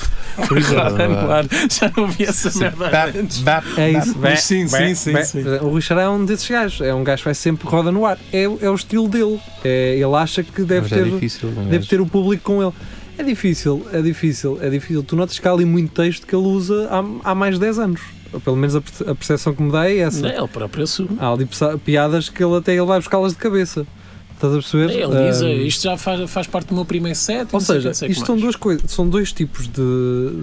Por 0.47 0.59
no 1.07 1.31
ar. 1.31 1.45
Já 1.69 1.91
não 1.95 2.07
vi 2.07 2.25
essa 2.25 2.51
merda 2.59 3.05
antes. 3.19 3.39
bap, 3.39 3.65
É 3.77 3.91
isso. 3.91 4.15
Mas 4.19 4.41
sim, 4.43 4.67
sim, 4.67 4.93
sim, 4.95 5.23
sim. 5.23 5.43
O 5.61 5.69
Rui 5.69 5.81
Xará 5.81 6.03
é 6.03 6.09
um 6.09 6.23
desses 6.25 6.49
gajos, 6.49 6.81
é 6.81 6.93
um 6.93 7.03
gajo 7.03 7.21
que 7.23 7.25
vai 7.25 7.33
sempre 7.33 7.67
roda 7.67 7.91
no 7.91 8.05
ar. 8.05 8.17
É, 8.31 8.43
é 8.43 8.69
o 8.69 8.75
estilo 8.75 9.07
dele. 9.07 9.39
É, 9.63 9.95
ele 9.95 10.15
acha 10.15 10.43
que 10.43 10.61
deve 10.63 10.87
é 10.93 10.97
ter. 10.97 11.09
difícil. 11.09 11.49
um 11.49 11.69
deve 11.69 11.87
ter 11.87 11.99
o 12.01 12.05
público 12.05 12.43
com 12.43 12.61
ele. 12.61 12.73
É 13.17 13.23
difícil, 13.23 13.85
é 13.93 14.01
difícil, 14.01 14.59
é 14.61 14.69
difícil. 14.69 15.01
Tu 15.01 15.15
notas 15.15 15.39
que 15.39 15.47
há 15.47 15.51
ali 15.51 15.63
muito 15.63 15.93
texto 15.93 16.27
que 16.27 16.35
ele 16.35 16.45
usa 16.45 16.89
há, 16.91 17.31
há 17.31 17.33
mais 17.33 17.55
de 17.55 17.61
10 17.61 17.79
anos. 17.79 18.01
Pelo 18.43 18.57
menos 18.57 18.75
a, 18.75 18.81
perce- 18.81 19.03
a 19.09 19.15
percepção 19.15 19.53
que 19.55 19.63
me 19.63 19.71
dá 19.71 19.89
é 19.89 19.99
essa. 19.99 20.19
Não, 20.21 20.29
ele 20.29 20.47
próprio 20.49 20.83
assume. 20.83 21.17
Há 21.17 21.31
ali 21.31 21.47
piadas 21.85 22.27
que 22.27 22.43
ele 22.43 22.57
até 22.57 22.73
ele 22.73 22.85
vai 22.85 22.99
buscá-las 22.99 23.31
de 23.31 23.37
cabeça. 23.37 23.87
Estás 24.35 24.53
a 24.53 24.57
perceber? 24.57 24.89
Ele 24.91 25.27
diz, 25.29 25.41
Ahm, 25.41 25.65
isto 25.65 25.83
já 25.83 25.97
faz, 25.97 26.29
faz 26.29 26.47
parte 26.47 26.67
do 26.67 26.75
meu 26.75 26.85
primeiro 26.85 27.17
set. 27.17 27.47
ou 27.51 27.59
sei 27.59 27.75
seja, 27.77 27.93
sei 27.93 28.07
que 28.09 28.13
isto 28.13 28.25
são 28.25 28.35
mais." 28.35 28.43
duas 28.43 28.55
coisas, 28.55 28.91
são 28.91 29.07
dois 29.09 29.31
tipos 29.31 29.67
de, 29.67 29.81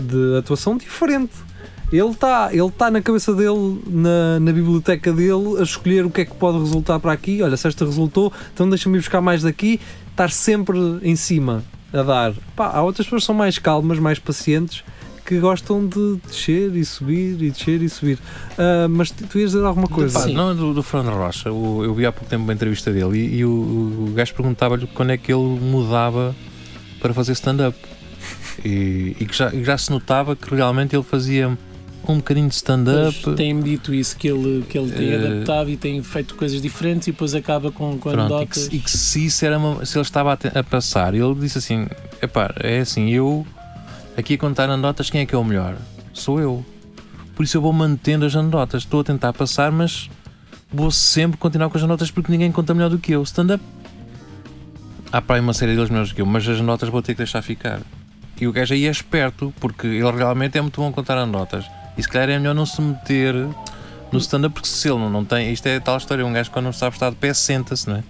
de 0.09 0.37
atuação 0.39 0.77
diferente. 0.77 1.33
Ele 1.93 2.09
está 2.09 2.49
ele 2.51 2.71
tá 2.71 2.91
na 2.91 3.03
cabeça 3.03 3.35
dele, 3.35 3.79
na, 3.87 4.41
na 4.41 4.51
biblioteca 4.53 5.13
dele, 5.13 5.59
a 5.59 5.63
escolher 5.63 6.07
o 6.07 6.11
que 6.11 6.23
é 6.23 6.25
que 6.25 6.35
pode 6.35 6.59
resultar 6.59 6.99
para 6.99 7.13
aqui. 7.13 7.43
Olha, 7.43 7.55
se 7.57 7.69
esta 7.69 7.85
resultou, 7.85 8.33
então 8.55 8.67
deixa-me 8.69 8.97
ir 8.97 9.01
buscar 9.01 9.21
mais 9.21 9.43
daqui. 9.43 9.79
Estar 10.11 10.31
sempre 10.31 10.79
em 11.03 11.15
cima 11.15 11.63
a 11.93 12.03
dar. 12.03 12.33
Pá, 12.57 12.69
há 12.73 12.83
outras 12.83 13.07
pessoas 13.07 13.23
que 13.23 13.27
são 13.27 13.35
mais 13.35 13.59
calmas, 13.59 13.99
mais 13.99 14.19
pacientes, 14.19 14.83
que 15.25 15.39
gostam 15.39 15.87
de 15.87 16.17
descer 16.27 16.75
e 16.77 16.85
subir 16.85 17.41
e 17.43 17.51
descer 17.51 17.81
e 17.83 17.89
subir. 17.89 18.19
Ah, 18.59 18.87
mas 18.89 19.11
tu 19.11 19.25
tu 19.27 19.39
ias 19.39 19.53
dizer 19.53 19.65
alguma 19.65 19.87
coisa? 19.89 20.19
Pá, 20.19 20.27
Sim. 20.27 20.35
não, 20.35 20.55
do, 20.55 20.75
do 20.75 20.83
Fernando 20.83 21.15
Rocha, 21.17 21.51
o- 21.53 21.85
eu 21.85 21.95
vi 21.95 22.05
há 22.07 22.13
pouco 22.13 22.29
tempo 22.29 22.43
uma 22.45 22.53
entrevista 22.53 22.93
dele 22.93 23.19
e, 23.19 23.37
e 23.39 23.45
o, 23.45 23.51
o 24.09 24.13
gajo 24.15 24.35
perguntava-lhe 24.35 24.87
quando 24.89 25.11
é 25.11 25.17
que 25.17 25.33
ele 25.33 25.43
mudava 25.61 26.35
para 27.01 27.13
fazer 27.15 27.33
stand-up. 27.33 27.77
E, 28.65 29.17
e 29.19 29.27
que 29.27 29.37
já, 29.37 29.53
e 29.53 29.65
já 29.65 29.77
se 29.79 29.91
notava 29.91 30.37
que 30.37 30.55
realmente 30.55 30.95
ele 30.95 31.03
fazia 31.03 31.57
um 32.07 32.17
bocadinho 32.17 32.49
de 32.49 32.55
stand-up. 32.55 33.35
Tem-me 33.37 33.63
dito 33.63 33.95
isso, 33.95 34.17
que 34.17 34.29
ele, 34.29 34.65
que 34.69 34.77
ele 34.77 34.91
tem 34.93 35.11
Eh, 35.13 35.17
adaptado 35.17 35.71
e 35.71 35.77
tem 35.77 36.03
feito 36.03 36.35
coisas 36.35 36.61
diferentes 36.61 37.09
e 37.09 37.13
depois 37.13 37.35
acaba 37.35 37.71
com, 37.73 37.97
com 37.99 38.11
Pronto, 38.11 38.31
e, 38.31 38.35
anedotas. 38.35 38.69
que, 38.69 38.77
e 38.77 38.81
que 38.81 38.91
se 38.91 39.25
isso 39.27 39.45
era 39.47 39.57
uma- 39.59 39.85
se 39.87 39.97
ele 39.97 40.03
estava 40.05 40.33
a, 40.33 40.37
te- 40.37 40.57
a 40.57 40.63
passar, 40.65 41.15
ele 41.15 41.35
disse 41.37 41.59
assim: 41.59 41.87
epá, 42.21 42.53
é 42.61 42.81
assim, 42.81 43.09
eu 43.11 43.47
aqui 44.17 44.35
a 44.35 44.39
contar 44.39 44.69
anedotas, 44.71 45.11
quem 45.11 45.23
é 45.23 45.27
que 45.27 45.35
é 45.35 45.39
o 45.39 45.45
melhor? 45.45 45.77
Sou 46.13 46.41
eu. 46.41 46.65
Por 47.35 47.45
isso 47.45 47.57
eu 47.57 47.63
vou 47.63 47.73
mantendo 47.73 48.25
as 48.25 48.37
anedotas. 48.37 48.83
Estou 48.83 49.01
a 49.01 49.05
tentar 49.05 49.33
passar, 49.33 49.73
mas 49.73 50.11
vou 50.73 50.91
sempre 50.91 51.39
continuar 51.39 51.71
com 51.71 51.77
as 51.77 51.83
anedotas 51.83 52.11
porque 52.11 52.31
ninguém 52.31 52.53
conta 52.53 52.75
melhor 52.75 52.91
do 52.91 52.99
que 52.99 53.13
eu. 53.13 53.23
Stand-up. 53.23 53.63
Há 55.11 55.21
para 55.21 55.37
aí 55.37 55.43
uma 55.43 55.53
série 55.53 55.75
deles 55.75 55.91
melhores 55.91 56.11
do 56.11 56.15
que 56.15 56.23
eu, 56.23 56.27
mas 56.27 56.49
as 56.49 56.59
anedotas 56.59 56.89
vou 56.89 57.03
ter 57.03 57.13
que 57.13 57.19
deixar 57.19 57.43
ficar. 57.43 57.81
E 58.41 58.47
o 58.47 58.53
gajo 58.53 58.75
aí 58.75 58.87
é 58.87 58.91
esperto, 58.91 59.53
porque 59.61 59.87
ele 59.87 60.11
realmente 60.11 60.57
é 60.59 60.61
muito 60.61 60.81
bom 60.81 60.89
a 60.89 60.93
contar 60.93 61.19
anedotas. 61.19 61.65
E 61.97 62.03
se 62.03 62.09
calhar 62.09 62.31
é 62.31 62.39
melhor 62.39 62.55
não 62.55 62.67
se 62.67 62.81
meter 62.81 63.35
no 64.11 64.19
stand-up, 64.19 64.55
porque 64.55 64.69
se 64.69 64.89
ele 64.89 64.99
não, 64.99 65.11
não 65.11 65.25
tem. 65.25 65.53
Isto 65.53 65.67
é 65.67 65.81
tal 65.81 65.97
história, 65.97 66.25
um 66.25 66.33
gajo 66.33 66.51
quando 66.51 66.67
não 66.67 66.73
sabe 66.73 66.97
estar 66.97 67.11
de 67.11 67.17
pé 67.17 67.35
senta-se, 67.35 67.89
não 67.89 67.97
é? 67.97 68.03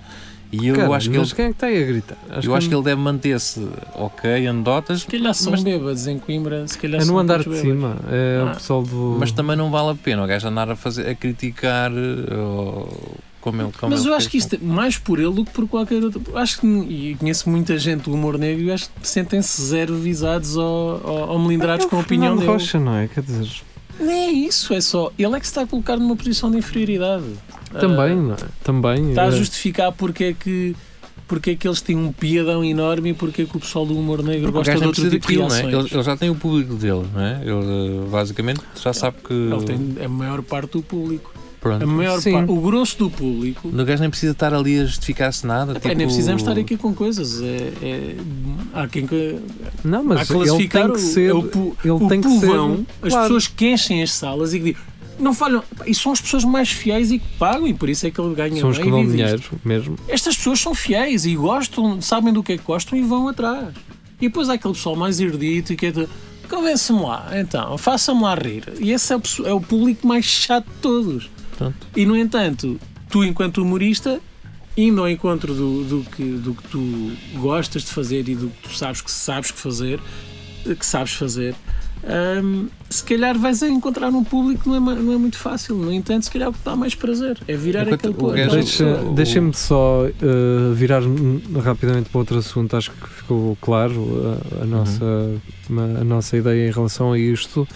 E 0.52 0.66
eu 0.68 0.74
Cara, 0.76 0.94
acho 0.96 1.08
que 1.08 1.16
ele, 1.16 1.20
mas 1.20 1.32
quem 1.32 1.44
é 1.46 1.48
que 1.48 1.54
está 1.54 1.66
aí 1.68 1.82
a 1.82 1.86
gritar? 1.86 2.16
eu 2.44 2.54
acho 2.54 2.68
que 2.68 2.74
ele 2.74 2.82
deve 2.84 3.00
manter-se 3.00 3.66
ok, 3.94 4.46
anedotas, 4.46 5.00
Se 5.00 5.06
calhar 5.06 5.32
são 5.34 5.52
Mas- 5.52 5.62
bêbados 5.62 6.06
em 6.06 6.18
Coimbra, 6.18 6.68
se 6.68 6.76
calhar 6.78 7.00
É 7.00 7.04
são 7.04 7.14
no 7.14 7.20
andar 7.20 7.38
de 7.38 7.44
bêbados. 7.48 7.62
cima, 7.62 7.96
é 8.10 8.42
Ah. 8.46 8.50
o 8.50 8.54
pessoal 8.56 8.82
do. 8.82 9.16
mas 9.18 9.32
também 9.32 9.56
não 9.56 9.70
vale 9.70 9.90
a 9.90 9.94
pena 9.94 10.22
o 10.22 10.26
gajo 10.26 10.46
andar 10.46 10.68
a, 10.70 10.76
fazer, 10.76 11.08
a 11.08 11.14
criticar 11.14 11.90
eh, 11.90 12.34
ou- 12.36 13.16
como 13.40 13.62
ele 13.62 13.72
como 13.80 13.90
Mas 13.90 14.00
ele 14.02 14.10
eu 14.10 14.14
acho 14.14 14.28
que 14.28 14.36
isto 14.36 14.54
é 14.54 14.58
mais 14.58 14.98
por 14.98 15.18
ele 15.18 15.32
do 15.32 15.44
que 15.44 15.50
por 15.52 15.66
qualquer 15.66 16.04
outro. 16.04 16.22
Eu 16.28 16.36
Acho 16.38 16.60
que, 16.60 16.66
e 16.66 17.16
conheço 17.18 17.48
muita 17.50 17.76
gente 17.78 18.02
do 18.02 18.12
humor 18.12 18.36
negro 18.38 18.62
e 18.64 18.70
acho 18.70 18.90
que 19.00 19.08
sentem-se 19.08 19.60
zero 19.62 19.96
visados 19.96 20.54
ou, 20.56 21.00
ou, 21.02 21.28
ou 21.30 21.38
melindrados 21.38 21.86
É 21.86 21.88
com 21.88 21.96
a 21.96 22.00
opinião 22.00 22.36
dele. 22.36 22.46
Rocha, 22.48 22.78
não 22.78 22.94
é? 22.94 23.08
Quer 23.08 23.22
dizer, 23.22 23.48
Não 23.98 24.10
é 24.10 24.30
isso, 24.30 24.72
é 24.74 24.80
só. 24.80 25.10
Ele 25.18 25.34
é 25.34 25.40
que 25.40 25.46
se 25.46 25.50
está 25.52 25.62
a 25.62 25.66
colocar 25.66 25.96
numa 25.96 26.14
posição 26.14 26.50
de 26.50 26.58
inferioridade. 26.58 27.24
Também, 27.80 28.12
Ah, 28.12 28.14
não 28.16 28.34
é? 28.34 28.36
Também. 28.62 29.08
está 29.10 29.22
a 29.24 29.26
é. 29.26 29.30
justificar 29.32 29.92
porque 29.92 30.24
é 30.24 30.32
que. 30.32 30.74
Porque 31.28 31.52
é 31.52 31.56
que 31.56 31.66
eles 31.66 31.80
têm 31.80 31.96
um 31.96 32.12
piadão 32.12 32.62
enorme 32.62 33.10
e 33.10 33.14
porque 33.14 33.42
é 33.42 33.44
que 33.46 33.56
o 33.56 33.60
pessoal 33.60 33.86
do 33.86 33.96
humor 33.98 34.22
negro 34.22 34.52
Porque 34.52 34.70
o 34.70 34.72
gosta 34.72 34.72
gajo 34.72 34.80
de 34.82 34.86
outro 34.86 35.02
precisa 35.02 35.20
tipo 35.20 35.32
de 35.32 35.38
daquilo, 35.38 35.62
não 35.62 35.78
é? 35.78 35.80
Ele, 35.82 35.88
ele 35.94 36.02
já 36.02 36.16
tem 36.16 36.28
o 36.30 36.34
público 36.34 36.74
dele, 36.74 37.06
não 37.14 37.20
é? 37.22 37.40
Ele 37.42 37.50
eh, 38.04 38.10
basicamente 38.10 38.60
já 38.82 38.92
sabe 38.92 39.16
que. 39.26 39.32
Ele 39.32 39.64
tem 39.64 40.04
a 40.04 40.08
maior 40.08 40.42
parte 40.42 40.72
do 40.72 40.82
público. 40.82 41.32
Pronto. 41.58 41.80
A 41.84 41.86
maior 41.86 42.20
parte, 42.20 42.50
o 42.50 42.56
grosso 42.60 42.98
do 42.98 43.08
público. 43.08 43.68
O 43.68 43.84
gajo 43.84 44.00
nem 44.00 44.10
precisa 44.10 44.32
estar 44.32 44.52
ali 44.52 44.80
a 44.80 44.84
justificar-se 44.84 45.46
nada. 45.46 45.70
Epá, 45.72 45.80
tipo, 45.80 45.94
Nem 45.94 46.06
precisamos 46.08 46.42
estar 46.42 46.58
aqui 46.58 46.76
com 46.76 46.92
coisas. 46.92 47.40
É, 47.40 47.72
é- 47.80 48.16
há 48.74 48.88
quem 48.88 49.06
que, 49.06 49.38
Não, 49.84 50.00
há 50.00 50.02
mas 50.02 50.28
que 50.28 50.34
ele 50.34 50.68
tem 50.68 50.68
que 50.68 50.96
o- 50.96 50.98
ser. 50.98 51.30
é 51.30 51.34
o, 51.34 51.44
pu- 51.44 51.76
ele 51.84 51.92
o 51.92 52.08
tem 52.08 52.20
que 52.20 52.28
povão, 52.28 52.76
ser. 52.78 52.84
as 53.06 53.08
claro. 53.12 53.22
pessoas 53.28 53.46
que 53.46 53.68
enchem 53.70 54.02
as 54.02 54.10
salas 54.12 54.52
e 54.54 54.58
que 54.60 54.64
dizem 54.64 54.82
não 55.22 55.32
falham. 55.32 55.62
E 55.86 55.94
são 55.94 56.12
as 56.12 56.20
pessoas 56.20 56.44
mais 56.44 56.70
fiéis 56.70 57.10
e 57.10 57.18
que 57.18 57.26
pagam, 57.38 57.66
e 57.66 57.74
por 57.74 57.88
isso 57.88 58.06
é 58.06 58.10
que 58.10 58.20
ele 58.20 58.34
ganha 58.34 58.60
São 58.60 58.70
os 58.70 58.78
que 58.78 58.90
dão 58.90 59.06
dinheiro 59.06 59.38
disto. 59.38 59.60
mesmo. 59.64 59.96
Estas 60.08 60.36
pessoas 60.36 60.60
são 60.60 60.74
fiéis 60.74 61.24
e 61.24 61.34
gostam, 61.36 62.00
sabem 62.02 62.32
do 62.32 62.42
que 62.42 62.52
é 62.52 62.58
que 62.58 62.64
gostam 62.64 62.98
e 62.98 63.02
vão 63.02 63.28
atrás. 63.28 63.74
E 64.20 64.28
depois 64.28 64.48
há 64.48 64.54
aquele 64.54 64.74
pessoal 64.74 64.96
mais 64.96 65.20
erudito 65.20 65.72
e 65.72 65.76
que 65.76 65.86
é 65.86 65.90
de. 65.90 66.08
Convence-me 66.48 67.00
lá, 67.00 67.30
então, 67.34 67.78
faça-me 67.78 68.20
lá 68.22 68.34
rir. 68.34 68.64
E 68.78 68.90
esse 68.92 69.12
é 69.12 69.16
o, 69.16 69.22
é 69.46 69.52
o 69.54 69.60
público 69.60 70.06
mais 70.06 70.24
chato 70.26 70.66
de 70.66 70.74
todos. 70.82 71.30
E 71.96 72.04
no 72.04 72.14
entanto, 72.16 72.78
tu, 73.08 73.24
enquanto 73.24 73.62
humorista, 73.62 74.20
indo 74.76 75.00
ao 75.00 75.08
encontro 75.08 75.54
do, 75.54 75.84
do, 75.84 76.10
que, 76.10 76.24
do 76.24 76.54
que 76.54 76.62
tu 76.68 77.12
gostas 77.36 77.82
de 77.84 77.90
fazer 77.90 78.28
e 78.28 78.34
do 78.34 78.48
que 78.48 78.68
tu 78.68 78.76
sabes 78.76 79.00
que 79.00 79.10
sabes 79.10 79.50
que 79.50 79.58
fazer, 79.58 79.98
que 80.78 80.84
sabes 80.84 81.12
fazer, 81.14 81.54
hum, 82.04 82.68
se 82.90 83.02
calhar 83.04 83.38
vais 83.38 83.62
a 83.62 83.68
encontrar 83.68 84.08
um 84.10 84.22
público 84.24 84.62
que 84.64 84.68
não 84.68 84.76
é, 84.76 84.94
não 84.96 85.12
é 85.12 85.16
muito 85.16 85.38
fácil. 85.38 85.76
No 85.76 85.92
entanto, 85.92 86.24
se 86.24 86.30
calhar 86.30 86.48
o 86.48 86.52
que 86.52 86.58
dá 86.64 86.76
mais 86.76 86.94
prazer 86.94 87.38
é 87.48 87.54
virar 87.56 87.82
Enquanto 87.82 87.94
aquele 88.00 88.14
público. 88.14 88.36
gajo- 88.50 88.54
Deixa- 89.14 89.52
só 89.54 90.06
eh, 90.06 90.74
virar 90.74 91.02
rapidamente 91.62 92.08
para 92.10 92.18
outro 92.18 92.38
assunto, 92.38 92.76
acho 92.76 92.90
que 92.90 93.08
ficou 93.08 93.56
claro 93.60 93.94
uh, 94.00 94.38
a, 94.62 94.64
nossa, 94.66 95.30
ma- 95.68 96.00
a 96.00 96.04
nossa 96.04 96.36
ideia 96.36 96.68
em 96.68 96.72
relação 96.72 97.12
a 97.12 97.18
isto. 97.18 97.66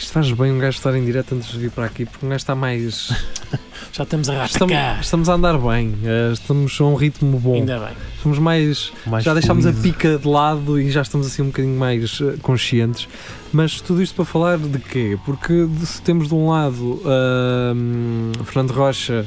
Isto 0.00 0.14
faz 0.14 0.32
bem 0.32 0.50
um 0.50 0.58
gajo 0.58 0.78
estar 0.78 0.96
em 0.96 1.04
direto 1.04 1.34
antes 1.34 1.50
de 1.50 1.58
vir 1.58 1.70
para 1.70 1.84
aqui, 1.84 2.06
porque 2.06 2.24
um 2.24 2.30
gajo 2.30 2.38
está 2.38 2.54
mais. 2.54 3.12
Já 3.92 4.04
estamos 4.04 4.30
a 4.30 4.46
Estamos, 4.46 4.76
estamos 5.02 5.28
a 5.28 5.34
andar 5.34 5.58
bem, 5.58 5.94
eh, 6.04 6.30
estamos 6.32 6.80
a 6.80 6.84
um 6.84 6.94
ritmo 6.94 7.38
bom. 7.38 7.56
Ainda 7.56 7.78
bem. 7.78 7.94
Somos 8.22 8.38
mais. 8.38 8.92
Mais 9.04 9.22
já 9.22 9.34
deixámos 9.34 9.66
a 9.66 9.72
pica 9.74 10.16
de 10.16 10.26
lado 10.26 10.80
e 10.80 10.90
já 10.90 11.02
estamos 11.02 11.26
assim 11.26 11.42
um 11.42 11.46
bocadinho 11.46 11.78
mais 11.78 12.18
eh, 12.22 12.36
conscientes. 12.40 13.08
Mas 13.52 13.80
tudo 13.82 14.00
isto 14.00 14.14
para 14.14 14.24
falar 14.24 14.56
de 14.56 14.78
quê? 14.78 15.18
Porque 15.26 15.68
se 15.84 16.00
temos 16.00 16.28
de 16.28 16.34
um 16.34 16.48
lado 16.48 17.02
hum, 17.04 18.32
Fernando 18.44 18.70
Rocha 18.70 19.26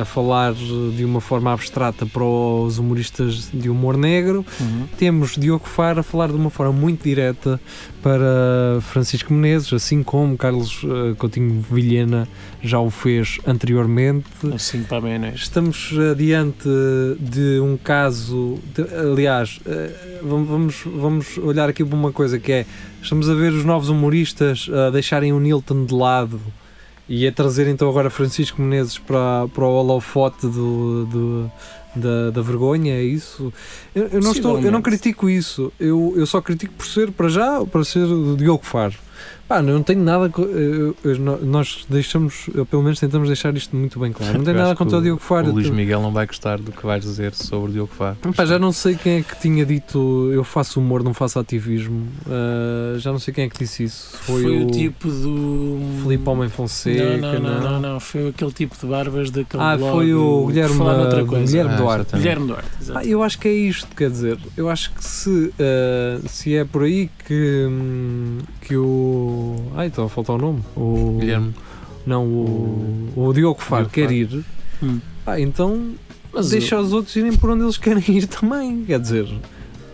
a 0.00 0.04
falar 0.04 0.52
de 0.54 1.04
uma 1.04 1.20
forma 1.20 1.52
abstrata 1.52 2.06
para 2.06 2.24
os 2.24 2.78
humoristas 2.78 3.48
de 3.52 3.68
humor 3.68 3.96
negro, 3.96 4.44
Uhum. 4.60 4.86
temos 4.98 5.36
Diogo 5.36 5.66
Faro 5.68 6.00
a 6.00 6.02
falar 6.02 6.28
de 6.28 6.34
uma 6.34 6.50
forma 6.50 6.72
muito 6.72 7.02
direta 7.04 7.60
para 8.02 8.80
Francisco 8.80 9.32
Menezes, 9.32 9.72
assim 9.72 10.02
como 10.02 10.36
Carlos 10.36 10.80
eh, 10.84 11.14
Coutinho 11.18 11.60
Vilhena 11.70 12.26
já 12.62 12.78
o 12.80 12.90
fez 12.90 13.38
anteriormente. 13.46 14.26
Assim 14.54 14.84
a 14.90 15.00
meia-noite. 15.00 15.36
Estamos 15.42 15.90
adiante 16.10 16.68
de 17.18 17.60
um 17.60 17.76
caso, 17.76 18.58
de- 18.74 18.82
aliás, 18.94 19.60
eh, 19.66 20.18
vamos, 20.22 20.48
vamos, 20.48 20.74
vamos 20.86 21.38
olhar 21.38 21.68
aqui 21.68 21.84
para 21.84 21.96
uma 21.96 22.12
coisa 22.12 22.38
que 22.38 22.52
é, 22.52 22.66
estamos 23.02 23.28
a 23.28 23.34
ver 23.34 23.52
os 23.52 23.64
novos 23.64 23.88
humoristas 23.88 24.68
a 24.72 24.90
deixarem 24.90 25.32
o 25.32 25.40
Nilton 25.40 25.84
de 25.84 25.94
lado 25.94 26.40
e 27.12 27.26
a 27.26 27.32
trazer 27.32 27.66
então 27.66 27.88
agora 27.90 28.08
Francisco 28.08 28.62
Menezes 28.62 28.96
para, 28.96 29.48
para 29.52 29.64
o 29.64 29.72
holofote 29.74 30.46
do, 30.46 31.04
do- 31.06 31.52
da, 31.96 32.30
da 32.30 32.40
vergonha, 32.40 32.94
é 32.94 33.02
isso? 33.02 33.52
Eu, 33.92 34.04
eu 34.12 34.20
não, 34.20 34.30
estou, 34.30 34.60
eu 34.60 34.70
não 34.70 34.80
critico 34.80 35.28
isso, 35.28 35.72
eu, 35.80 36.14
eu 36.16 36.24
só 36.24 36.40
critico 36.40 36.72
por 36.74 36.86
ser, 36.86 37.10
para 37.10 37.28
já, 37.28 37.64
para 37.66 37.82
ser 37.82 38.04
o 38.04 38.36
Diogo 38.36 38.64
Faro. 38.64 38.94
Pá, 39.50 39.60
não 39.60 39.82
tenho 39.82 40.00
nada. 40.00 40.28
co- 40.28 40.42
eu- 40.42 40.94
eu- 41.02 41.18
nós 41.42 41.84
deixamos, 41.90 42.48
pelo 42.70 42.84
menos 42.84 43.00
tentamos 43.00 43.26
deixar 43.26 43.52
isto 43.56 43.74
muito 43.74 43.98
bem 43.98 44.12
claro. 44.12 44.38
Não 44.38 44.44
tenho 44.44 44.56
nada 44.56 44.76
contra 44.76 44.98
o 44.98 45.02
Diogo 45.02 45.20
Faro. 45.20 45.48
O 45.48 45.52
Luís 45.54 45.68
Miguel 45.68 46.00
não 46.00 46.12
vai 46.12 46.24
gostar 46.24 46.56
do 46.58 46.70
que 46.70 46.86
vais 46.86 47.02
dizer 47.02 47.34
sobre 47.34 47.70
o 47.70 47.72
Diogo 47.72 47.92
Faro. 47.92 48.16
Pá, 48.36 48.44
já 48.44 48.60
não 48.60 48.70
sei 48.70 48.94
quem 48.94 49.14
é 49.18 49.22
que 49.22 49.36
tinha 49.40 49.66
dito 49.66 50.30
eu 50.32 50.44
faço 50.44 50.78
humor, 50.78 51.02
não 51.02 51.12
faço 51.12 51.36
ativismo. 51.40 52.06
Ah, 52.28 52.96
já 52.98 53.10
não 53.10 53.18
sei 53.18 53.34
quem 53.34 53.44
é 53.46 53.48
que 53.48 53.58
disse 53.58 53.82
isso. 53.82 54.16
Foi, 54.18 54.40
Foi, 54.40 54.58
o, 54.62 54.68
o 54.68 54.70
tipo 54.70 55.08
do. 55.08 55.78
Filipe 56.04 56.28
Homem 56.28 56.48
Fonseca. 56.48 57.16
Não, 57.16 57.32
não, 57.32 57.40
não, 57.40 57.60
não, 57.60 57.80
não. 57.94 57.98
Foi 58.00 58.28
aquele 58.28 58.52
tipo 58.52 58.76
de 58.80 58.86
barbas 58.86 59.32
daquele 59.32 59.60
Ah, 59.64 59.76
blog. 59.76 59.90
foi 59.92 60.14
o 60.14 60.46
Guilherme, 60.46 60.80
ah, 60.80 61.24
coisa. 61.26 61.46
Guilherme 61.46 61.74
Ah, 61.74 61.76
Duarte. 61.76 62.16
Guilherme 62.16 62.46
Duarte. 62.46 62.68
exato. 62.80 62.98
Ah, 63.00 63.04
eu 63.04 63.20
acho 63.20 63.36
que 63.36 63.48
é 63.48 63.52
isto, 63.52 63.88
quer 63.96 64.10
dizer, 64.10 64.38
eu 64.56 64.70
acho 64.70 64.92
que 64.94 65.04
se, 65.04 65.52
ah, 65.58 66.20
se 66.28 66.54
é 66.54 66.64
por 66.64 66.84
aí 66.84 67.10
que, 67.26 67.66
hum, 67.68 68.38
que 68.60 68.76
o. 68.76 69.39
Ai, 69.74 69.88
está 69.88 70.04
a 70.04 70.08
faltar 70.08 70.36
o 70.36 70.38
nome. 70.38 70.60
O, 70.76 71.16
Guilherme. 71.20 71.54
Não, 72.06 72.24
o, 72.26 73.08
o 73.16 73.32
Diogo 73.32 73.60
Faro 73.60 73.82
Diogo 73.88 73.94
quer 73.94 74.02
Faro. 74.02 74.14
ir. 74.14 74.44
Hum. 74.82 74.98
Ah, 75.26 75.38
então 75.38 75.92
Mas 76.32 76.50
deixa 76.50 76.78
os 76.80 76.92
outros 76.92 77.14
irem 77.16 77.32
por 77.36 77.50
onde 77.50 77.62
eles 77.64 77.76
querem 77.76 78.02
ir 78.08 78.26
também. 78.26 78.84
Quer 78.84 78.98
dizer, 79.00 79.28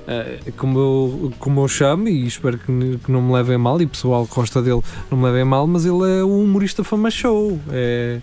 eh, 0.07 0.39
como, 0.57 0.79
eu, 0.79 1.33
como 1.39 1.61
eu 1.63 1.69
chamo, 1.69 2.09
e 2.09 2.27
espero 2.27 2.59
que, 2.59 2.99
que 3.05 3.11
não 3.11 3.21
me 3.21 3.33
levem 3.33 3.59
mal, 3.59 3.81
e 3.81 3.85
o 3.85 3.89
pessoal 3.89 4.27
que 4.27 4.35
gosta 4.35 4.63
dele 4.63 4.81
não 5.11 5.19
me 5.19 5.25
levem 5.25 5.45
mal, 5.45 5.67
mas 5.67 5.85
ele 5.85 6.21
é 6.21 6.25
um 6.25 6.45
humorista 6.45 6.85
fama 6.85 7.11
show. 7.11 7.59
É, 7.71 8.21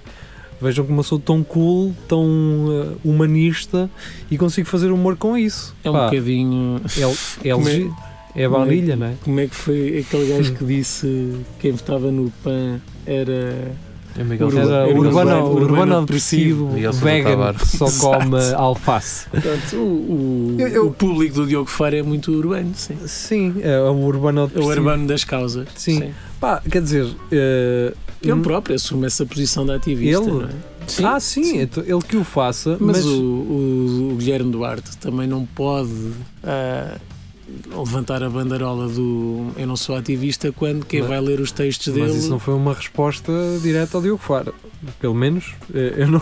vejam 0.61 0.85
como 0.85 0.99
eu 0.99 1.03
sou 1.03 1.19
tão 1.19 1.43
cool, 1.43 1.93
tão 2.07 2.25
eh, 2.71 2.95
humanista 3.03 3.89
e 4.31 4.37
consigo 4.37 4.67
fazer 4.69 4.91
humor 4.91 5.17
com 5.17 5.37
isso. 5.37 5.75
é 5.83 5.89
um 5.89 5.93
Pá, 5.93 6.05
bocadinho. 6.05 6.79
é, 6.97 7.47
é, 7.49 7.51
é- 7.51 8.12
é 8.35 8.45
a 8.45 8.49
baunilha, 8.49 8.95
não 8.95 9.07
é? 9.07 9.13
Como 9.23 9.39
é 9.39 9.47
que 9.47 9.55
foi 9.55 9.99
aquele 9.99 10.33
gajo 10.33 10.53
que 10.55 10.65
disse 10.65 11.33
quem 11.59 11.71
votava 11.71 12.11
no 12.11 12.31
PAN 12.43 12.79
era. 13.05 13.71
É 14.15 14.23
Miguel 14.23 14.45
Urba- 14.47 14.59
Era 14.61 14.87
Urbano- 14.87 15.07
urbano, 15.07 15.45
urbano 15.47 15.63
urbano 15.71 16.01
depressivo. 16.01 16.65
depressivo, 16.67 17.03
vegan, 17.03 17.53
que 17.55 17.67
só 17.67 17.89
come 18.19 18.37
alface. 18.55 19.27
Portanto, 19.27 19.75
o, 19.75 19.79
o, 19.79 20.55
Eu- 20.59 20.67
eu- 20.67 20.87
o 20.87 20.91
público 20.93 21.33
do 21.33 21.47
Diogo 21.47 21.67
Faro 21.67 21.95
é 21.95 22.03
muito 22.03 22.31
urbano, 22.31 22.71
sim. 22.75 22.95
Sim, 23.07 23.55
é 23.63 23.79
o 23.81 23.91
urbano 24.05 24.41
É 24.41 24.43
o 24.43 24.47
depressivo. 24.47 24.71
urbano 24.71 25.07
das 25.07 25.23
causas. 25.23 25.67
Sim. 25.75 26.11
Pá, 26.39 26.61
quer 26.69 26.83
dizer, 26.83 27.07
eh, 27.31 27.91
Ele 28.21 28.39
próprio 28.41 28.75
assume 28.75 29.07
essa 29.07 29.25
posição 29.25 29.65
de 29.65 29.71
ativista. 29.71 30.21
Ele? 30.23 30.31
não 30.31 30.43
é? 30.43 30.49
Sim, 30.85 31.05
ah, 31.05 31.19
sim, 31.19 31.61
então 31.61 31.81
ele 31.83 32.01
que 32.07 32.15
o 32.17 32.23
faça, 32.23 32.77
mas, 32.79 32.97
Mas, 32.97 33.05
o, 33.05 33.19
o- 33.19 34.09
o 34.13 34.15
Guilherme 34.17 34.51
Duarte 34.51 34.95
também 34.97 35.25
não 35.27 35.43
pode 35.43 35.89
ah, 36.43 36.97
levantar 37.69 38.23
a 38.23 38.29
banderola 38.29 38.87
do 38.87 39.47
eu 39.57 39.67
não 39.67 39.75
sou 39.75 39.95
ativista 39.95 40.51
quando 40.51 40.85
quem 40.85 41.01
Mas- 41.01 41.09
vai 41.09 41.19
ler 41.21 41.39
os 41.39 41.51
textos 41.51 41.93
mas 41.95 42.07
dele. 42.07 42.17
isso 42.19 42.29
não 42.29 42.39
foi 42.39 42.53
uma 42.53 42.73
resposta 42.73 43.31
direta 43.61 43.97
ao 43.97 44.01
Diogo 44.03 44.21
Faro. 44.21 44.53
Pelo 44.99 45.13
menos 45.13 45.53
eh, 45.73 45.93
eu 45.97 46.07
não, 46.07 46.21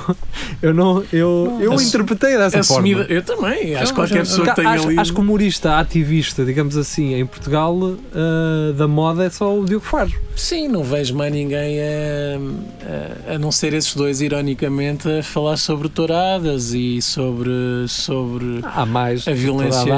eu 0.61 0.73
não, 0.73 1.03
eu, 1.11 1.57
eu 1.61 1.73
Assu- 1.73 1.87
interpretei 1.87 2.37
dessa 2.37 2.59
assumida. 2.59 2.99
forma. 3.05 3.13
Eu 3.13 3.23
também. 3.23 3.75
Acho 3.75 3.85
que 3.85 3.89
Não, 3.89 3.95
qualquer 3.95 4.19
mas- 4.19 4.29
pessoa 4.29 4.47
que 4.49 4.55
tenha 4.55 4.69
acho, 4.69 4.89
lido. 4.89 5.01
acho 5.01 5.13
que 5.13 5.19
o 5.19 5.23
humorista 5.23 5.79
ativista, 5.79 6.45
digamos 6.45 6.77
assim, 6.77 7.15
em 7.15 7.25
Portugal, 7.25 7.75
eh, 8.13 8.73
da 8.73 8.87
moda 8.87 9.23
é 9.25 9.29
só 9.31 9.57
o 9.57 9.65
Diogo 9.65 9.85
Faro. 9.85 10.11
Sim, 10.35 10.67
não 10.67 10.83
vejo 10.83 11.15
mais 11.15 11.31
ninguém 11.33 11.79
a, 11.81 13.31
a, 13.31 13.35
a 13.35 13.39
não 13.39 13.51
ser 13.51 13.73
esses 13.73 13.93
dois, 13.95 14.21
ironicamente, 14.21 15.09
a 15.09 15.23
falar 15.23 15.57
sobre 15.57 15.89
touradas 15.89 16.73
e 16.73 17.01
sobre, 17.01 17.51
sobre 17.87 18.59
Há 18.63 18.85
mais. 18.85 19.27
a 19.27 19.33
violência. 19.33 19.91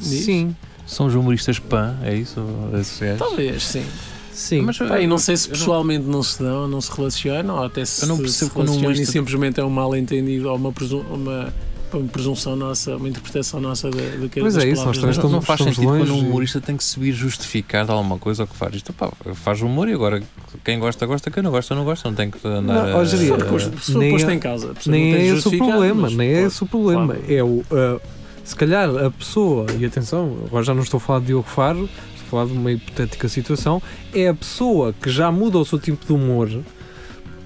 Sim, 0.00 0.51
São 0.92 1.06
os 1.06 1.14
humoristas 1.14 1.58
PAN, 1.58 1.96
é 2.02 2.14
isso? 2.14 2.40
Talvez, 3.18 3.62
sim. 3.62 3.84
sim. 4.32 4.60
Mas, 4.62 4.78
Pá, 4.78 5.00
e 5.00 5.06
não 5.06 5.18
sei 5.18 5.36
se 5.36 5.48
eu 5.48 5.52
não- 5.52 5.58
pessoalmente 5.58 6.04
não, 6.06 6.22
se 6.22 6.42
dão, 6.42 6.68
não 6.68 6.80
se 6.80 6.90
relacionam, 6.94 7.56
ou 7.56 7.64
até 7.64 7.84
se, 7.84 8.02
Eu 8.02 8.08
não 8.08 8.16
se 8.16 8.22
percebo 8.22 8.50
quando 8.52 8.68
um 8.68 8.72
relacionam 8.72 8.90
e 8.90 8.94
humorista- 8.94 9.12
simplesmente 9.12 9.60
é 9.60 9.64
um 9.64 9.70
mal 9.70 9.96
entendido 9.96 10.48
ou 10.50 10.56
uma, 10.56 10.72
presu- 10.72 11.04
uma, 11.10 11.52
uma 11.92 12.08
presunção 12.08 12.56
nossa, 12.56 12.96
uma 12.96 13.08
interpretação 13.08 13.60
nossa 13.60 13.90
de, 13.90 14.18
de 14.18 14.28
que 14.28 14.40
Pois 14.40 14.56
é 14.56 14.66
isso, 14.68 14.84
nós 14.84 14.96
também 14.98 15.12
delas. 15.12 15.16
Não, 15.18 15.30
não 15.30 15.38
estamos- 15.40 15.44
faz 15.46 15.60
estamos 15.60 15.76
sentido 15.76 15.88
quando 15.90 16.00
longe 16.00 16.12
um 16.12 16.16
e- 16.26 16.28
humorista 16.28 16.60
tem 16.60 16.76
que 16.76 16.84
se 16.84 16.98
vir 17.00 17.12
justificar 17.12 17.84
de 17.84 17.90
alguma 17.90 18.18
coisa 18.18 18.42
ao 18.42 18.46
que 18.46 18.56
faz. 18.56 18.74
Isto 18.74 18.92
pá, 18.92 19.10
faz 19.34 19.60
humor 19.62 19.88
e 19.88 19.92
agora 19.94 20.22
quem 20.64 20.78
gosta, 20.78 21.04
gosta, 21.06 21.30
quem 21.30 21.42
não 21.42 21.50
gosta, 21.50 21.74
não 21.74 21.84
gosta, 21.84 22.08
não 22.08 22.14
tem 22.16 22.30
que 22.30 22.38
andar. 22.46 22.86
Não, 22.88 23.00
a- 23.00 23.06
Se 23.06 23.28
for 23.28 23.40
eh, 23.40 23.44
posto, 23.44 23.78
se 23.80 23.92
for 23.92 23.98
nem 23.98 24.10
posto 24.12 24.30
é- 24.30 24.34
em 24.34 24.38
causa, 24.38 24.70
a 24.72 24.90
nem 24.90 25.14
é 25.14 25.26
esse 25.26 25.48
o 25.48 25.56
problema, 25.58 26.02
mas 26.02 26.14
nem 26.14 26.28
é 26.28 26.42
esse 26.42 26.62
o 26.62 26.66
problema. 26.66 27.16
É 27.28 27.42
o. 27.42 27.62
ah, 27.70 28.00
se 28.44 28.56
calhar 28.56 28.88
a 28.88 29.10
pessoa, 29.10 29.66
e 29.78 29.84
atenção, 29.84 30.36
agora 30.46 30.64
já 30.64 30.74
não 30.74 30.82
estou 30.82 30.98
a 30.98 31.00
falar 31.00 31.20
de 31.20 31.26
Diogo 31.26 31.48
Faro, 31.48 31.88
estou 32.14 32.26
a 32.26 32.30
falar 32.30 32.46
de 32.46 32.52
uma 32.52 32.72
hipotética 32.72 33.28
situação, 33.28 33.82
é 34.14 34.28
a 34.28 34.34
pessoa 34.34 34.92
que 34.92 35.10
já 35.10 35.30
muda 35.30 35.58
o 35.58 35.64
seu 35.64 35.78
tipo 35.78 36.04
de 36.04 36.12
humor 36.12 36.48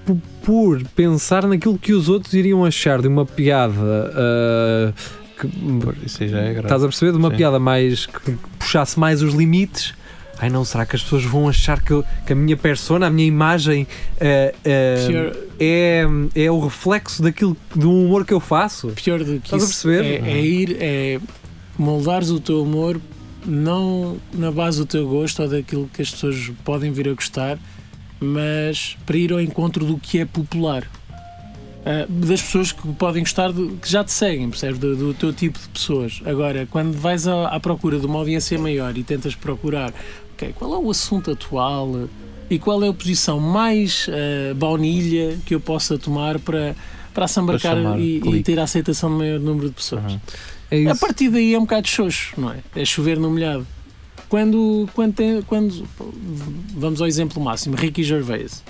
por, 0.05 0.17
por 0.43 0.83
pensar 0.95 1.45
naquilo 1.45 1.77
que 1.77 1.93
os 1.93 2.09
outros 2.09 2.33
iriam 2.33 2.63
achar 2.63 3.01
de 3.01 3.07
uma 3.07 3.25
piada. 3.25 3.73
ah, 4.15 4.93
que, 5.39 6.05
Isso 6.05 6.23
aí 6.23 6.29
já 6.29 6.39
é 6.39 6.51
grave. 6.53 6.65
Estás 6.65 6.83
a 6.83 6.87
perceber? 6.87 7.11
De 7.11 7.17
uma 7.17 7.29
Sim. 7.29 7.37
piada 7.37 7.59
mais 7.59 8.05
que 8.05 8.31
puxasse 8.57 8.99
mais 8.99 9.21
os 9.21 9.33
limites. 9.33 9.93
Ai 10.39 10.49
não, 10.49 10.63
será 10.63 10.85
que 10.85 10.95
as 10.95 11.01
pessoas 11.01 11.23
vão 11.23 11.49
achar 11.49 11.81
que, 11.81 11.91
eu- 11.91 12.03
que 12.25 12.33
a 12.33 12.35
minha 12.35 12.55
persona, 12.55 13.07
a 13.07 13.09
minha 13.09 13.27
imagem 13.27 13.87
eh, 14.19 14.53
Pior, 15.07 15.35
é, 15.59 16.05
é 16.35 16.51
o 16.51 16.59
reflexo 16.59 17.21
daquilo 17.23 17.57
do 17.75 17.91
humor 17.91 18.23
que 18.25 18.33
eu 18.33 18.39
faço? 18.39 18.89
pior 18.89 19.19
do 19.19 19.39
que 19.39 19.45
Estás 19.47 19.63
a 19.63 19.65
isso 19.65 19.87
perceber? 19.87 20.23
É, 20.23 20.31
é 20.31 20.41
ir, 20.45 20.77
é 20.79 21.19
moldares 21.77 22.29
o 22.29 22.39
teu 22.39 22.61
humor 22.61 22.99
não 23.45 24.17
na 24.33 24.51
base 24.51 24.77
do 24.79 24.85
teu 24.85 25.07
gosto 25.07 25.41
ou 25.41 25.47
daquilo 25.49 25.89
que 25.93 26.01
as 26.01 26.11
pessoas 26.11 26.51
podem 26.63 26.91
vir 26.91 27.07
a 27.09 27.13
gostar, 27.13 27.57
mas 28.19 28.97
para 29.05 29.17
ir 29.17 29.31
ao 29.31 29.39
encontro 29.41 29.85
do 29.85 29.97
que 29.97 30.19
é 30.19 30.25
popular. 30.25 30.83
Ah, 31.85 32.05
das 32.09 32.41
pessoas 32.41 32.73
que 32.73 32.85
podem 32.95 33.23
gostar, 33.23 33.53
de- 33.53 33.69
que 33.81 33.89
já 33.89 34.03
te 34.03 34.11
seguem, 34.11 34.49
percebes? 34.49 34.77
Do, 34.77 34.95
do 34.95 35.13
teu 35.13 35.31
tipo 35.31 35.57
de 35.57 35.69
pessoas. 35.69 36.21
Agora, 36.25 36.67
quando 36.69 36.93
vais 36.97 37.25
à, 37.27 37.47
à 37.47 37.59
procura 37.61 37.97
de 37.97 38.05
uma 38.05 38.19
audiência 38.19 38.59
maior 38.59 38.97
e 38.97 39.03
tentas 39.03 39.33
procurar 39.35 39.93
ok, 40.37 40.53
qual 40.55 40.73
é 40.75 40.77
o 40.77 40.91
assunto 40.91 41.31
atual, 41.31 42.07
e 42.49 42.59
qual 42.59 42.83
é 42.83 42.87
a 42.87 42.93
posição 42.93 43.39
mais 43.39 44.05
eh, 44.09 44.53
baunilha 44.53 45.37
que 45.45 45.53
eu 45.55 45.59
possa 45.59 45.97
tomar 45.97 46.39
para, 46.39 46.75
para 47.13 47.25
assambarcar 47.25 47.75
Para 47.75 47.99
e, 47.99 48.17
e 48.19 48.43
ter 48.43 48.59
a 48.59 48.63
aceitação 48.63 49.09
do 49.09 49.17
maior 49.17 49.39
número 49.39 49.67
de 49.69 49.75
pessoas. 49.75 50.13
Uhum. 50.13 50.19
É 50.69 50.85
A 50.87 50.95
partir 50.95 51.29
daí 51.29 51.53
é 51.53 51.57
um 51.57 51.61
bocado 51.61 51.87
xoxo, 51.87 52.33
não 52.39 52.51
é? 52.51 52.57
É 52.75 52.85
chover 52.85 53.17
no 53.19 53.29
molhado. 53.29 53.65
Quando, 54.29 54.87
quando, 54.93 55.13
tem, 55.13 55.41
quando 55.43 55.87
vamos 56.75 57.01
ao 57.01 57.07
exemplo 57.07 57.41
máximo, 57.41 57.75
Ricky 57.75 58.03
Gervais. 58.03 58.63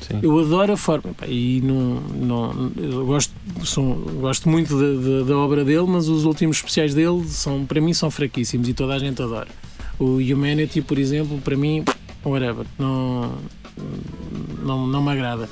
Sim. 0.00 0.18
Eu 0.22 0.38
adoro 0.40 0.72
a 0.72 0.76
forma 0.76 1.14
e 1.28 1.60
não, 1.62 2.00
não, 2.00 2.72
eu 2.76 3.06
gosto, 3.06 3.32
sou- 3.62 3.94
gosto 4.20 4.48
muito 4.48 4.74
da, 4.76 5.08
da- 5.20 5.24
da 5.28 5.36
obra 5.38 5.64
dele, 5.64 5.86
mas 5.86 6.08
os 6.08 6.24
últimos 6.24 6.56
especiais 6.56 6.92
dele 6.94 7.22
são, 7.28 7.64
para 7.64 7.80
mim 7.80 7.92
são 7.94 8.10
fraquíssimos 8.10 8.68
e 8.68 8.74
toda 8.74 8.94
a 8.94 8.98
gente 8.98 9.22
adora. 9.22 9.48
O 9.98 10.16
Humanity, 10.16 10.80
por 10.82 10.98
exemplo, 10.98 11.38
para 11.40 11.56
mim, 11.56 11.84
whatever, 12.24 12.66
não, 12.78 13.38
não, 14.62 14.86
não 14.86 15.02
me 15.02 15.10
agrada. 15.10 15.48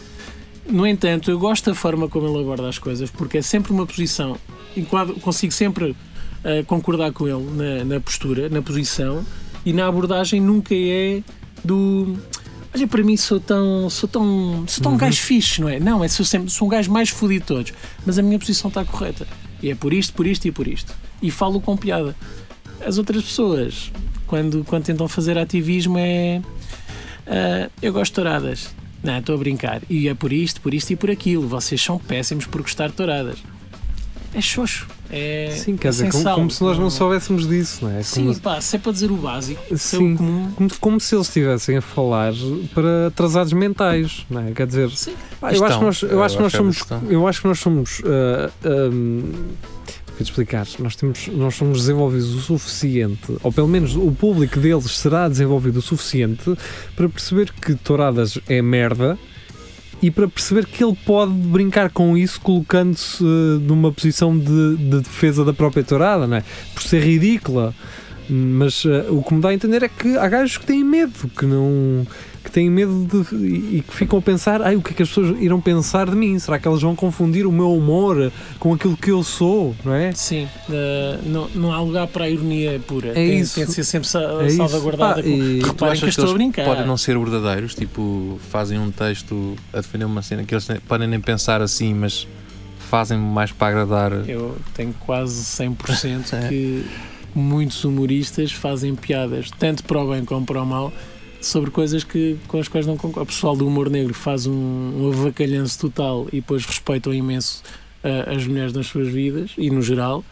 No 0.69 0.87
entanto, 0.87 1.31
eu 1.31 1.39
gosto 1.39 1.71
da 1.71 1.75
forma 1.75 2.09
como 2.09 2.29
ele 2.29 2.41
aborda 2.41 2.69
as 2.69 2.79
coisas, 2.79 3.11
porque 3.11 3.39
é 3.39 3.43
sempre 3.43 3.73
uma 3.73 3.87
posição, 3.87 4.37
enquadro, 4.77 5.15
consigo 5.21 5.53
sempre 5.53 5.97
eh, 6.45 6.63
concordar 6.63 7.13
com 7.13 7.27
ele 7.27 7.45
na, 7.51 7.85
na 7.85 8.01
postura, 8.01 8.49
na 8.49 8.63
posição, 8.63 9.25
e 9.65 9.73
na 9.73 9.87
abordagem 9.87 10.41
nunca 10.41 10.75
é 10.75 11.23
do 11.65 12.17
olha 12.75 12.87
para 12.87 13.03
mim 13.03 13.17
sou 13.17 13.39
tão 13.39 13.91
sou 13.91 14.09
tão 14.09 14.65
sou 14.67 14.83
tão 14.83 14.95
um 14.95 14.97
gajo 14.97 15.21
fixe 15.21 15.61
não 15.61 15.69
é? 15.69 15.79
Não 15.79 16.03
é 16.03 16.09
sou 16.09 16.25
sempre 16.25 16.51
sou 16.51 16.67
um 16.67 16.71
gajo 16.71 16.91
mais 16.91 17.11
fodido 17.11 17.41
de 17.41 17.47
todos 17.47 17.73
mas 18.07 18.19
a 18.19 18.23
minha 18.23 18.39
posição 18.39 18.69
está 18.69 18.85
correta. 18.85 19.27
E 19.63 19.71
é 19.71 19.75
por 19.75 19.93
isto 19.93 20.15
por 20.15 20.27
isto 20.27 20.47
e 20.47 20.53
por 20.53 20.67
isto. 20.67 20.95
E 21.21 21.31
falo 21.31 21.61
com 21.61 21.77
piada. 21.77 22.17
As 22.85 22.97
outras 22.97 23.23
pessoas 23.23 23.93
quando 24.31 24.65
quando 24.65 24.85
tentam 24.85 25.09
fazer 25.09 25.37
ativismo 25.37 25.99
é 25.99 26.41
ah, 27.27 27.69
eu 27.83 27.93
gosto 27.93 28.13
de 28.13 28.15
touradas 28.15 28.73
não 29.03 29.19
estou 29.19 29.35
a 29.35 29.39
brincar 29.39 29.83
e 29.91 30.09
é 30.09 30.15
por 30.15 30.33
isto 30.33 30.61
por 30.61 30.73
isto 30.73 30.93
e 30.93 30.97
por 30.97 31.11
aquilo 31.11 31.49
vocês 31.49 31.83
são 31.83 31.99
péssimos 31.99 32.47
por 32.47 32.63
gostar 32.63 32.91
de 32.91 32.95
touradas 32.95 33.39
é 34.33 34.41
xoxo 34.41 34.87
é 35.13 35.53
Sim, 35.57 35.77
quer 35.77 35.89
é 35.89 35.91
dizer, 35.91 36.13
como, 36.13 36.25
como 36.33 36.51
se 36.53 36.63
nós 36.63 36.79
não 36.79 36.89
soubéssemos 36.89 37.49
disso, 37.49 37.85
não 37.85 37.91
é? 37.91 38.05
sim 38.05 38.27
Como, 38.27 38.41
pá 38.41 38.61
se 38.61 38.77
é 38.77 38.79
para 38.79 38.93
dizer 38.93 39.11
o 39.11 39.17
básico 39.17 39.61
é 39.69 39.77
Sim. 39.77 40.15
o 40.15 40.17
comum 40.17 40.53
como, 40.53 40.71
como 40.79 41.01
se 41.01 41.17
eles 41.17 41.27
estivessem 41.27 41.79
a 41.79 41.83
falar 41.83 42.33
para 42.73 43.09
atrasados 43.09 43.53
mentais, 43.53 44.25
não 44.31 44.47
é? 44.47 44.53
Quer 44.53 44.69
dizer, 44.69 44.91
sim 44.91 45.15
pá, 45.41 45.53
eu, 45.53 45.65
acho 45.65 45.79
que 45.79 45.85
nós, 45.85 46.03
eu 46.03 46.23
acho 46.23 46.37
que 46.37 46.43
nós 46.43 46.55
é 46.55 46.57
somos. 46.57 46.85
Eu 47.09 47.27
acho 47.27 47.41
que 47.43 47.49
nós 47.49 47.59
somos. 47.59 48.03
ah, 48.05 48.51
ahm, 48.65 49.33
Te 50.21 50.25
explicar, 50.25 50.67
nós, 50.79 50.97
temos, 50.97 51.29
nós 51.29 51.55
somos 51.55 51.79
desenvolvidos 51.79 52.35
o 52.35 52.59
suficiente, 52.59 53.39
ou 53.43 53.51
pelo 53.51 53.67
menos 53.67 53.97
o 53.97 54.13
público 54.13 54.61
deles 54.61 54.85
será 54.99 55.27
desenvolvido 55.27 55.79
o 55.79 55.83
suficiente 55.83 56.55
para 56.95 57.09
perceber 57.09 57.51
que 57.51 57.75
touradas 57.75 58.39
é 58.47 58.61
merda 58.61 59.19
e 60.03 60.11
para 60.11 60.29
perceber 60.29 60.67
que 60.67 60.85
ele 60.85 60.95
pode 61.07 61.33
brincar 61.33 61.89
com 61.89 62.19
isso 62.19 62.39
colocando-se 62.39 63.25
eh, 63.25 63.61
numa 63.63 63.91
posição 63.91 64.39
de, 64.39 64.77
de 64.77 65.01
defesa 65.01 65.43
da 65.43 65.55
própria 65.55 65.83
tourada, 65.83 66.27
não 66.27 66.37
é? 66.37 66.45
Por 66.75 66.83
ser 66.83 67.03
ridícula. 67.03 67.75
Mas 68.29 68.85
eh, 68.85 69.07
o 69.09 69.23
que 69.23 69.33
me 69.33 69.41
dá 69.41 69.49
a 69.49 69.55
entender 69.55 69.83
é 69.83 69.89
que 69.89 70.19
há 70.19 70.29
gajos 70.29 70.59
que 70.59 70.67
têm 70.67 70.85
medo, 70.85 71.31
que 71.35 71.47
não. 71.47 72.07
Que 72.43 72.51
têm 72.51 72.71
medo 72.71 73.07
de, 73.11 73.37
e 73.37 73.77
e 73.79 73.85
que 73.87 73.95
ficam 73.95 74.19
a 74.19 74.23
pensar, 74.23 74.63
ai, 74.63 74.75
o 74.77 74.81
que 74.83 74.93
é 74.93 74.95
que 74.95 75.03
as 75.03 75.09
pessoas 75.09 75.37
irão 75.41 75.61
pensar 75.61 76.09
de 76.09 76.17
mim? 76.17 76.39
Será 76.39 76.59
que 76.59 76.67
elas 76.67 76.81
vão 76.81 76.97
confundir 76.97 77.47
o 77.47 77.53
meu 77.53 77.75
humor 77.75 78.33
com 78.59 78.73
aquilo 78.73 78.97
que 78.97 79.11
eu 79.11 79.23
sou, 79.23 79.75
não 79.85 79.93
é? 79.95 80.13
Sim, 80.13 80.49
eh, 80.71 81.19
não, 81.27 81.49
não 81.55 81.73
há 81.73 81.81
lugar 81.81 82.07
para 82.07 82.25
a 82.25 82.31
ironia 82.31 82.81
pura. 82.87 83.11
É 83.11 83.15
tem, 83.15 83.39
isso. 83.41 83.55
tem 83.57 83.67
de 83.67 83.73
ser 83.73 83.85
sempre 83.85 84.09
sa- 84.09 84.39
É 84.43 84.47
isso. 84.47 84.57
salvaguardada. 84.57 85.21
Ah, 85.21 85.23
com- 85.23 85.29
e- 85.29 85.59
Tu 85.61 85.67
Reparem 85.67 85.93
achas 85.93 86.01
que 86.01 86.05
eu 86.07 86.09
estou 86.25 86.31
a 86.31 86.35
brincar. 86.35 86.65
podem 86.65 86.87
não 86.87 86.97
ser 86.97 87.19
verdadeiros, 87.19 87.75
tipo, 87.75 88.39
fazem 88.51 88.79
um 88.79 88.91
texto 88.91 89.55
a 89.73 89.77
defender 89.81 90.05
uma 90.07 90.23
cena 90.23 90.43
que 90.45 90.55
eles 90.55 90.67
podem 90.89 91.07
nem 91.09 91.21
pensar 91.21 91.61
assim, 91.61 91.93
mas 91.95 92.27
fazem 92.91 93.19
mais 93.19 93.53
para 93.53 93.69
agradar. 93.69 94.29
Eu 94.29 94.57
tenho 94.75 94.95
quase 95.01 95.45
100% 95.45 96.33
É. 96.35 96.49
que 96.49 96.85
muitos 97.35 97.85
humoristas 97.85 98.51
fazem 98.51 98.95
piadas, 98.97 99.51
tanto 99.59 99.85
para 99.85 100.01
o 100.03 100.11
bem 100.11 100.25
como 100.25 100.45
para 100.45 100.61
o 100.63 100.67
mal, 100.67 100.93
sobre 101.41 101.71
coisas 101.71 102.05
que, 102.05 102.37
com 102.49 102.59
as 102.59 102.69
quais 102.69 102.87
não 102.87 102.97
concordo. 102.97 103.23
O 103.23 103.27
pessoal 103.27 103.57
do 103.57 103.67
humor 103.67 103.89
negro 103.91 104.15
faz 104.15 104.47
um, 104.47 104.53
um 104.53 105.09
avacalhanço 105.13 105.79
total 105.79 106.27
e 106.33 106.37
depois 106.37 106.65
respeitam 106.65 107.13
imenso 107.15 107.63
ah, 108.05 108.33
as 108.35 108.47
mulheres 108.47 108.73
nas 108.73 108.87
suas 108.87 109.09
vidas 109.09 109.53
e 109.57 109.71
no 109.71 109.83
geral. 109.83 110.25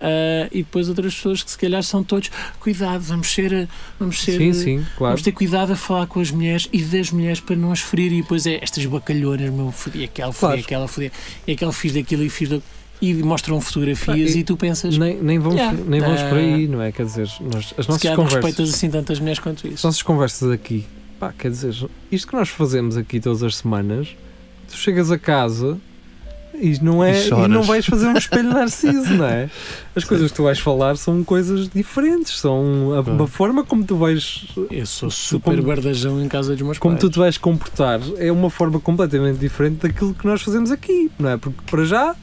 Ah, 0.00 0.48
e 0.52 0.58
depois 0.58 0.88
outras 0.88 1.14
pessoas 1.14 1.42
que 1.42 1.50
se 1.50 1.58
calhar 1.58 1.82
são 1.82 2.04
todos 2.04 2.30
cuidado, 2.60 3.00
vamos 3.02 3.28
ser 3.32 3.68
vamos 3.98 4.20
ser 4.22 4.38
Sim, 4.38 4.52
sim, 4.52 4.76
claro. 4.96 5.12
Vamos 5.12 5.22
ter 5.22 5.32
cuidado 5.32 5.72
a 5.72 5.76
falar 5.76 6.06
com 6.06 6.20
as 6.20 6.30
mulheres 6.30 6.68
e 6.72 6.82
das 6.82 7.10
mulheres 7.10 7.40
para 7.40 7.56
não 7.56 7.72
as 7.72 7.80
ferir. 7.80 8.12
E 8.12 8.22
depois 8.22 8.46
é 8.46 8.58
estas 8.62 8.84
bacalhonas, 8.86 9.50
meu, 9.50 9.72
fodi 9.72 10.04
aquela, 10.04 10.32
fodi 10.32 10.52
Claro. 10.52 10.60
aquela, 10.60 10.88
fodi 10.88 11.12
e 11.46 11.52
aquela, 11.52 11.72
fiz 11.72 11.92
daquilo 11.92 12.22
e 12.22 12.30
fiz 12.30 12.48
daquilo. 12.48 12.77
E 13.00 13.14
mostram 13.14 13.60
fotografias 13.60 14.32
Ah, 14.34 14.36
e- 14.36 14.40
e, 14.40 14.44
tu 14.44 14.56
pensas, 14.56 14.98
Nem, 14.98 15.16
nem 15.22 15.38
vamos, 15.38 15.56
Yeah. 15.58 15.78
nem 15.86 16.00
vamos 16.00 16.20
por 16.22 16.38
aí, 16.38 16.66
não 16.66 16.82
é? 16.82 16.90
Quer 16.90 17.04
dizer, 17.06 17.28
nós, 17.40 17.72
as 17.78 17.84
se 17.84 17.90
nossas 17.90 18.04
não 18.04 18.16
conversas. 18.16 18.34
respeitas 18.44 18.74
assim 18.74 18.90
tantas 18.90 19.18
mulheres 19.20 19.38
quanto 19.38 19.66
As 19.66 19.74
isso. 19.74 19.86
nossas 19.86 20.02
conversas 20.02 20.50
aqui, 20.50 20.84
pá, 21.20 21.32
quer 21.36 21.50
dizer, 21.50 21.74
isto 22.10 22.26
que 22.28 22.34
nós 22.34 22.48
fazemos 22.48 22.96
aqui 22.96 23.20
todas 23.20 23.42
as 23.44 23.56
semanas, 23.56 24.08
tu 24.68 24.76
chegas 24.76 25.12
a 25.12 25.18
casa 25.18 25.78
e 26.60 26.76
não, 26.82 27.04
é, 27.04 27.24
E 27.24 27.28
e, 27.28 27.46
não 27.48 27.62
vais 27.62 27.86
fazer 27.86 28.08
um 28.08 28.16
espelho 28.16 28.48
narciso, 28.48 29.14
não 29.14 29.26
é? 29.26 29.48
As 29.94 30.02
coisas 30.02 30.32
que 30.32 30.36
tu 30.36 30.42
vais 30.42 30.58
falar 30.58 30.96
são 30.96 31.22
coisas 31.22 31.68
diferentes, 31.68 32.36
são 32.40 32.94
a, 32.94 33.22
a 33.22 33.26
forma 33.28 33.62
como 33.62 33.84
tu 33.84 33.96
vais 33.96 34.44
Eu 34.72 34.84
sou 34.86 35.08
super 35.08 35.54
como- 35.54 35.68
bardajão 35.68 36.20
em 36.20 36.26
casa 36.26 36.52
dos 36.56 36.62
meus 36.62 36.78
como 36.78 36.94
pais. 36.96 37.00
tu 37.00 37.10
te 37.10 37.18
vais 37.20 37.38
comportar 37.38 38.00
é 38.16 38.32
uma 38.32 38.50
forma 38.50 38.80
completamente 38.80 39.38
diferente 39.38 39.86
daquilo 39.86 40.12
que 40.14 40.26
nós 40.26 40.42
fazemos 40.42 40.72
aqui, 40.72 41.08
não 41.16 41.30
é? 41.30 41.36
Porque 41.36 41.58
para 41.70 41.84
já 41.84 42.16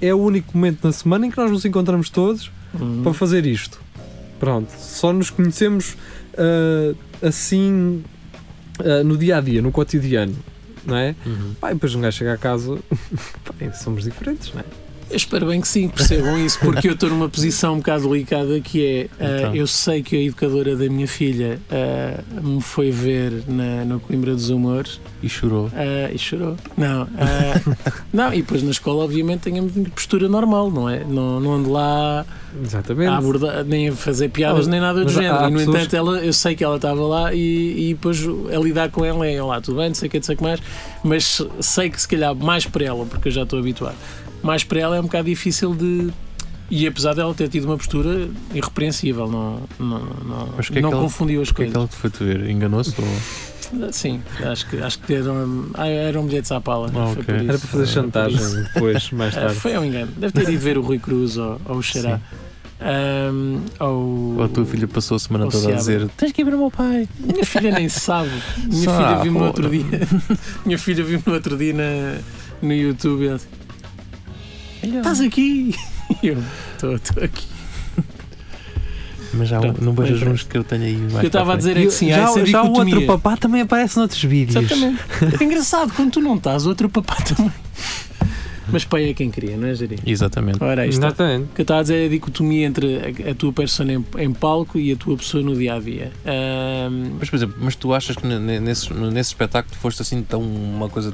é 0.00 0.14
o 0.14 0.18
único 0.18 0.56
momento 0.56 0.84
na 0.84 0.92
semana 0.92 1.26
em 1.26 1.30
que 1.30 1.36
nós 1.36 1.50
nos 1.50 1.64
encontramos 1.64 2.08
todos 2.10 2.50
Uhum. 2.78 3.02
para 3.02 3.14
fazer 3.14 3.46
isto. 3.46 3.80
Pronto, 4.38 4.70
só 4.78 5.10
nos 5.12 5.30
conhecemos 5.30 5.96
ah, 6.36 6.94
assim 7.26 8.04
ah, 8.80 9.02
no 9.02 9.16
dia 9.16 9.38
a 9.38 9.40
dia, 9.40 9.62
no 9.62 9.72
cotidiano, 9.72 10.36
não 10.84 10.96
é? 10.96 11.14
Uhum. 11.26 11.54
Pá, 11.60 11.70
e 11.70 11.74
depois 11.74 11.94
um 11.94 12.00
gajo 12.00 12.18
chega 12.18 12.34
a 12.34 12.36
casa, 12.36 12.78
pá, 13.44 13.72
somos 13.72 14.04
diferentes, 14.04 14.52
não 14.52 14.60
é? 14.60 14.64
Eu 15.10 15.16
espero 15.16 15.46
bem 15.46 15.58
que 15.60 15.66
sim, 15.66 15.88
percebam 15.88 16.38
isso, 16.38 16.58
porque 16.60 16.86
eu 16.86 16.92
estou 16.92 17.08
numa 17.08 17.30
posição 17.30 17.74
um 17.74 17.76
bocado 17.78 18.08
delicada 18.10 18.60
que 18.60 18.84
é, 18.84 19.08
ah, 19.18 19.38
Então. 19.38 19.54
eu 19.54 19.66
sei 19.66 20.02
que 20.02 20.14
a 20.14 20.20
educadora 20.20 20.76
da 20.76 20.86
minha 20.88 21.08
filha 21.08 21.58
ah, 21.70 22.22
me 22.42 22.60
foi 22.60 22.90
ver 22.90 23.32
na, 23.48 23.86
no 23.86 24.00
Coimbra 24.00 24.34
dos 24.34 24.50
Humores 24.50 25.00
E 25.22 25.28
chorou. 25.28 25.70
Ah, 25.74 26.10
e 26.12 26.18
chorou. 26.18 26.56
Não, 26.76 27.08
não, 28.12 28.34
e 28.34 28.42
depois 28.42 28.62
na 28.62 28.70
escola, 28.70 29.02
obviamente, 29.04 29.40
tenho 29.40 29.62
a 29.62 29.66
minha 29.66 29.88
postura 29.90 30.28
normal, 30.28 30.70
não 30.70 30.86
é? 30.88 31.02
Não, 31.04 31.40
não 31.40 31.54
ando 31.54 31.72
lá 31.72 32.26
Exatamente. 32.62 33.08
a 33.08 33.16
abordar, 33.16 33.64
nem 33.64 33.88
a 33.88 33.92
fazer 33.92 34.28
piadas, 34.28 34.66
Ah, 34.66 34.70
nem 34.70 34.78
nada 34.80 35.04
do 35.06 35.10
género. 35.10 35.48
E, 35.48 35.50
no 35.50 35.58
pessoas 35.58 35.76
entanto, 35.78 35.96
ela, 35.96 36.18
eu 36.18 36.32
sei 36.34 36.54
que 36.54 36.62
ela 36.62 36.76
estava 36.76 37.00
lá 37.06 37.32
e, 37.32 37.90
e 37.90 37.94
depois 37.94 38.22
a 38.54 38.58
lidar 38.58 38.90
com 38.90 39.02
ela 39.06 39.26
é: 39.26 39.42
Olá, 39.42 39.58
tudo 39.60 39.78
bem, 39.78 39.88
não 39.88 39.94
sei 39.94 40.08
o 40.08 40.10
que, 40.10 40.18
não 40.18 40.24
sei 40.24 40.34
o 40.34 40.38
que 40.38 40.44
mais, 40.44 40.60
mas 41.02 41.40
sei 41.60 41.88
que 41.88 41.98
se 41.98 42.06
calhar 42.06 42.34
mais 42.34 42.66
para 42.66 42.84
ela, 42.84 43.06
porque 43.06 43.28
eu 43.28 43.32
já 43.32 43.42
estou 43.44 43.58
habituado, 43.58 43.96
mais 44.42 44.64
para 44.64 44.80
ela 44.80 44.96
é 44.96 45.00
um 45.00 45.04
bocado 45.04 45.28
difícil 45.28 45.74
de. 45.74 46.08
E 46.70 46.86
apesar 46.86 47.14
dela 47.14 47.32
ter 47.34 47.48
tido 47.48 47.64
uma 47.64 47.78
postura 47.78 48.28
irrepreensível, 48.54 49.26
não, 49.26 49.62
não, 49.78 49.98
não, 50.24 50.48
Mas 50.56 50.68
que 50.68 50.78
é 50.78 50.82
não 50.82 50.90
que 50.90 50.94
ela- 50.96 51.02
confundiu 51.04 51.40
as 51.40 51.48
O 51.48 51.54
que 51.54 51.62
é 51.62 51.66
que 51.66 51.72
coisas. 51.72 51.92
ela 51.94 52.10
te 52.10 52.12
foi 52.18 52.26
ver? 52.26 52.50
Enganou-se? 52.50 52.94
Ou... 53.00 53.92
Sim, 53.92 54.20
acho 54.44 54.68
que, 54.68 54.76
acho 54.76 54.98
que 54.98 55.14
eram, 55.14 55.66
ah, 55.74 55.86
eram 55.86 56.26
bilhetes 56.26 56.52
à 56.52 56.60
pala. 56.60 56.88
Ah, 56.88 57.12
foi 57.14 57.22
ok. 57.22 57.24
por 57.24 57.34
isso. 57.36 57.48
Era 57.48 57.58
para 57.58 57.68
fazer 57.68 57.86
chantagem 57.86 58.62
depois, 58.74 59.10
mais 59.12 59.34
Ah, 59.36 59.40
tarde. 59.40 59.54
foi 59.56 59.78
um 59.78 59.84
engano. 59.86 60.12
Deve 60.16 60.32
ter 60.32 60.48
ido 60.50 60.60
ver 60.60 60.76
o 60.76 60.82
Rui 60.82 60.98
Cruz 60.98 61.38
ou, 61.38 61.58
ou 61.64 61.76
o 61.78 61.82
Xará. 61.82 62.20
Ahm, 62.80 63.60
ou, 63.80 64.36
ou 64.36 64.42
a 64.44 64.48
tua 64.48 64.64
filha 64.64 64.86
passou 64.86 65.16
a 65.16 65.18
semana 65.18 65.44
toda 65.46 65.56
a 65.56 65.60
Seabra. 65.60 65.76
dizer 65.78 66.08
Tens 66.16 66.32
que 66.32 66.42
ir 66.42 66.44
ver 66.44 66.54
o 66.54 66.58
meu 66.58 66.70
pai. 66.70 67.08
Minha 67.18 67.44
filha 67.44 67.70
nem 67.72 67.88
sabe. 67.88 68.30
Minha 68.58 68.84
Sabe, 68.84 69.04
filha 69.08 69.22
viu-me 69.22 69.38
no 69.38 69.44
outro 69.46 69.68
dia. 69.70 69.84
Minha 70.64 70.78
filha 70.78 71.02
viu-me 71.02 71.24
no 71.26 71.32
outro 71.34 71.56
dia 71.56 71.72
na, 71.74 72.18
no 72.62 72.72
YouTube. 72.72 73.36
Estás 74.82 75.20
aqui? 75.20 75.74
E 76.22 76.28
eu 76.28 76.38
estou 76.96 77.22
aqui. 77.22 77.46
Mas 79.34 79.48
já 79.50 79.60
Pronto, 79.60 79.84
não 79.84 79.92
lembrei. 79.92 80.28
uns 80.28 80.42
que 80.42 80.56
eu 80.56 80.64
tenho 80.64 80.84
aí 80.84 80.96
mais 80.96 81.14
O 81.16 81.18
que 81.20 81.26
eu 81.26 81.28
estava 81.28 81.52
a 81.52 81.56
dizer 81.56 81.76
é 81.76 81.82
que 81.82 81.90
sim, 81.90 82.08
já, 82.08 82.22
essa 82.22 82.46
já 82.46 82.62
o 82.62 82.72
outro 82.72 83.04
papá 83.06 83.36
também 83.36 83.60
aparece 83.60 83.96
noutros 83.98 84.22
vídeos. 84.24 84.56
Exatamente. 84.64 85.02
É 85.40 85.44
engraçado, 85.44 85.92
quando 85.94 86.12
tu 86.12 86.20
não 86.20 86.36
estás, 86.36 86.64
o 86.64 86.70
outro 86.70 86.88
papá 86.88 87.16
também. 87.16 87.52
Mas 88.72 88.84
pai 88.84 89.08
é 89.10 89.14
quem 89.14 89.30
queria, 89.30 89.56
não 89.56 89.66
é, 89.68 89.74
Jari? 89.74 89.96
frente. 89.96 90.10
Exatamente. 90.10 90.62
Ora, 90.62 90.86
está. 90.86 91.06
Exatamente. 91.08 91.44
O 91.50 91.54
que 91.54 91.60
eu 91.60 91.62
estava 91.62 91.80
a 91.80 91.82
dizer 91.82 92.02
é 92.02 92.06
a 92.06 92.08
dicotomia 92.08 92.66
entre 92.66 92.96
a, 93.26 93.30
a 93.30 93.34
tua 93.34 93.50
persona 93.52 93.92
em, 93.94 94.04
em 94.18 94.32
palco 94.32 94.78
e 94.78 94.92
a 94.92 94.96
tua 94.96 95.16
pessoa 95.16 95.42
no 95.42 95.54
dia 95.56 95.74
a 95.74 95.78
dia. 95.80 96.12
Ahm, 96.26 97.16
Mas, 97.18 97.30
por 97.30 97.36
exemplo, 97.36 97.56
mas 97.60 97.74
tu 97.76 97.94
achas 97.94 98.16
que 98.16 98.26
ne- 98.26 98.38
ne- 98.38 98.60
nesse, 98.60 98.92
nesse 98.92 99.30
espetáculo 99.30 99.74
tu 99.74 99.78
foste 99.80 100.02
assim 100.02 100.22
tão 100.22 100.40
uma 100.42 100.88
coisa 100.88 101.12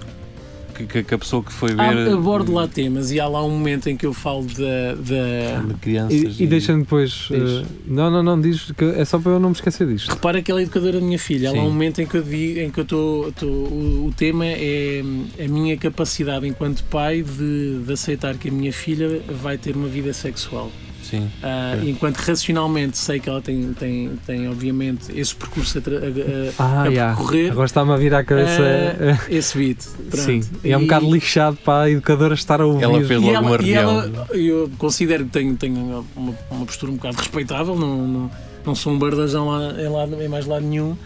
que, 0.86 1.02
que- 1.04 1.14
a 1.14 1.18
pessoa 1.18 1.42
que 1.42 1.52
foi 1.52 1.70
Há, 1.78 1.92
ver. 1.92 2.12
abordo 2.12 2.52
lá 2.52 2.66
temas 2.66 3.10
e 3.12 3.20
há 3.20 3.26
lá 3.28 3.44
um 3.44 3.50
momento 3.50 3.88
em 3.88 3.96
que 3.96 4.04
eu 4.06 4.12
falo 4.12 4.44
da. 4.46 4.94
da... 4.94 5.62
de 5.68 5.74
crianças. 5.80 6.38
E, 6.40 6.44
e 6.44 6.46
deixa-me 6.46 6.82
depois. 6.82 7.28
Diz. 7.30 7.32
eh, 7.32 7.64
não, 7.86 8.10
não, 8.10 8.22
não, 8.22 8.40
diz 8.40 8.70
que 8.72 8.84
é 8.84 9.04
só 9.04 9.18
para 9.18 9.32
eu 9.32 9.40
não 9.40 9.50
me 9.50 9.54
esquecer 9.54 9.86
disto. 9.86 10.10
Repara 10.10 10.42
que 10.42 10.50
ela 10.50 10.60
é 10.60 10.64
educadora 10.64 10.98
da 11.00 11.06
minha 11.06 11.18
filha. 11.18 11.50
Há 11.50 11.52
lá 11.52 11.58
Sim. 11.60 11.64
um 11.66 11.70
momento 11.70 12.00
em 12.00 12.06
que 12.06 12.16
eu 12.16 12.22
digo, 12.22 12.60
em 12.60 12.70
que 12.70 12.78
eu 12.80 12.84
estou. 12.84 13.28
estou- 13.28 13.48
O, 13.48 14.06
o 14.08 14.12
tema 14.16 14.44
é 14.46 15.02
a 15.42 15.48
minha 15.48 15.76
capacidade 15.76 16.46
enquanto 16.46 16.82
pai 16.84 17.22
de, 17.22 17.80
de 17.86 17.92
aceitar 17.92 18.36
que 18.36 18.48
a 18.48 18.52
minha 18.52 18.72
filha 18.72 19.20
vai 19.42 19.56
ter 19.58 19.76
uma 19.76 19.88
vida 19.88 20.12
sexual. 20.12 20.70
Sim. 21.18 21.30
Ok. 21.78 21.90
Enquanto 21.90 22.16
racionalmente 22.18 22.96
sei 22.98 23.20
que 23.20 23.28
ela 23.28 23.40
tem, 23.40 23.72
tem, 23.74 24.10
tem 24.26 24.48
obviamente, 24.48 25.04
esse 25.18 25.34
percurso 25.34 25.78
a, 25.78 25.80
a- 25.80 26.52
Ah, 26.58 26.82
a 26.82 26.90
já. 26.90 27.06
percorrer. 27.14 27.50
Agora 27.52 27.66
está-me 27.66 27.92
a 27.92 27.96
vir 27.96 28.14
à 28.14 28.24
cabeça. 28.24 28.62
Eh, 28.62 29.18
esse 29.30 29.56
beat. 29.58 29.78
Pronto. 30.10 30.24
Sim, 30.24 30.40
e 30.62 30.72
é 30.72 30.76
um 30.78 30.82
bocado 30.82 31.10
lixado 31.12 31.56
para 31.64 31.84
a 31.84 31.90
educadora 31.90 32.34
estar 32.34 32.60
a 32.60 32.66
ouvir. 32.66 32.84
Ela 32.84 32.98
fez 33.04 33.10
E 33.10 33.14
logo 33.14 33.28
ela, 33.30 33.40
uma 33.46 33.56
e 33.56 33.72
reunião. 33.72 33.90
ela, 34.02 34.28
eu 34.32 34.70
considero 34.78 35.24
que 35.24 35.30
tenho, 35.30 35.56
tenho 35.56 36.04
uma, 36.16 36.34
uma 36.50 36.66
postura 36.66 36.92
um 36.92 36.96
bocado 36.96 37.16
respeitável, 37.18 37.76
não, 37.76 38.06
não, 38.06 38.30
não 38.64 38.74
sou 38.74 38.92
um 38.92 38.98
bardajão 38.98 39.48
lá, 39.48 39.72
em, 39.80 39.88
lado, 39.88 40.22
em 40.22 40.28
mais 40.28 40.46
lado 40.46 40.64
nenhum. 40.66 40.96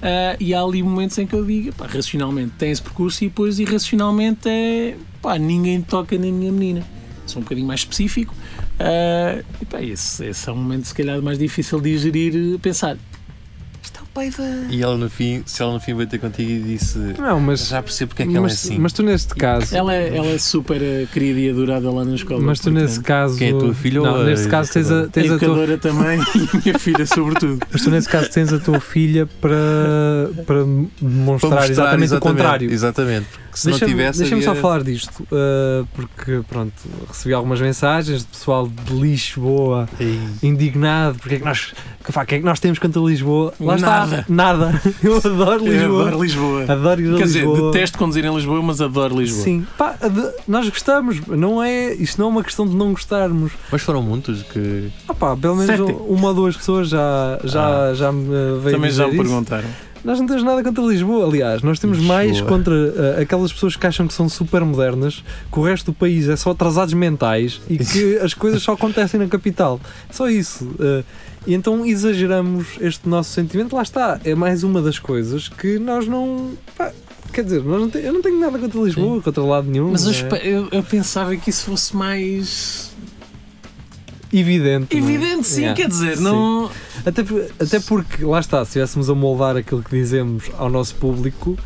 Ah, 0.00 0.36
e 0.38 0.54
há 0.54 0.62
ali 0.62 0.80
momentos 0.82 1.18
em 1.18 1.26
que 1.26 1.34
eu 1.34 1.44
digo, 1.44 1.72
pá, 1.74 1.86
racionalmente 1.86 2.52
tem 2.58 2.70
esse 2.70 2.80
percurso 2.80 3.24
e 3.24 3.28
depois 3.28 3.58
irracionalmente 3.58 4.48
é, 4.48 4.94
pá, 5.20 5.36
ninguém 5.38 5.80
toca 5.82 6.16
na 6.16 6.26
minha 6.26 6.52
menina. 6.52 6.86
Sou 7.26 7.40
um 7.40 7.42
bocadinho 7.42 7.66
mais 7.66 7.80
específico. 7.80 8.32
Ah, 8.78 9.42
e 9.60 9.64
pá, 9.64 9.82
esse, 9.82 10.26
esse 10.26 10.48
é 10.48 10.52
um 10.52 10.56
momento 10.56 10.86
se 10.86 10.94
calhar 10.94 11.20
mais 11.20 11.38
difícil 11.38 11.80
de 11.80 11.98
gerir, 11.98 12.58
pensar, 12.60 12.96
E 14.70 14.82
ela 14.82 14.96
no 14.96 15.08
fim, 15.10 15.42
se 15.46 15.62
ela 15.62 15.72
no 15.72 15.80
fim 15.80 15.94
veio 15.94 16.08
ter 16.08 16.18
contigo 16.18 16.50
e 16.50 16.58
disse. 16.60 16.98
Não, 17.18 17.38
mas, 17.40 17.68
Já 17.68 17.82
percebo 17.82 18.10
porque 18.10 18.22
é 18.22 18.26
que 18.26 18.36
ela 18.36 18.46
é 18.46 18.50
assim. 18.50 18.78
mas 18.78 18.92
tu 18.92 19.02
neste 19.02 19.34
caso. 19.34 19.74
Ela 19.76 19.94
é, 19.94 20.16
ela 20.16 20.26
é 20.26 20.38
super 20.38 20.80
ah, 20.80 21.06
querida 21.12 21.38
e 21.40 21.50
adorada 21.50 21.90
lá 21.90 22.04
na 22.04 22.14
escola. 22.14 22.40
Mas 22.40 22.60
tu 22.60 22.70
nesse 22.70 23.00
portanto, 23.00 23.06
caso. 23.06 23.38
Quem 23.38 23.48
é 23.50 23.52
a 23.54 23.58
tua 23.58 23.74
filha 23.74 24.00
não, 24.00 24.14
ou 24.14 24.20
a 24.22 24.24
neste 24.24 24.48
caso 24.48 24.72
tens 24.72 24.90
a, 24.90 25.02
a 25.02 25.06
tens 25.08 25.30
a 25.30 25.38
tua 25.38 25.48
educadora 25.48 25.78
também 25.78 26.18
e 26.18 26.56
a 26.56 26.60
minha 26.64 26.78
filha 26.78 27.06
sobretudo. 27.06 27.58
Mas 27.70 27.82
tu 27.82 27.90
nesse 27.90 28.08
caso 28.08 28.30
tens 28.30 28.52
a 28.52 28.58
tua 28.58 28.80
filha 28.80 29.26
para, 29.40 30.30
para 30.46 30.64
demonstrar 31.00 31.50
Para 31.50 31.60
mostrar 31.60 31.70
exatamente, 31.70 32.14
o 32.14 32.20
contrário. 32.20 32.70
Exatamente. 32.70 33.26
Porque 33.48 33.58
se 33.60 33.66
não 33.66 33.72
Deixa-me 33.72 33.92
tivesse. 33.92 34.18
deixa-me 34.20 34.42
só 34.42 34.50
havia- 34.50 34.62
falar 34.62 34.82
disto, 34.82 35.22
uh, 35.32 35.86
porque 35.94 36.40
pronto, 36.48 36.72
recebi 37.08 37.34
algumas 37.34 37.60
mensagens 37.60 38.20
de 38.20 38.26
pessoal 38.26 38.68
de 38.68 38.92
Lisboa 38.92 39.88
Ei, 39.98 40.20
indignado, 40.42 41.18
porque 41.18 41.36
é 41.36 41.38
que 41.38 41.44
nós, 41.44 41.72
que, 42.04 42.12
pá, 42.12 42.26
que 42.26 42.34
é 42.36 42.38
que 42.38 42.44
nós 42.44 42.60
temos 42.60 42.78
contra 42.78 43.00
Lisboa? 43.00 43.54
Lá 43.58 43.76
Nada. 43.78 44.04
está, 44.04 44.07
nada. 44.28 44.80
Eu 45.02 45.16
adoro 45.16 45.66
Eu 45.66 45.72
Lisboa. 45.72 46.02
adoro 46.08 46.22
Lisboa. 46.22 46.64
Adoro 46.68 47.00
ir 47.00 47.14
a 47.14 47.16
Quer 47.18 47.24
dizer, 47.24 47.46
Lisboa. 47.46 47.72
detesto 47.72 47.98
conduzir 47.98 48.24
em 48.24 48.34
Lisboa, 48.34 48.62
mas 48.62 48.80
adoro 48.80 49.18
Lisboa. 49.18 49.44
Sim, 49.44 49.66
pá, 49.76 49.94
nós 50.46 50.68
gostamos, 50.68 51.20
não 51.26 51.62
é, 51.62 51.92
isto 51.94 52.18
não 52.20 52.26
é 52.28 52.30
uma 52.30 52.42
questão 52.44 52.66
de 52.66 52.74
não 52.76 52.90
gostarmos. 52.92 53.52
Mas 53.70 53.82
foram 53.82 54.02
muitos 54.02 54.42
que. 54.42 54.90
Ah 55.08 55.14
pá, 55.14 55.36
pelo 55.36 55.56
menos 55.56 55.70
Sete. 55.88 55.96
uma 56.08 56.28
ou 56.28 56.34
duas 56.34 56.56
pessoas 56.56 56.88
já, 56.88 57.38
já, 57.44 57.94
já 57.94 58.12
me 58.12 58.28
uh, 58.28 58.60
veio 58.60 58.76
Também 58.76 58.90
já 58.90 59.04
dizer 59.04 59.16
me 59.16 59.22
isso. 59.22 59.22
perguntaram. 59.30 59.68
Nós 60.04 60.20
não 60.20 60.28
temos 60.28 60.44
nada 60.44 60.62
contra 60.62 60.82
Lisboa, 60.84 61.26
aliás, 61.26 61.60
nós 61.60 61.80
temos 61.80 61.98
Lisboa. 61.98 62.16
mais 62.18 62.40
contra 62.40 62.72
uh, 62.72 63.20
aquelas 63.20 63.52
pessoas 63.52 63.74
que 63.74 63.84
acham 63.84 64.06
que 64.06 64.14
são 64.14 64.28
super 64.28 64.64
modernas, 64.64 65.24
que 65.52 65.58
o 65.58 65.62
resto 65.62 65.86
do 65.86 65.92
país 65.92 66.28
é 66.28 66.36
só 66.36 66.52
atrasados 66.52 66.94
mentais 66.94 67.60
e 67.68 67.78
que 67.78 68.16
as 68.22 68.32
coisas 68.32 68.62
só 68.62 68.72
acontecem 68.74 69.18
na 69.18 69.26
capital. 69.26 69.80
Só 70.10 70.28
isso. 70.28 70.64
uh, 70.78 71.04
e 71.48 71.54
então 71.54 71.84
exageramos 71.84 72.66
este 72.80 73.08
nosso 73.08 73.30
sentimento, 73.32 73.74
lá 73.74 73.82
está, 73.82 74.20
é 74.24 74.34
mais 74.34 74.62
uma 74.62 74.82
das 74.82 74.98
coisas 74.98 75.48
que 75.48 75.78
nós 75.78 76.06
não. 76.06 76.52
pá, 76.76 76.92
quer 77.32 77.42
dizer, 77.42 77.64
não 77.64 77.88
te- 77.90 77.98
eu 77.98 78.12
não 78.12 78.20
tenho 78.22 78.38
nada 78.38 78.58
contra 78.58 78.80
Lisboa, 78.80 79.22
contra 79.22 79.42
lado 79.42 79.66
nenhum. 79.70 79.90
Mas 79.90 80.04
eu, 80.06 80.12
é 80.36 80.46
eu- 80.46 80.68
eu 80.70 80.82
pensava 80.82 81.34
que 81.36 81.48
isso 81.50 81.64
fosse 81.64 81.96
mais 81.96 82.92
evidente. 84.32 84.94
não 84.94 85.02
é? 85.08 85.10
evidente, 85.10 85.46
sim, 85.46 85.60
Yeah, 85.62 85.76
quer 85.82 85.88
dizer, 85.88 86.16
sim. 86.18 86.22
não. 86.22 86.70
Até, 87.06 87.22
até 87.58 87.80
porque, 87.80 88.24
lá 88.24 88.40
está, 88.40 88.58
se 88.64 88.70
estivéssemos 88.70 89.08
a 89.08 89.14
moldar 89.14 89.56
aquilo 89.56 89.82
que 89.82 89.90
dizemos 89.96 90.44
ao 90.58 90.68
nosso 90.68 90.94
público, 90.96 91.56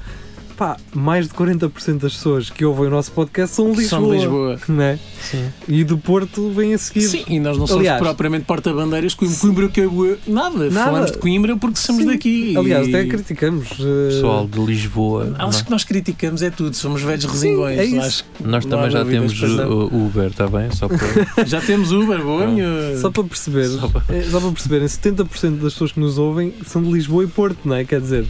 pá, 0.63 0.77
mais 0.95 1.27
de 1.27 1.35
40% 1.35 1.99
das 1.99 2.13
pessoas 2.15 2.49
que 2.49 2.65
ouvem 2.65 2.87
o 2.87 2.91
nosso 2.91 3.11
podcast 3.11 3.57
são 3.57 3.73
de 3.73 3.79
Lisboa. 3.81 3.89
São 4.01 4.09
de 4.11 4.17
Lisboa. 4.17 4.59
Não 4.69 4.83
é? 4.85 4.99
Sim. 5.21 5.45
E 5.67 5.83
do 5.83 5.99
Porto 5.99 6.51
vem 6.51 6.73
a 6.73 6.79
seguir. 6.79 7.01
Sim, 7.03 7.25
e 7.27 7.41
nós 7.41 7.59
não 7.59 7.67
somos 7.67 7.81
Aliás- 7.81 8.01
propriamente 8.01 8.45
porta-bandeiras. 8.45 9.13
Coimbra, 9.15 9.39
Coimbra 9.41 9.69
que 9.69 9.81
é 9.81 9.85
nada. 10.29 10.71
Nada. 10.71 10.85
Falamos 10.85 11.11
de 11.13 11.19
Coimbra 11.19 11.57
porque 11.57 11.79
somos 11.79 12.03
Sim. 12.05 12.09
daqui. 12.11 12.57
Aliás, 12.57 12.87
E 12.87 12.95
até 12.95 13.07
criticamos. 13.09 13.71
eh, 13.73 14.09
Pessoal 14.11 14.47
de 14.47 14.61
Lisboa. 14.65 15.35
Acho 15.39 15.65
que 15.65 15.71
nós 15.73 15.83
criticamos 15.83 16.43
é 16.43 16.51
tudo, 16.51 16.77
somos 16.77 17.03
velhos 17.03 17.25
resingões. 17.25 17.79
é 17.79 17.85
isso. 17.85 18.01
Acho 18.01 18.25
que 18.25 18.47
Nós 18.47 18.65
não 18.65 18.71
também 18.71 18.91
já 18.93 19.05
temos 19.05 19.41
não. 19.43 19.87
Uber, 20.07 20.27
está 20.29 20.47
bem? 20.47 20.71
Só 20.71 20.87
para. 20.87 20.99
já 21.45 21.61
temos 21.61 21.91
Uber, 21.91 22.23
boa, 22.23 22.47
Não. 22.47 23.01
Só 23.01 23.11
para 23.11 23.25
perceber, 23.25 23.67
Só 23.69 23.89
para- 23.89 24.05
eh, 24.17 24.27
só 24.31 24.39
para 24.41 24.51
perceberem, 24.53 24.87
70% 24.87 25.61
das 25.61 25.73
pessoas 25.73 25.91
que 25.91 25.99
nos 25.99 26.19
ouvem 26.19 26.55
são 26.67 26.81
de 26.83 26.91
Lisboa 26.93 27.25
e 27.25 27.27
Porto, 27.27 27.59
não 27.65 27.75
é? 27.75 27.85
Quer 27.85 28.01
dizer, 28.01 28.25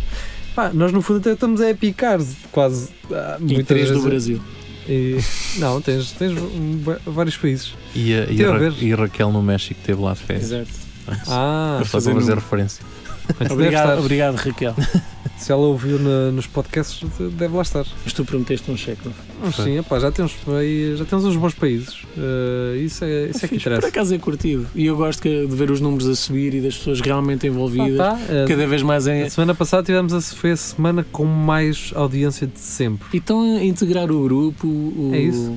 pá, 0.55 0.71
nós 0.73 0.93
no 0.93 1.01
fundo 1.03 1.21
até 1.21 1.33
estamos 1.33 1.61
a 1.61 1.75
picar 1.75 2.19
quase. 2.51 2.89
ah, 3.13 3.37
E 3.41 3.45
muitas 3.45 3.67
três 3.67 3.89
do 3.89 3.95
vezes. 4.03 4.09
Brasil. 4.09 4.41
E- 4.89 5.19
não, 5.59 5.81
tens, 5.81 6.11
tens 6.13 6.33
um, 6.33 6.81
vários 7.07 7.37
países. 7.37 7.75
E 7.95 8.13
a, 8.15 8.25
e, 8.31 8.45
a 8.45 8.51
Ra- 8.53 8.59
ver. 8.59 8.73
e 8.81 8.93
a 8.93 8.97
Raquel 8.97 9.31
no 9.31 9.43
México 9.43 9.79
teve 9.85 10.01
lá 10.03 10.13
de 10.15 10.21
férias. 10.21 10.51
Exato. 10.53 10.71
Ah, 11.29 11.79
Só 11.81 11.85
fazer 11.87 11.87
para 11.87 11.91
fazer 11.91 12.13
número. 12.13 12.35
referência. 12.41 12.85
Obrigado, 13.51 13.99
obrigado, 13.99 14.35
Raquel. 14.37 14.75
Se 15.43 15.53
ela 15.53 15.63
ouviu 15.63 15.99
na- 15.99 16.31
nos 16.31 16.47
podcasts, 16.47 17.03
deve 17.33 17.55
lá 17.57 17.63
estar. 17.63 17.85
Mas 18.05 18.13
tu 18.13 18.25
prometeste 18.25 18.71
um 18.71 18.77
cheque, 18.77 19.01
não? 19.05 19.13
Mas 19.43 19.57
sim, 19.57 19.77
epá, 19.79 19.99
já, 19.99 20.11
temos, 20.13 20.33
já 20.97 21.05
temos 21.05 21.25
uns 21.25 21.37
bons 21.37 21.55
países. 21.55 22.03
Eh, 22.17 22.79
isso 22.85 23.05
é, 23.05 23.27
isso 23.31 23.39
é 23.45 23.49
que 23.49 23.49
Fixe, 23.49 23.49
Por 23.49 23.57
interessa. 23.73 23.89
acaso 23.89 24.15
é 24.15 24.19
curtido. 24.19 24.67
E 24.75 24.87
eu 24.87 24.97
gosto 24.97 25.21
que- 25.21 25.47
de 25.47 25.57
ver 25.57 25.71
os 25.71 25.81
números 25.81 26.07
a 26.09 26.15
subir 26.15 26.55
e 26.55 26.61
das 26.61 26.77
pessoas 26.77 27.01
realmente 27.01 27.47
envolvidas. 27.47 27.99
Ah, 28.01 28.13
tá. 28.13 28.21
Eh, 28.29 28.45
Cada 28.47 28.67
vez 28.67 28.83
mais 28.83 29.07
em. 29.07 29.23
a 29.23 29.31
semana 29.31 29.55
passada 29.55 29.83
tivemos 29.83 30.13
a, 30.15 30.21
foi 30.21 30.53
a 30.53 30.57
semana 30.57 31.05
com 31.11 31.25
mais 31.25 31.93
audiência 31.95 32.47
de 32.47 32.61
sempre. 32.61 33.07
E 33.13 33.17
estão 33.17 33.41
a 33.57 33.65
integrar 33.65 34.11
o 34.13 34.23
grupo, 34.23 34.67
o, 34.69 35.11
É 35.13 35.21
isso. 35.21 35.57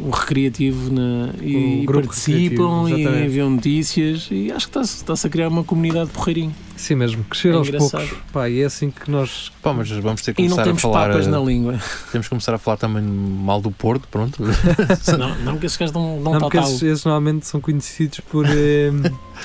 O 0.00 0.10
recreativo 0.10 0.90
na, 0.92 1.30
e, 1.42 1.56
O 1.56 1.82
e 1.82 1.86
participam 1.86 2.84
recreativo, 2.84 3.16
e 3.16 3.24
enviam 3.26 3.50
notícias 3.50 4.28
e 4.30 4.50
acho 4.52 4.66
que 4.66 4.70
está-se 4.70 4.96
está-se 4.96 5.26
a 5.26 5.30
criar 5.30 5.48
uma 5.48 5.64
comunidade 5.64 6.10
porreirinho. 6.10 6.54
Sim 6.76 6.94
mesmo, 6.96 7.24
crescer 7.24 7.52
É 7.52 7.56
aos 7.56 7.68
engraçado. 7.68 8.06
poucos. 8.06 8.18
Pá, 8.32 8.48
e 8.50 8.60
é 8.60 8.64
assim 8.66 8.90
que 8.90 9.10
nós. 9.10 9.50
Pá, 9.62 9.72
mas 9.72 9.88
vamos 9.90 10.20
ter 10.20 10.34
que 10.34 10.42
E 10.42 10.44
não 10.48 10.50
começar 10.56 10.62
a 10.62 10.64
temos 10.66 10.82
falar. 10.82 11.08
papas 11.08 11.26
eh, 11.26 11.30
na 11.30 11.38
língua. 11.40 11.78
Temos 12.12 12.26
que 12.26 12.28
começar 12.28 12.54
a 12.54 12.58
falar 12.58 12.76
também 12.76 13.02
mal 13.02 13.60
do 13.62 13.70
Porto, 13.70 14.06
pronto. 14.08 14.42
não, 15.18 15.34
não 15.42 15.58
que 15.58 15.64
esses 15.66 15.78
gajos 15.78 15.94
não, 15.94 16.20
não, 16.20 16.32
Não, 16.32 16.40
porque 16.40 16.58
tatau. 16.58 16.70
esses, 16.70 16.82
esses 16.82 17.04
normalmente 17.04 17.46
são 17.46 17.60
conhecidos 17.62 18.20
por, 18.20 18.44
eh, 18.48 18.90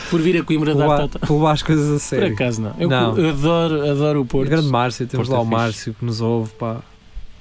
Por 0.10 0.20
vir 0.22 0.42
a 0.42 0.44
Coimbra 0.44 0.76
dar 0.76 1.08
tatau. 1.08 1.22
por 1.28 1.34
levar 1.36 1.52
as 1.54 1.64
coisas 1.64 1.88
a 1.88 1.94
Por 1.94 2.00
sério. 2.00 2.34
acaso 2.34 2.62
não. 2.62 2.74
Eu, 2.78 2.90
Não. 2.90 3.18
eu 3.18 3.30
adoro, 3.30 3.90
adoro 3.90 4.22
o 4.22 4.26
Porto. 4.26 4.50
Grande 4.50 4.68
Márcio, 4.68 5.08
temos 5.08 5.28
Porto 5.30 5.38
lá 5.38 5.44
é 5.44 5.48
o. 5.48 5.50
Márcio 5.50 5.94
que 5.98 6.04
nos 6.04 6.20
ouve. 6.20 6.52
Pá. 6.60 6.82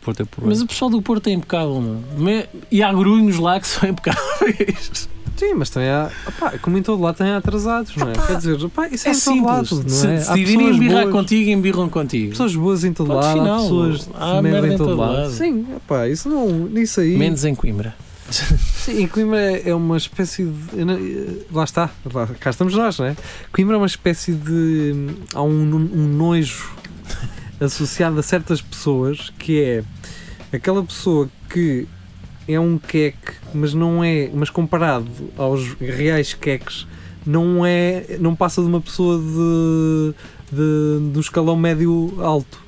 Porto 0.02 0.22
é 0.22 0.24
por 0.24 0.46
Mas 0.46 0.60
o 0.62 0.66
pessoal 0.66 0.90
do 0.90 1.02
Porto 1.02 1.26
é 1.28 1.32
impecável, 1.32 1.80
não? 1.80 2.02
Me- 2.18 2.46
E 2.70 2.82
há 2.82 2.92
grunhos 2.92 3.38
lá 3.38 3.60
que 3.60 3.66
são 3.66 3.88
impecáveis. 3.90 5.08
Sim, 5.36 5.54
mas 5.54 5.70
também 5.70 5.88
há. 5.88 6.10
Pá, 6.38 6.52
como 6.60 6.76
em 6.76 6.82
todo 6.82 7.00
lado, 7.02 7.16
tem 7.16 7.30
atrasados, 7.32 7.96
não 7.96 8.10
é? 8.10 8.12
Quer 8.12 8.36
dizer, 8.36 8.68
pá, 8.68 8.88
isso 8.88 9.08
é, 9.08 9.12
É 9.12 9.14
em 9.14 9.18
todo 9.20 9.44
lado, 9.46 9.74
não 9.82 9.88
Se 9.88 10.06
é? 10.06 10.16
Decidirem 10.16 10.56
pessoas 10.58 10.76
embirrar 10.76 11.02
boas. 11.04 11.12
contigo, 11.14 11.50
embirram 11.50 11.88
contigo. 11.88 12.30
pessoas 12.32 12.54
boas 12.56 12.84
em 12.84 12.92
todo 12.92 13.06
Ponto 13.06 13.24
lado, 13.24 13.38
final. 13.38 13.58
há 13.58 13.62
pessoas 13.62 14.08
Há 14.14 14.36
de 14.36 14.42
merda 14.42 14.68
em 14.68 14.74
em 14.74 14.76
todo, 14.76 14.88
todo 14.88 14.98
lado. 15.00 15.12
lado. 15.14 15.30
Sim, 15.32 15.66
epá, 15.76 16.08
isso 16.08 16.28
não, 16.28 16.68
isso 16.78 17.00
aí. 17.00 17.16
Menos 17.16 17.42
em 17.46 17.54
Coimbra. 17.54 17.94
Sim, 18.30 19.02
e 19.04 19.08
Coimbra 19.08 19.40
é 19.40 19.70
é 19.70 19.74
uma 19.74 19.96
espécie 19.96 20.44
de. 20.44 20.84
não- 20.84 20.94
eh, 20.94 21.38
Lá 21.50 21.64
está, 21.64 21.88
lá, 22.12 22.26
cá 22.38 22.50
estamos 22.50 22.74
nós, 22.74 22.98
não 22.98 23.06
é? 23.06 23.16
Coimbra 23.50 23.76
é 23.76 23.78
uma 23.78 23.86
espécie 23.86 24.32
de. 24.32 25.06
Há 25.34 25.42
um, 25.42 25.50
um 25.74 26.06
nojo 26.16 26.70
associado 27.60 28.18
a 28.18 28.22
certas 28.22 28.60
pessoas 28.62 29.30
que 29.38 29.62
é 29.62 29.84
aquela 30.52 30.82
pessoa 30.82 31.28
que 31.48 31.86
é 32.48 32.58
um 32.58 32.78
queque, 32.78 33.32
mas 33.54 33.74
não 33.74 34.02
é. 34.02 34.28
Mas 34.32 34.50
comparado 34.50 35.06
aos 35.36 35.74
reais 35.74 36.34
queques, 36.34 36.86
não 37.24 37.64
é. 37.64 38.16
Não 38.18 38.34
passa 38.34 38.60
de 38.62 38.68
uma 38.68 38.80
pessoa 38.80 39.18
de. 39.18 40.14
de 40.50 41.10
do 41.12 41.20
escalão 41.20 41.56
médio 41.56 42.14
alto. 42.18 42.58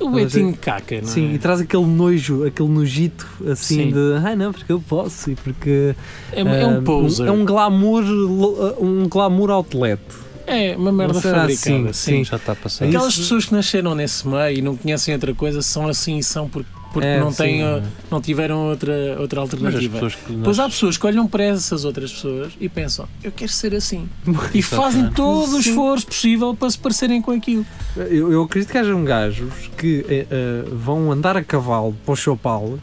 O 0.00 0.10
Betinho 0.10 0.56
caca, 0.56 1.00
não 1.00 1.06
Sim, 1.06 1.30
é? 1.30 1.34
e 1.34 1.38
traz 1.38 1.60
aquele 1.60 1.84
nojo, 1.84 2.44
aquele 2.44 2.68
nojito 2.68 3.24
assim 3.48 3.84
Sim. 3.84 3.92
de 3.92 4.26
ai 4.26 4.34
não, 4.34 4.50
porque 4.52 4.72
eu 4.72 4.80
posso 4.80 5.30
e 5.30 5.36
porque 5.36 5.94
É, 6.32 6.40
é 6.40 6.66
um 6.66 6.78
ah, 6.78 6.82
poser. 6.82 7.28
É 7.28 7.30
um 7.30 7.44
glamour, 7.44 8.02
lo- 8.02 8.74
um 8.80 9.08
glamour 9.08 9.50
outlet. 9.50 10.00
É 10.46 10.76
uma 10.76 10.92
merda 10.92 11.14
fabricada. 11.14 11.52
assim, 11.52 11.92
sim. 11.92 12.24
Já 12.24 12.36
está. 12.36 12.52
É 12.80 12.88
Aquelas 12.88 13.12
isso. 13.12 13.22
pessoas 13.22 13.44
que 13.46 13.52
nasceram 13.54 13.94
nesse 13.94 14.26
meio 14.26 14.58
e 14.58 14.62
não 14.62 14.76
conhecem 14.76 15.14
outra 15.14 15.34
coisa 15.34 15.62
são 15.62 15.86
assim 15.88 16.18
e 16.18 16.22
são 16.22 16.48
porque 16.48 16.68
porque 16.92 17.08
É, 17.08 17.18
não, 17.20 17.30
sim. 17.30 17.36
têm, 17.38 17.64
uh, 17.64 17.82
não 18.10 18.20
tiveram 18.20 18.68
outra, 18.68 18.92
outra 19.18 19.40
alternativa. 19.40 19.98
que 20.10 20.32
Depois 20.34 20.58
há 20.58 20.64
nós- 20.64 20.74
pessoas 20.74 20.98
que 20.98 21.06
olham 21.06 21.26
para 21.26 21.42
essas 21.42 21.86
outras 21.86 22.12
pessoas 22.12 22.52
e 22.60 22.68
pensam, 22.68 23.08
eu 23.24 23.32
quero 23.32 23.50
ser 23.50 23.74
assim. 23.74 24.06
E 24.52 24.60
fazem 24.60 25.08
todo 25.10 25.56
o 25.56 25.62
Sim. 25.62 25.70
esforço 25.70 26.06
possível 26.08 26.54
para 26.54 26.68
se 26.68 26.78
parecerem 26.78 27.22
com 27.22 27.30
aquilo. 27.30 27.64
Eu, 27.96 28.30
eu 28.30 28.42
acredito 28.42 28.70
que 28.70 28.76
hajam 28.76 29.02
gajos 29.06 29.70
que 29.78 30.04
eh, 30.06 30.26
vão 30.70 31.10
andar 31.10 31.34
a 31.34 31.42
cavalo 31.42 31.96
para 32.04 32.12
o 32.12 32.16
Chopal 32.16 32.78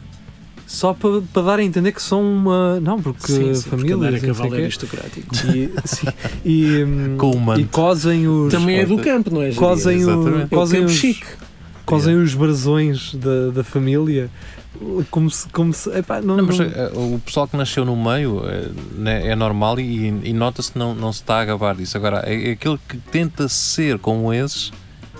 só 0.70 0.94
para, 0.94 1.20
para 1.32 1.42
dar 1.42 1.58
a 1.58 1.64
entender 1.64 1.90
que 1.90 2.00
são 2.00 2.22
uma. 2.22 2.78
Não, 2.78 3.02
porque 3.02 3.26
sim, 3.26 3.52
sim, 3.54 3.68
porque 3.68 3.88
família. 3.88 3.96
andar 3.96 4.06
a 4.06 4.10
e 4.10 4.12
não 4.12 4.20
sei 4.20 4.28
cavalo 4.28 4.54
é 4.54 4.56
quê. 4.56 4.62
aristocrático. 4.62 5.34
E, 5.46 5.72
sim, 5.84 6.06
e, 6.44 6.84
hum, 6.84 7.16
Com 7.18 7.32
o 7.32 7.40
manto. 7.40 7.60
e 7.60 7.64
cosem 7.64 8.28
os. 8.28 8.52
Também 8.52 8.78
é 8.78 8.86
do 8.86 8.96
campo, 8.98 9.34
não 9.34 9.42
é? 9.42 9.52
Cosem, 9.52 10.04
o. 10.04 10.42
É 10.42 10.46
cosem, 10.46 10.80
campo 10.82 10.92
os, 10.92 10.96
chique. 10.98 11.26
cosem 11.84 12.14
os 12.14 12.34
brasões 12.34 13.12
da, 13.16 13.50
da 13.50 13.64
família 13.64 14.30
como 15.10 15.28
se. 15.28 15.48
Como 15.48 15.72
se 15.74 15.90
epá, 15.90 16.20
não, 16.20 16.36
Não, 16.36 16.46
mas 16.46 16.58
não- 16.60 16.66
eh, 16.66 16.90
o 16.94 17.20
pessoal 17.26 17.48
que 17.48 17.56
nasceu 17.56 17.84
no 17.84 17.96
meio 17.96 18.40
eh, 18.46 18.68
né, 18.96 19.26
é 19.26 19.34
normal 19.34 19.80
e, 19.80 20.06
e 20.22 20.32
nota-se 20.32 20.70
que 20.70 20.78
não, 20.78 20.94
não 20.94 21.12
se 21.12 21.20
está 21.20 21.40
a 21.40 21.44
gabar 21.44 21.74
disso. 21.74 21.96
Agora, 21.96 22.22
é, 22.24 22.50
é 22.50 22.52
aquele 22.52 22.78
que 22.88 22.96
tenta 22.96 23.48
ser 23.48 23.98
como 23.98 24.32
esses 24.32 24.72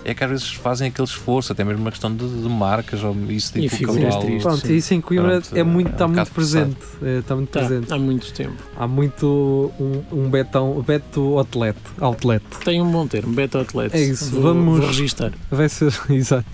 é 0.04 0.14
que 0.14 0.24
às 0.24 0.30
vezes 0.30 0.50
fazem 0.52 0.88
aquele 0.88 1.06
esforço, 1.06 1.52
até 1.52 1.62
mesmo 1.64 1.80
uma 1.82 1.90
questão 1.90 2.14
de, 2.14 2.26
de 2.26 2.48
marcas 2.48 3.02
ou 3.04 3.14
isso 3.28 3.52
E 3.58 3.62
tipo 3.68 3.74
o 3.74 3.78
figuras 3.78 4.16
tristes. 4.16 4.42
Pronto, 4.42 4.66
sim. 4.66 4.74
isso 4.76 4.94
em 4.94 5.00
Coimbra 5.00 5.40
Pronto, 5.40 5.56
é 5.56 5.62
muito, 5.62 5.88
é 5.88 5.90
um 5.90 5.92
está 5.92 6.06
muito 6.08 6.16
bocado 6.18 6.30
presente. 6.34 6.76
É, 7.02 7.18
está 7.18 7.36
muito 7.36 7.50
Tá, 7.50 7.60
presente. 7.60 7.92
há 7.92 7.98
muito 7.98 8.32
tempo. 8.32 8.56
Há 8.76 8.86
muito 8.86 9.72
um, 9.78 10.02
um 10.12 10.30
betão, 10.30 10.82
beto 10.86 11.38
outlet, 11.38 11.76
outlet. 12.00 12.44
Tem 12.64 12.80
um 12.80 12.90
bom 12.90 13.06
termo, 13.06 13.32
beta 13.32 13.58
outlet. 13.58 13.94
É 13.94 14.00
isso, 14.00 14.30
Vou, 14.30 14.42
vamos- 14.42 14.78
Vou 14.78 14.86
registar. 14.88 15.32
Vai 15.50 15.68
ser, 15.68 15.92
exato. 16.10 16.46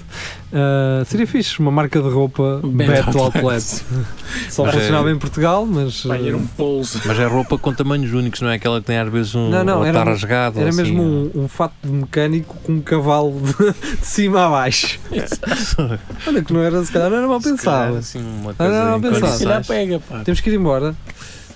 Ah, 0.52 1.02
seria 1.04 1.26
fixe 1.26 1.58
uma 1.58 1.70
marca 1.70 2.00
de 2.00 2.08
roupa 2.08 2.60
Beto 2.64 3.18
Outlet. 3.18 3.62
Só 4.50 4.64
Mas 4.64 4.74
é- 4.74 4.78
funcionava 4.78 5.10
em 5.10 5.18
Portugal, 5.18 5.66
mas 5.66 6.04
Vai 6.04 6.18
ah, 6.22 6.26
era 6.28 6.36
um 6.36 6.46
polso. 6.46 7.00
Mas 7.04 7.18
é 7.18 7.24
roupa 7.26 7.58
com 7.58 7.72
tamanhos 7.74 8.12
únicos, 8.12 8.40
não 8.40 8.48
é 8.50 8.54
aquela 8.54 8.80
que 8.80 8.86
tem 8.86 8.98
às 8.98 9.08
vezes 9.10 9.34
um 9.34 9.48
Não, 9.50 9.64
não, 9.64 9.84
era- 9.84 9.98
está 9.98 10.10
rasgado. 10.10 10.60
era 10.60 10.70
ou 10.70 10.76
mesmo 10.76 11.00
assim. 11.02 11.30
um, 11.34 11.44
um 11.44 11.48
fato 11.48 11.74
de 11.82 11.90
mecânico 11.90 12.56
com 12.62 12.72
um 12.72 12.80
cavalo 12.80 13.40
de, 13.40 13.96
de 13.98 14.06
cima 14.06 14.46
a 14.46 14.48
baixo. 14.50 14.98
Olha 16.26 16.42
que 16.42 16.52
não 16.52 16.60
era, 16.62 16.84
se 16.84 16.92
calhar 16.92 17.10
não 17.10 17.16
era 17.18 17.26
mal 17.26 17.40
Se 17.40 17.56
calhar, 17.56 17.88
pensado. 17.92 17.96
assim, 17.96 18.20
uma 18.40 18.54
coisa 18.54 18.84
não, 18.90 19.00
pensado. 19.00 19.32
Se 19.32 19.44
calhar 19.44 19.56
condições. 19.58 19.66
pega, 19.66 20.00
pá. 20.00 20.20
Temos 20.24 20.40
que 20.40 20.50
ir 20.50 20.54
embora. 20.54 20.94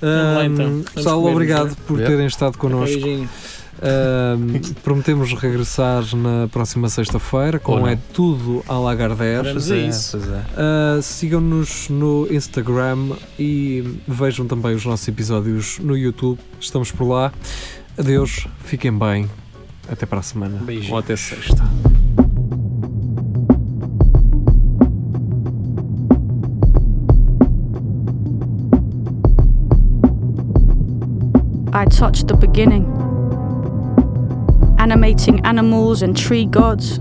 Vamos 0.01 0.34
lá, 0.34 0.41
Ah, 0.41 0.47
então. 0.47 0.84
Pessoal, 0.95 1.24
obrigado 1.24 1.68
não 1.68 1.74
por 1.86 2.01
É. 2.01 2.07
terem 2.07 2.26
estado 2.26 2.57
connosco. 2.59 2.86
Beijinho. 3.01 3.28
Ahm, 3.83 4.61
prometemos 4.85 5.33
regressar 5.33 6.05
na 6.14 6.49
próxima 6.49 6.89
sexta-feira 6.89 7.59
com. 7.59 7.87
É 7.87 7.97
Tudo 8.12 8.62
a 8.68 8.78
Lagardère. 8.78 9.53
Pois 9.53 9.70
é, 9.70 9.78
isso. 9.89 10.18
é. 10.18 10.99
Uh, 10.99 11.03
Sigam-nos 11.03 11.89
no 11.89 12.26
Instagram 12.31 13.16
e 13.39 13.99
vejam 14.07 14.47
também 14.47 14.74
os 14.74 14.85
nossos 14.85 15.09
episódios 15.09 15.78
no 15.78 15.97
YouTube. 15.97 16.39
Estamos 16.61 16.91
por 16.93 17.09
lá. 17.09 17.33
Adeus, 17.99 18.47
fiquem 18.64 18.97
bem. 18.97 19.28
Até 19.91 20.07
para 20.07 20.20
a 20.20 20.22
semana. 20.22 20.59
Beijinhos. 20.59 20.93
Ou 20.93 20.99
até 20.99 21.16
sexta. 21.16 21.64
I 31.72 31.85
touched 31.87 32.26
the 32.28 32.35
beginning, 32.37 32.85
animating 34.81 35.45
animals 35.45 36.01
and 36.01 36.16
tree 36.16 36.47
gods, 36.47 36.99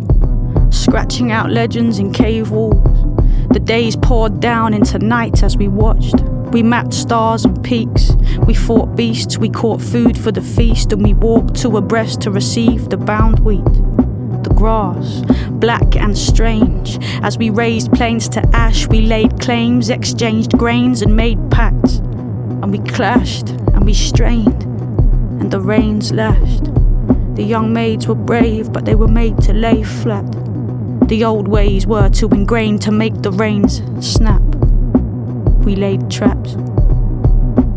scratching 0.69 1.31
out 1.31 1.49
legends 1.49 1.97
in 1.97 2.11
cave 2.11 2.51
walls. 2.51 3.05
The 3.53 3.61
days 3.61 3.95
poured 3.95 4.41
down 4.41 4.73
into 4.73 4.99
night 4.99 5.43
as 5.43 5.55
we 5.55 5.69
watched. 5.69 6.19
We 6.51 6.61
mapped 6.61 6.93
stars 6.93 7.45
and 7.45 7.63
peaks. 7.63 8.11
We 8.45 8.53
fought 8.53 8.97
beasts, 8.97 9.37
we 9.37 9.49
caught 9.49 9.81
food 9.81 10.17
for 10.17 10.29
the 10.29 10.41
feast, 10.41 10.91
and 10.91 11.01
we 11.01 11.13
walked 11.13 11.55
two 11.55 11.77
abreast 11.77 12.19
to 12.21 12.31
receive 12.31 12.89
the 12.89 12.97
bound 12.97 13.39
wheat. 13.39 13.63
The 14.43 14.53
grass, 14.53 15.21
black 15.51 15.95
and 15.95 16.17
strange. 16.17 16.97
As 17.23 17.37
we 17.37 17.49
raised 17.49 17.93
plains 17.93 18.27
to 18.29 18.41
ash, 18.53 18.87
we 18.87 19.03
laid 19.03 19.39
claims, 19.39 19.89
exchanged 19.89 20.51
grains, 20.57 21.01
and 21.01 21.15
made 21.15 21.39
pacts. 21.49 21.99
And 21.99 22.71
we 22.73 22.79
clashed, 22.79 23.51
and 23.51 23.85
we 23.85 23.93
strained, 23.93 24.63
and 25.39 25.49
the 25.49 25.61
rains 25.61 26.11
lashed. 26.11 26.78
The 27.39 27.45
young 27.45 27.71
maids 27.71 28.05
were 28.05 28.15
brave, 28.15 28.73
but 28.73 28.83
they 28.83 28.95
were 28.95 29.07
made 29.07 29.41
to 29.43 29.53
lay 29.53 29.81
flat. 29.81 30.29
The 31.07 31.23
old 31.23 31.47
ways 31.47 31.87
were 31.87 32.09
too 32.09 32.27
ingrained 32.27 32.81
to 32.81 32.91
make 32.91 33.21
the 33.21 33.31
reins 33.31 33.81
snap. 34.05 34.41
We 35.63 35.77
laid 35.77 36.11
traps. 36.11 36.55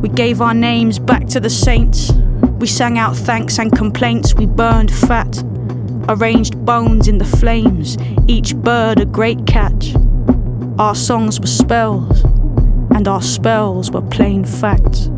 We 0.01 0.09
gave 0.09 0.41
our 0.41 0.53
names 0.53 0.99
back 0.99 1.29
to 1.29 1.39
the 1.39 1.49
saints. 1.49 2.11
We 2.59 2.67
sang 2.67 2.99
out 2.99 3.17
thanks 3.17 3.61
and 3.61 3.71
complaints. 3.71 4.35
We 4.35 4.47
burned 4.47 4.93
fat. 4.93 5.45
Arranged 6.09 6.67
bones 6.67 7.07
in 7.07 7.19
the 7.19 7.25
flames, 7.25 7.97
each 8.27 8.57
bird 8.57 8.99
a 8.99 9.05
great 9.05 9.47
catch. 9.47 9.95
Our 10.81 10.97
songs 10.97 11.39
were 11.39 11.47
spells, 11.47 12.25
and 12.97 13.07
our 13.07 13.23
spells 13.23 13.93
were 13.93 14.03
plain 14.03 14.45
facts. 14.45 15.09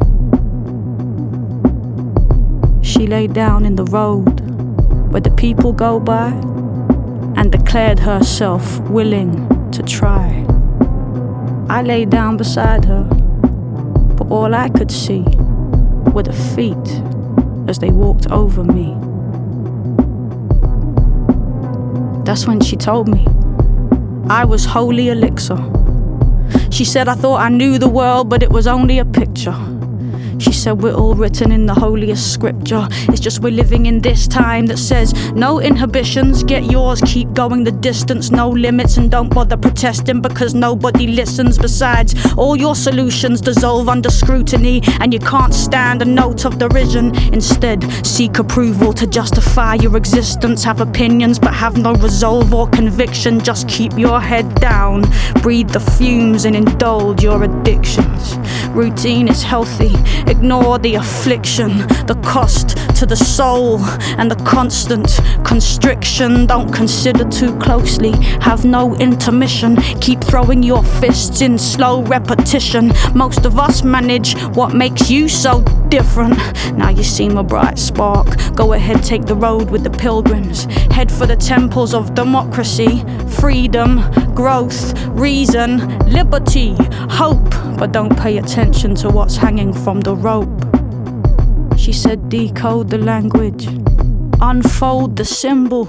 She 2.83 3.07
lay 3.07 3.27
down 3.27 3.65
in 3.65 3.77
the 3.77 3.85
road 3.85 4.34
where 5.15 5.21
the 5.21 5.31
people 5.31 5.73
go 5.73 6.01
by 6.01 6.27
and 7.37 7.53
declared 7.53 8.01
herself 8.01 8.81
willing 8.91 9.31
to 9.71 9.81
try. 9.85 10.45
I 11.69 11.83
lay 11.83 12.05
down 12.05 12.37
beside 12.37 12.85
her, 12.87 13.05
but 14.19 14.29
all 14.29 14.53
I 14.57 14.71
could 14.71 14.91
see 14.91 15.23
were 16.13 16.25
the 16.25 16.33
feet 16.33 16.89
as 17.69 17.79
they 17.79 17.91
walked 17.91 18.29
over 18.33 18.65
me. 18.65 18.87
That's 22.25 22.49
when 22.49 22.61
she 22.61 22.75
told 22.75 23.07
me 23.07 23.25
I 24.29 24.45
was 24.45 24.65
holy 24.65 25.11
elixir. 25.11 25.59
She 26.73 26.85
said 26.85 27.07
I 27.07 27.15
thought 27.15 27.41
I 27.41 27.51
knew 27.51 27.79
the 27.79 27.89
world, 27.89 28.29
but 28.29 28.43
it 28.43 28.51
was 28.51 28.67
only 28.67 28.99
a 28.99 29.05
picture. 29.05 29.74
She 30.45 30.53
said 30.53 30.83
we're 30.83 30.93
all 30.93 31.15
written 31.15 31.51
in 31.53 31.65
the 31.65 31.73
holiest 31.73 32.35
scripture. 32.35 32.87
It's 33.09 33.19
just 33.19 33.41
we're 33.41 33.51
living 33.51 33.87
in 33.87 34.01
this 34.01 34.29
time 34.29 34.67
that 34.67 34.77
says 34.77 35.33
no 35.33 35.59
inhibitions, 35.59 36.45
get 36.45 36.71
yours, 36.71 37.01
keep 37.01 37.33
going 37.33 37.65
the 37.65 37.73
distance, 37.73 38.31
no 38.31 38.51
limits, 38.51 38.99
and 38.99 39.11
don't 39.11 39.33
bother 39.33 39.57
protesting 39.57 40.21
because 40.21 40.53
nobody 40.55 41.07
listens. 41.07 41.57
Besides, 41.57 42.15
all 42.37 42.57
your 42.57 42.75
solutions 42.75 43.41
dissolve 43.41 43.89
under 43.89 44.11
scrutiny, 44.11 44.83
and 45.01 45.15
you 45.15 45.19
can't 45.19 45.55
stand 45.55 46.03
a 46.03 46.05
note 46.05 46.45
of 46.45 46.59
derision. 46.59 47.17
Instead, 47.33 47.83
seek 48.07 48.39
approval 48.39 48.93
to 48.93 49.07
justify 49.07 49.77
your 49.77 49.97
existence. 49.97 50.63
Have 50.63 50.83
opinions, 50.83 51.39
but 51.39 51.55
have 51.55 51.79
no 51.79 51.95
resolve 51.95 52.53
or 52.53 52.69
conviction. 52.69 53.41
Just 53.41 53.67
keep 53.67 53.97
your 53.97 54.21
head 54.21 54.55
down, 54.57 55.05
breathe 55.41 55.71
the 55.71 55.81
fumes, 55.81 56.45
and 56.45 56.55
indulge 56.55 57.23
your 57.23 57.45
addictions. 57.45 58.37
Routine 58.75 59.29
is 59.29 59.43
healthy, 59.43 59.95
ignore 60.35 60.79
the 60.79 60.95
affliction, 60.97 61.79
the 62.07 62.21
cost 62.25 62.77
to 62.99 63.07
the 63.07 63.17
soul, 63.17 63.81
and 64.19 64.31
the 64.31 64.37
constant 64.45 65.21
constriction. 65.45 66.47
Don't 66.47 66.73
consider 66.73 67.25
too 67.29 67.57
closely, 67.59 68.13
have 68.41 68.65
no 68.65 68.95
intermission. 68.97 69.77
Keep 70.01 70.23
throwing 70.25 70.63
your 70.63 70.83
fists 70.83 71.41
in 71.41 71.59
slow 71.59 72.03
repetition. 72.03 72.93
Most 73.15 73.47
of 73.47 73.59
us 73.59 73.83
manage 73.83 74.37
what 74.57 74.75
makes 74.75 75.11
you 75.11 75.29
so 75.29 75.63
different. 75.89 76.37
Now 76.77 76.91
you 76.91 77.05
seem 77.05 77.39
a 77.39 77.43
bright 77.43 77.79
spark. 77.79 78.29
Go 78.55 78.73
ahead, 78.73 79.03
take 79.03 79.27
the 79.27 79.37
road 79.37 79.71
with 79.71 79.85
the 79.85 79.91
pilgrims. 79.91 80.65
Head 80.93 81.11
for 81.11 81.27
the 81.27 81.37
temples 81.37 81.95
of 81.95 82.15
democracy, 82.15 83.05
freedom, 83.41 84.03
growth, 84.35 84.95
reason, 85.09 85.99
liberty, 86.09 86.75
hope. 87.09 87.51
But 87.79 87.93
don't 87.93 88.17
pay 88.17 88.39
attention 88.39 88.95
to 88.97 89.09
what's 89.09 89.37
hanging 89.37 89.73
from 89.73 90.01
the 90.01 90.14
rope. 90.15 90.49
She 91.77 91.93
said, 91.93 92.29
decode 92.29 92.91
the 92.91 92.99
language, 92.99 93.67
unfold 94.41 95.17
the 95.17 95.25
symbols. 95.25 95.89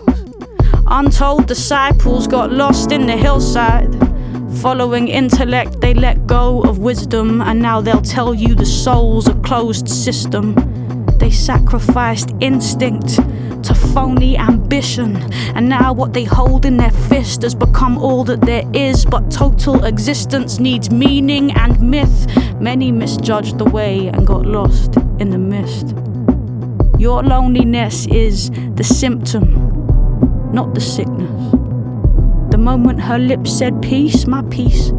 Untold 0.88 1.48
disciples 1.48 2.28
got 2.28 2.52
lost 2.52 2.92
in 2.92 3.06
the 3.06 3.18
hillside. 3.18 3.94
Following 4.62 5.08
intellect, 5.08 5.82
they 5.82 5.94
let 5.94 6.28
go 6.28 6.62
of 6.64 6.80
wisdom, 6.80 7.42
and 7.42 7.62
now 7.62 7.82
they'll 7.82 8.02
tell 8.02 8.34
you 8.34 8.56
the 8.56 8.66
soul's 8.66 9.28
a 9.28 9.36
closed 9.36 9.88
system. 9.88 10.56
They 11.20 11.32
sacrificed 11.32 12.32
instinct 12.40 13.20
to 13.66 13.76
phony 13.76 14.38
ambition, 14.38 15.16
and 15.56 15.68
now 15.70 15.94
what 15.94 16.14
they 16.14 16.24
hold 16.24 16.66
in 16.66 16.78
their 16.78 16.92
fist 16.92 17.42
has 17.42 17.56
become 17.56 17.98
all 17.98 18.24
that 18.24 18.42
there 18.42 18.64
is. 18.74 19.06
But 19.06 19.32
total 19.32 19.86
existence 19.86 20.60
needs 20.60 20.92
meaning 20.92 21.52
and 21.52 21.80
myth. 21.80 22.28
Many 22.60 22.92
misjudged 22.92 23.58
the 23.58 23.66
way 23.66 24.08
and 24.08 24.26
got 24.26 24.46
lost 24.46 24.98
in 25.20 25.30
the 25.30 25.38
mist. 25.38 25.96
Your 27.00 27.24
loneliness 27.24 28.08
is 28.08 28.50
the 28.76 28.84
symptom, 28.84 30.52
not 30.54 30.74
the 30.74 30.82
sickness. 30.82 31.52
The 32.52 32.58
moment 32.58 33.02
her 33.02 33.20
lips 33.20 33.52
said 33.52 33.82
peace, 33.82 34.28
my 34.28 34.42
peace 34.44 34.92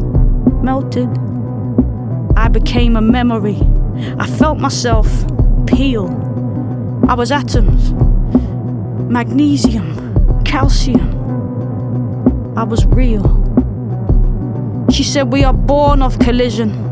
melted. 0.61 1.09
I 2.35 2.49
became 2.49 2.95
a 2.95 3.01
memory. 3.01 3.59
I 4.19 4.27
felt 4.27 4.59
myself 4.59 5.07
peel. 5.65 6.07
I 7.09 7.15
was 7.15 7.31
atoms, 7.31 7.93
magnesium, 9.09 10.43
calcium. 10.43 11.07
I 12.57 12.63
was 12.63 12.85
real. 12.87 13.25
She 14.91 15.03
said, 15.03 15.31
We 15.31 15.43
are 15.43 15.53
born 15.53 16.01
of 16.01 16.19
collision. 16.19 16.83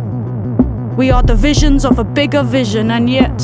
We 0.96 1.12
are 1.12 1.24
the 1.24 1.36
visions 1.36 1.84
of 1.84 2.00
a 2.00 2.04
bigger 2.06 2.42
vision, 2.42 2.92
and 2.92 3.10
yet 3.10 3.42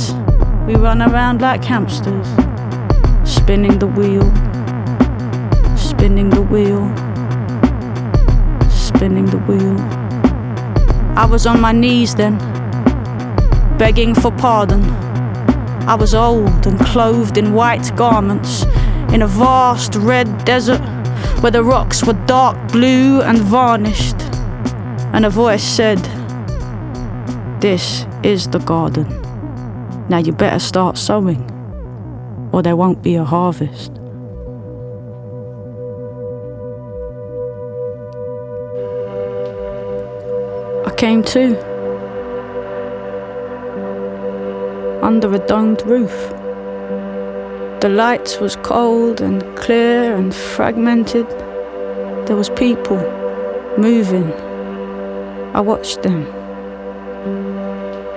we 0.65 0.75
run 0.75 1.01
around 1.01 1.41
like 1.41 1.63
hamsters, 1.65 2.27
spinning 3.25 3.77
the 3.79 3.87
wheel, 3.87 4.23
spinning 5.75 6.29
the 6.29 6.41
wheel, 6.41 6.87
spinning 8.69 9.25
the 9.25 9.39
wheel. 9.39 9.77
I 11.17 11.25
was 11.25 11.45
on 11.45 11.59
my 11.59 11.73
knees 11.73 12.15
then, 12.15 12.37
begging 13.77 14.15
for 14.15 14.31
pardon. 14.31 15.10
I 15.87 15.95
was 15.95 16.13
old 16.13 16.67
and 16.67 16.79
clothed 16.79 17.37
in 17.37 17.53
white 17.53 17.95
garments 17.95 18.63
in 19.11 19.23
a 19.23 19.27
vast 19.27 19.95
red 19.95 20.45
desert 20.45 20.79
where 21.41 21.51
the 21.51 21.63
rocks 21.63 22.05
were 22.05 22.13
dark 22.27 22.71
blue 22.71 23.21
and 23.21 23.39
varnished. 23.39 24.15
And 25.11 25.25
a 25.25 25.29
voice 25.29 25.63
said, 25.63 25.97
This 27.59 28.05
is 28.23 28.47
the 28.47 28.59
garden. 28.59 29.07
Now 30.07 30.19
you 30.19 30.31
better 30.31 30.59
start 30.59 30.97
sowing, 30.97 31.41
or 32.53 32.61
there 32.61 32.75
won't 32.75 33.01
be 33.01 33.15
a 33.15 33.23
harvest. 33.23 33.91
I 40.85 40.93
came 40.95 41.23
to 41.23 41.70
under 45.11 45.33
a 45.35 45.45
domed 45.45 45.81
roof. 45.85 46.15
The 47.81 47.89
light 47.89 48.37
was 48.39 48.55
cold 48.63 49.19
and 49.19 49.43
clear 49.57 50.15
and 50.15 50.33
fragmented. 50.33 51.27
There 52.27 52.37
was 52.37 52.49
people 52.51 52.95
moving. 53.77 54.31
I 55.53 55.59
watched 55.59 56.03
them. 56.03 56.21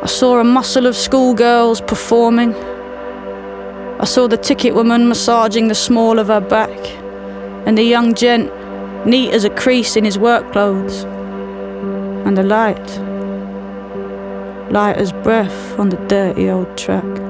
I 0.05 0.07
saw 0.07 0.39
a 0.39 0.45
muscle 0.45 0.87
of 0.87 0.95
schoolgirls 0.95 1.81
performing. 1.81 2.55
I 4.05 4.05
saw 4.05 4.29
the 4.29 4.37
ticket 4.37 4.77
woman 4.77 5.09
massaging 5.09 5.67
the 5.67 5.75
small 5.75 6.21
of 6.21 6.29
her 6.29 6.41
back, 6.41 6.79
and 7.67 7.77
the 7.77 7.83
young 7.83 8.15
gent 8.15 8.53
neat 9.05 9.33
as 9.33 9.43
a 9.43 9.51
crease 9.51 9.97
in 9.97 10.05
his 10.05 10.17
work 10.17 10.53
clothes. 10.53 11.03
And 12.25 12.39
the 12.39 12.45
light, 12.45 12.89
light 14.75 14.97
as 14.97 15.13
breath 15.13 15.79
on 15.79 15.89
the 15.89 15.97
dirty 16.09 16.51
old 16.51 16.77
track. 16.77 17.24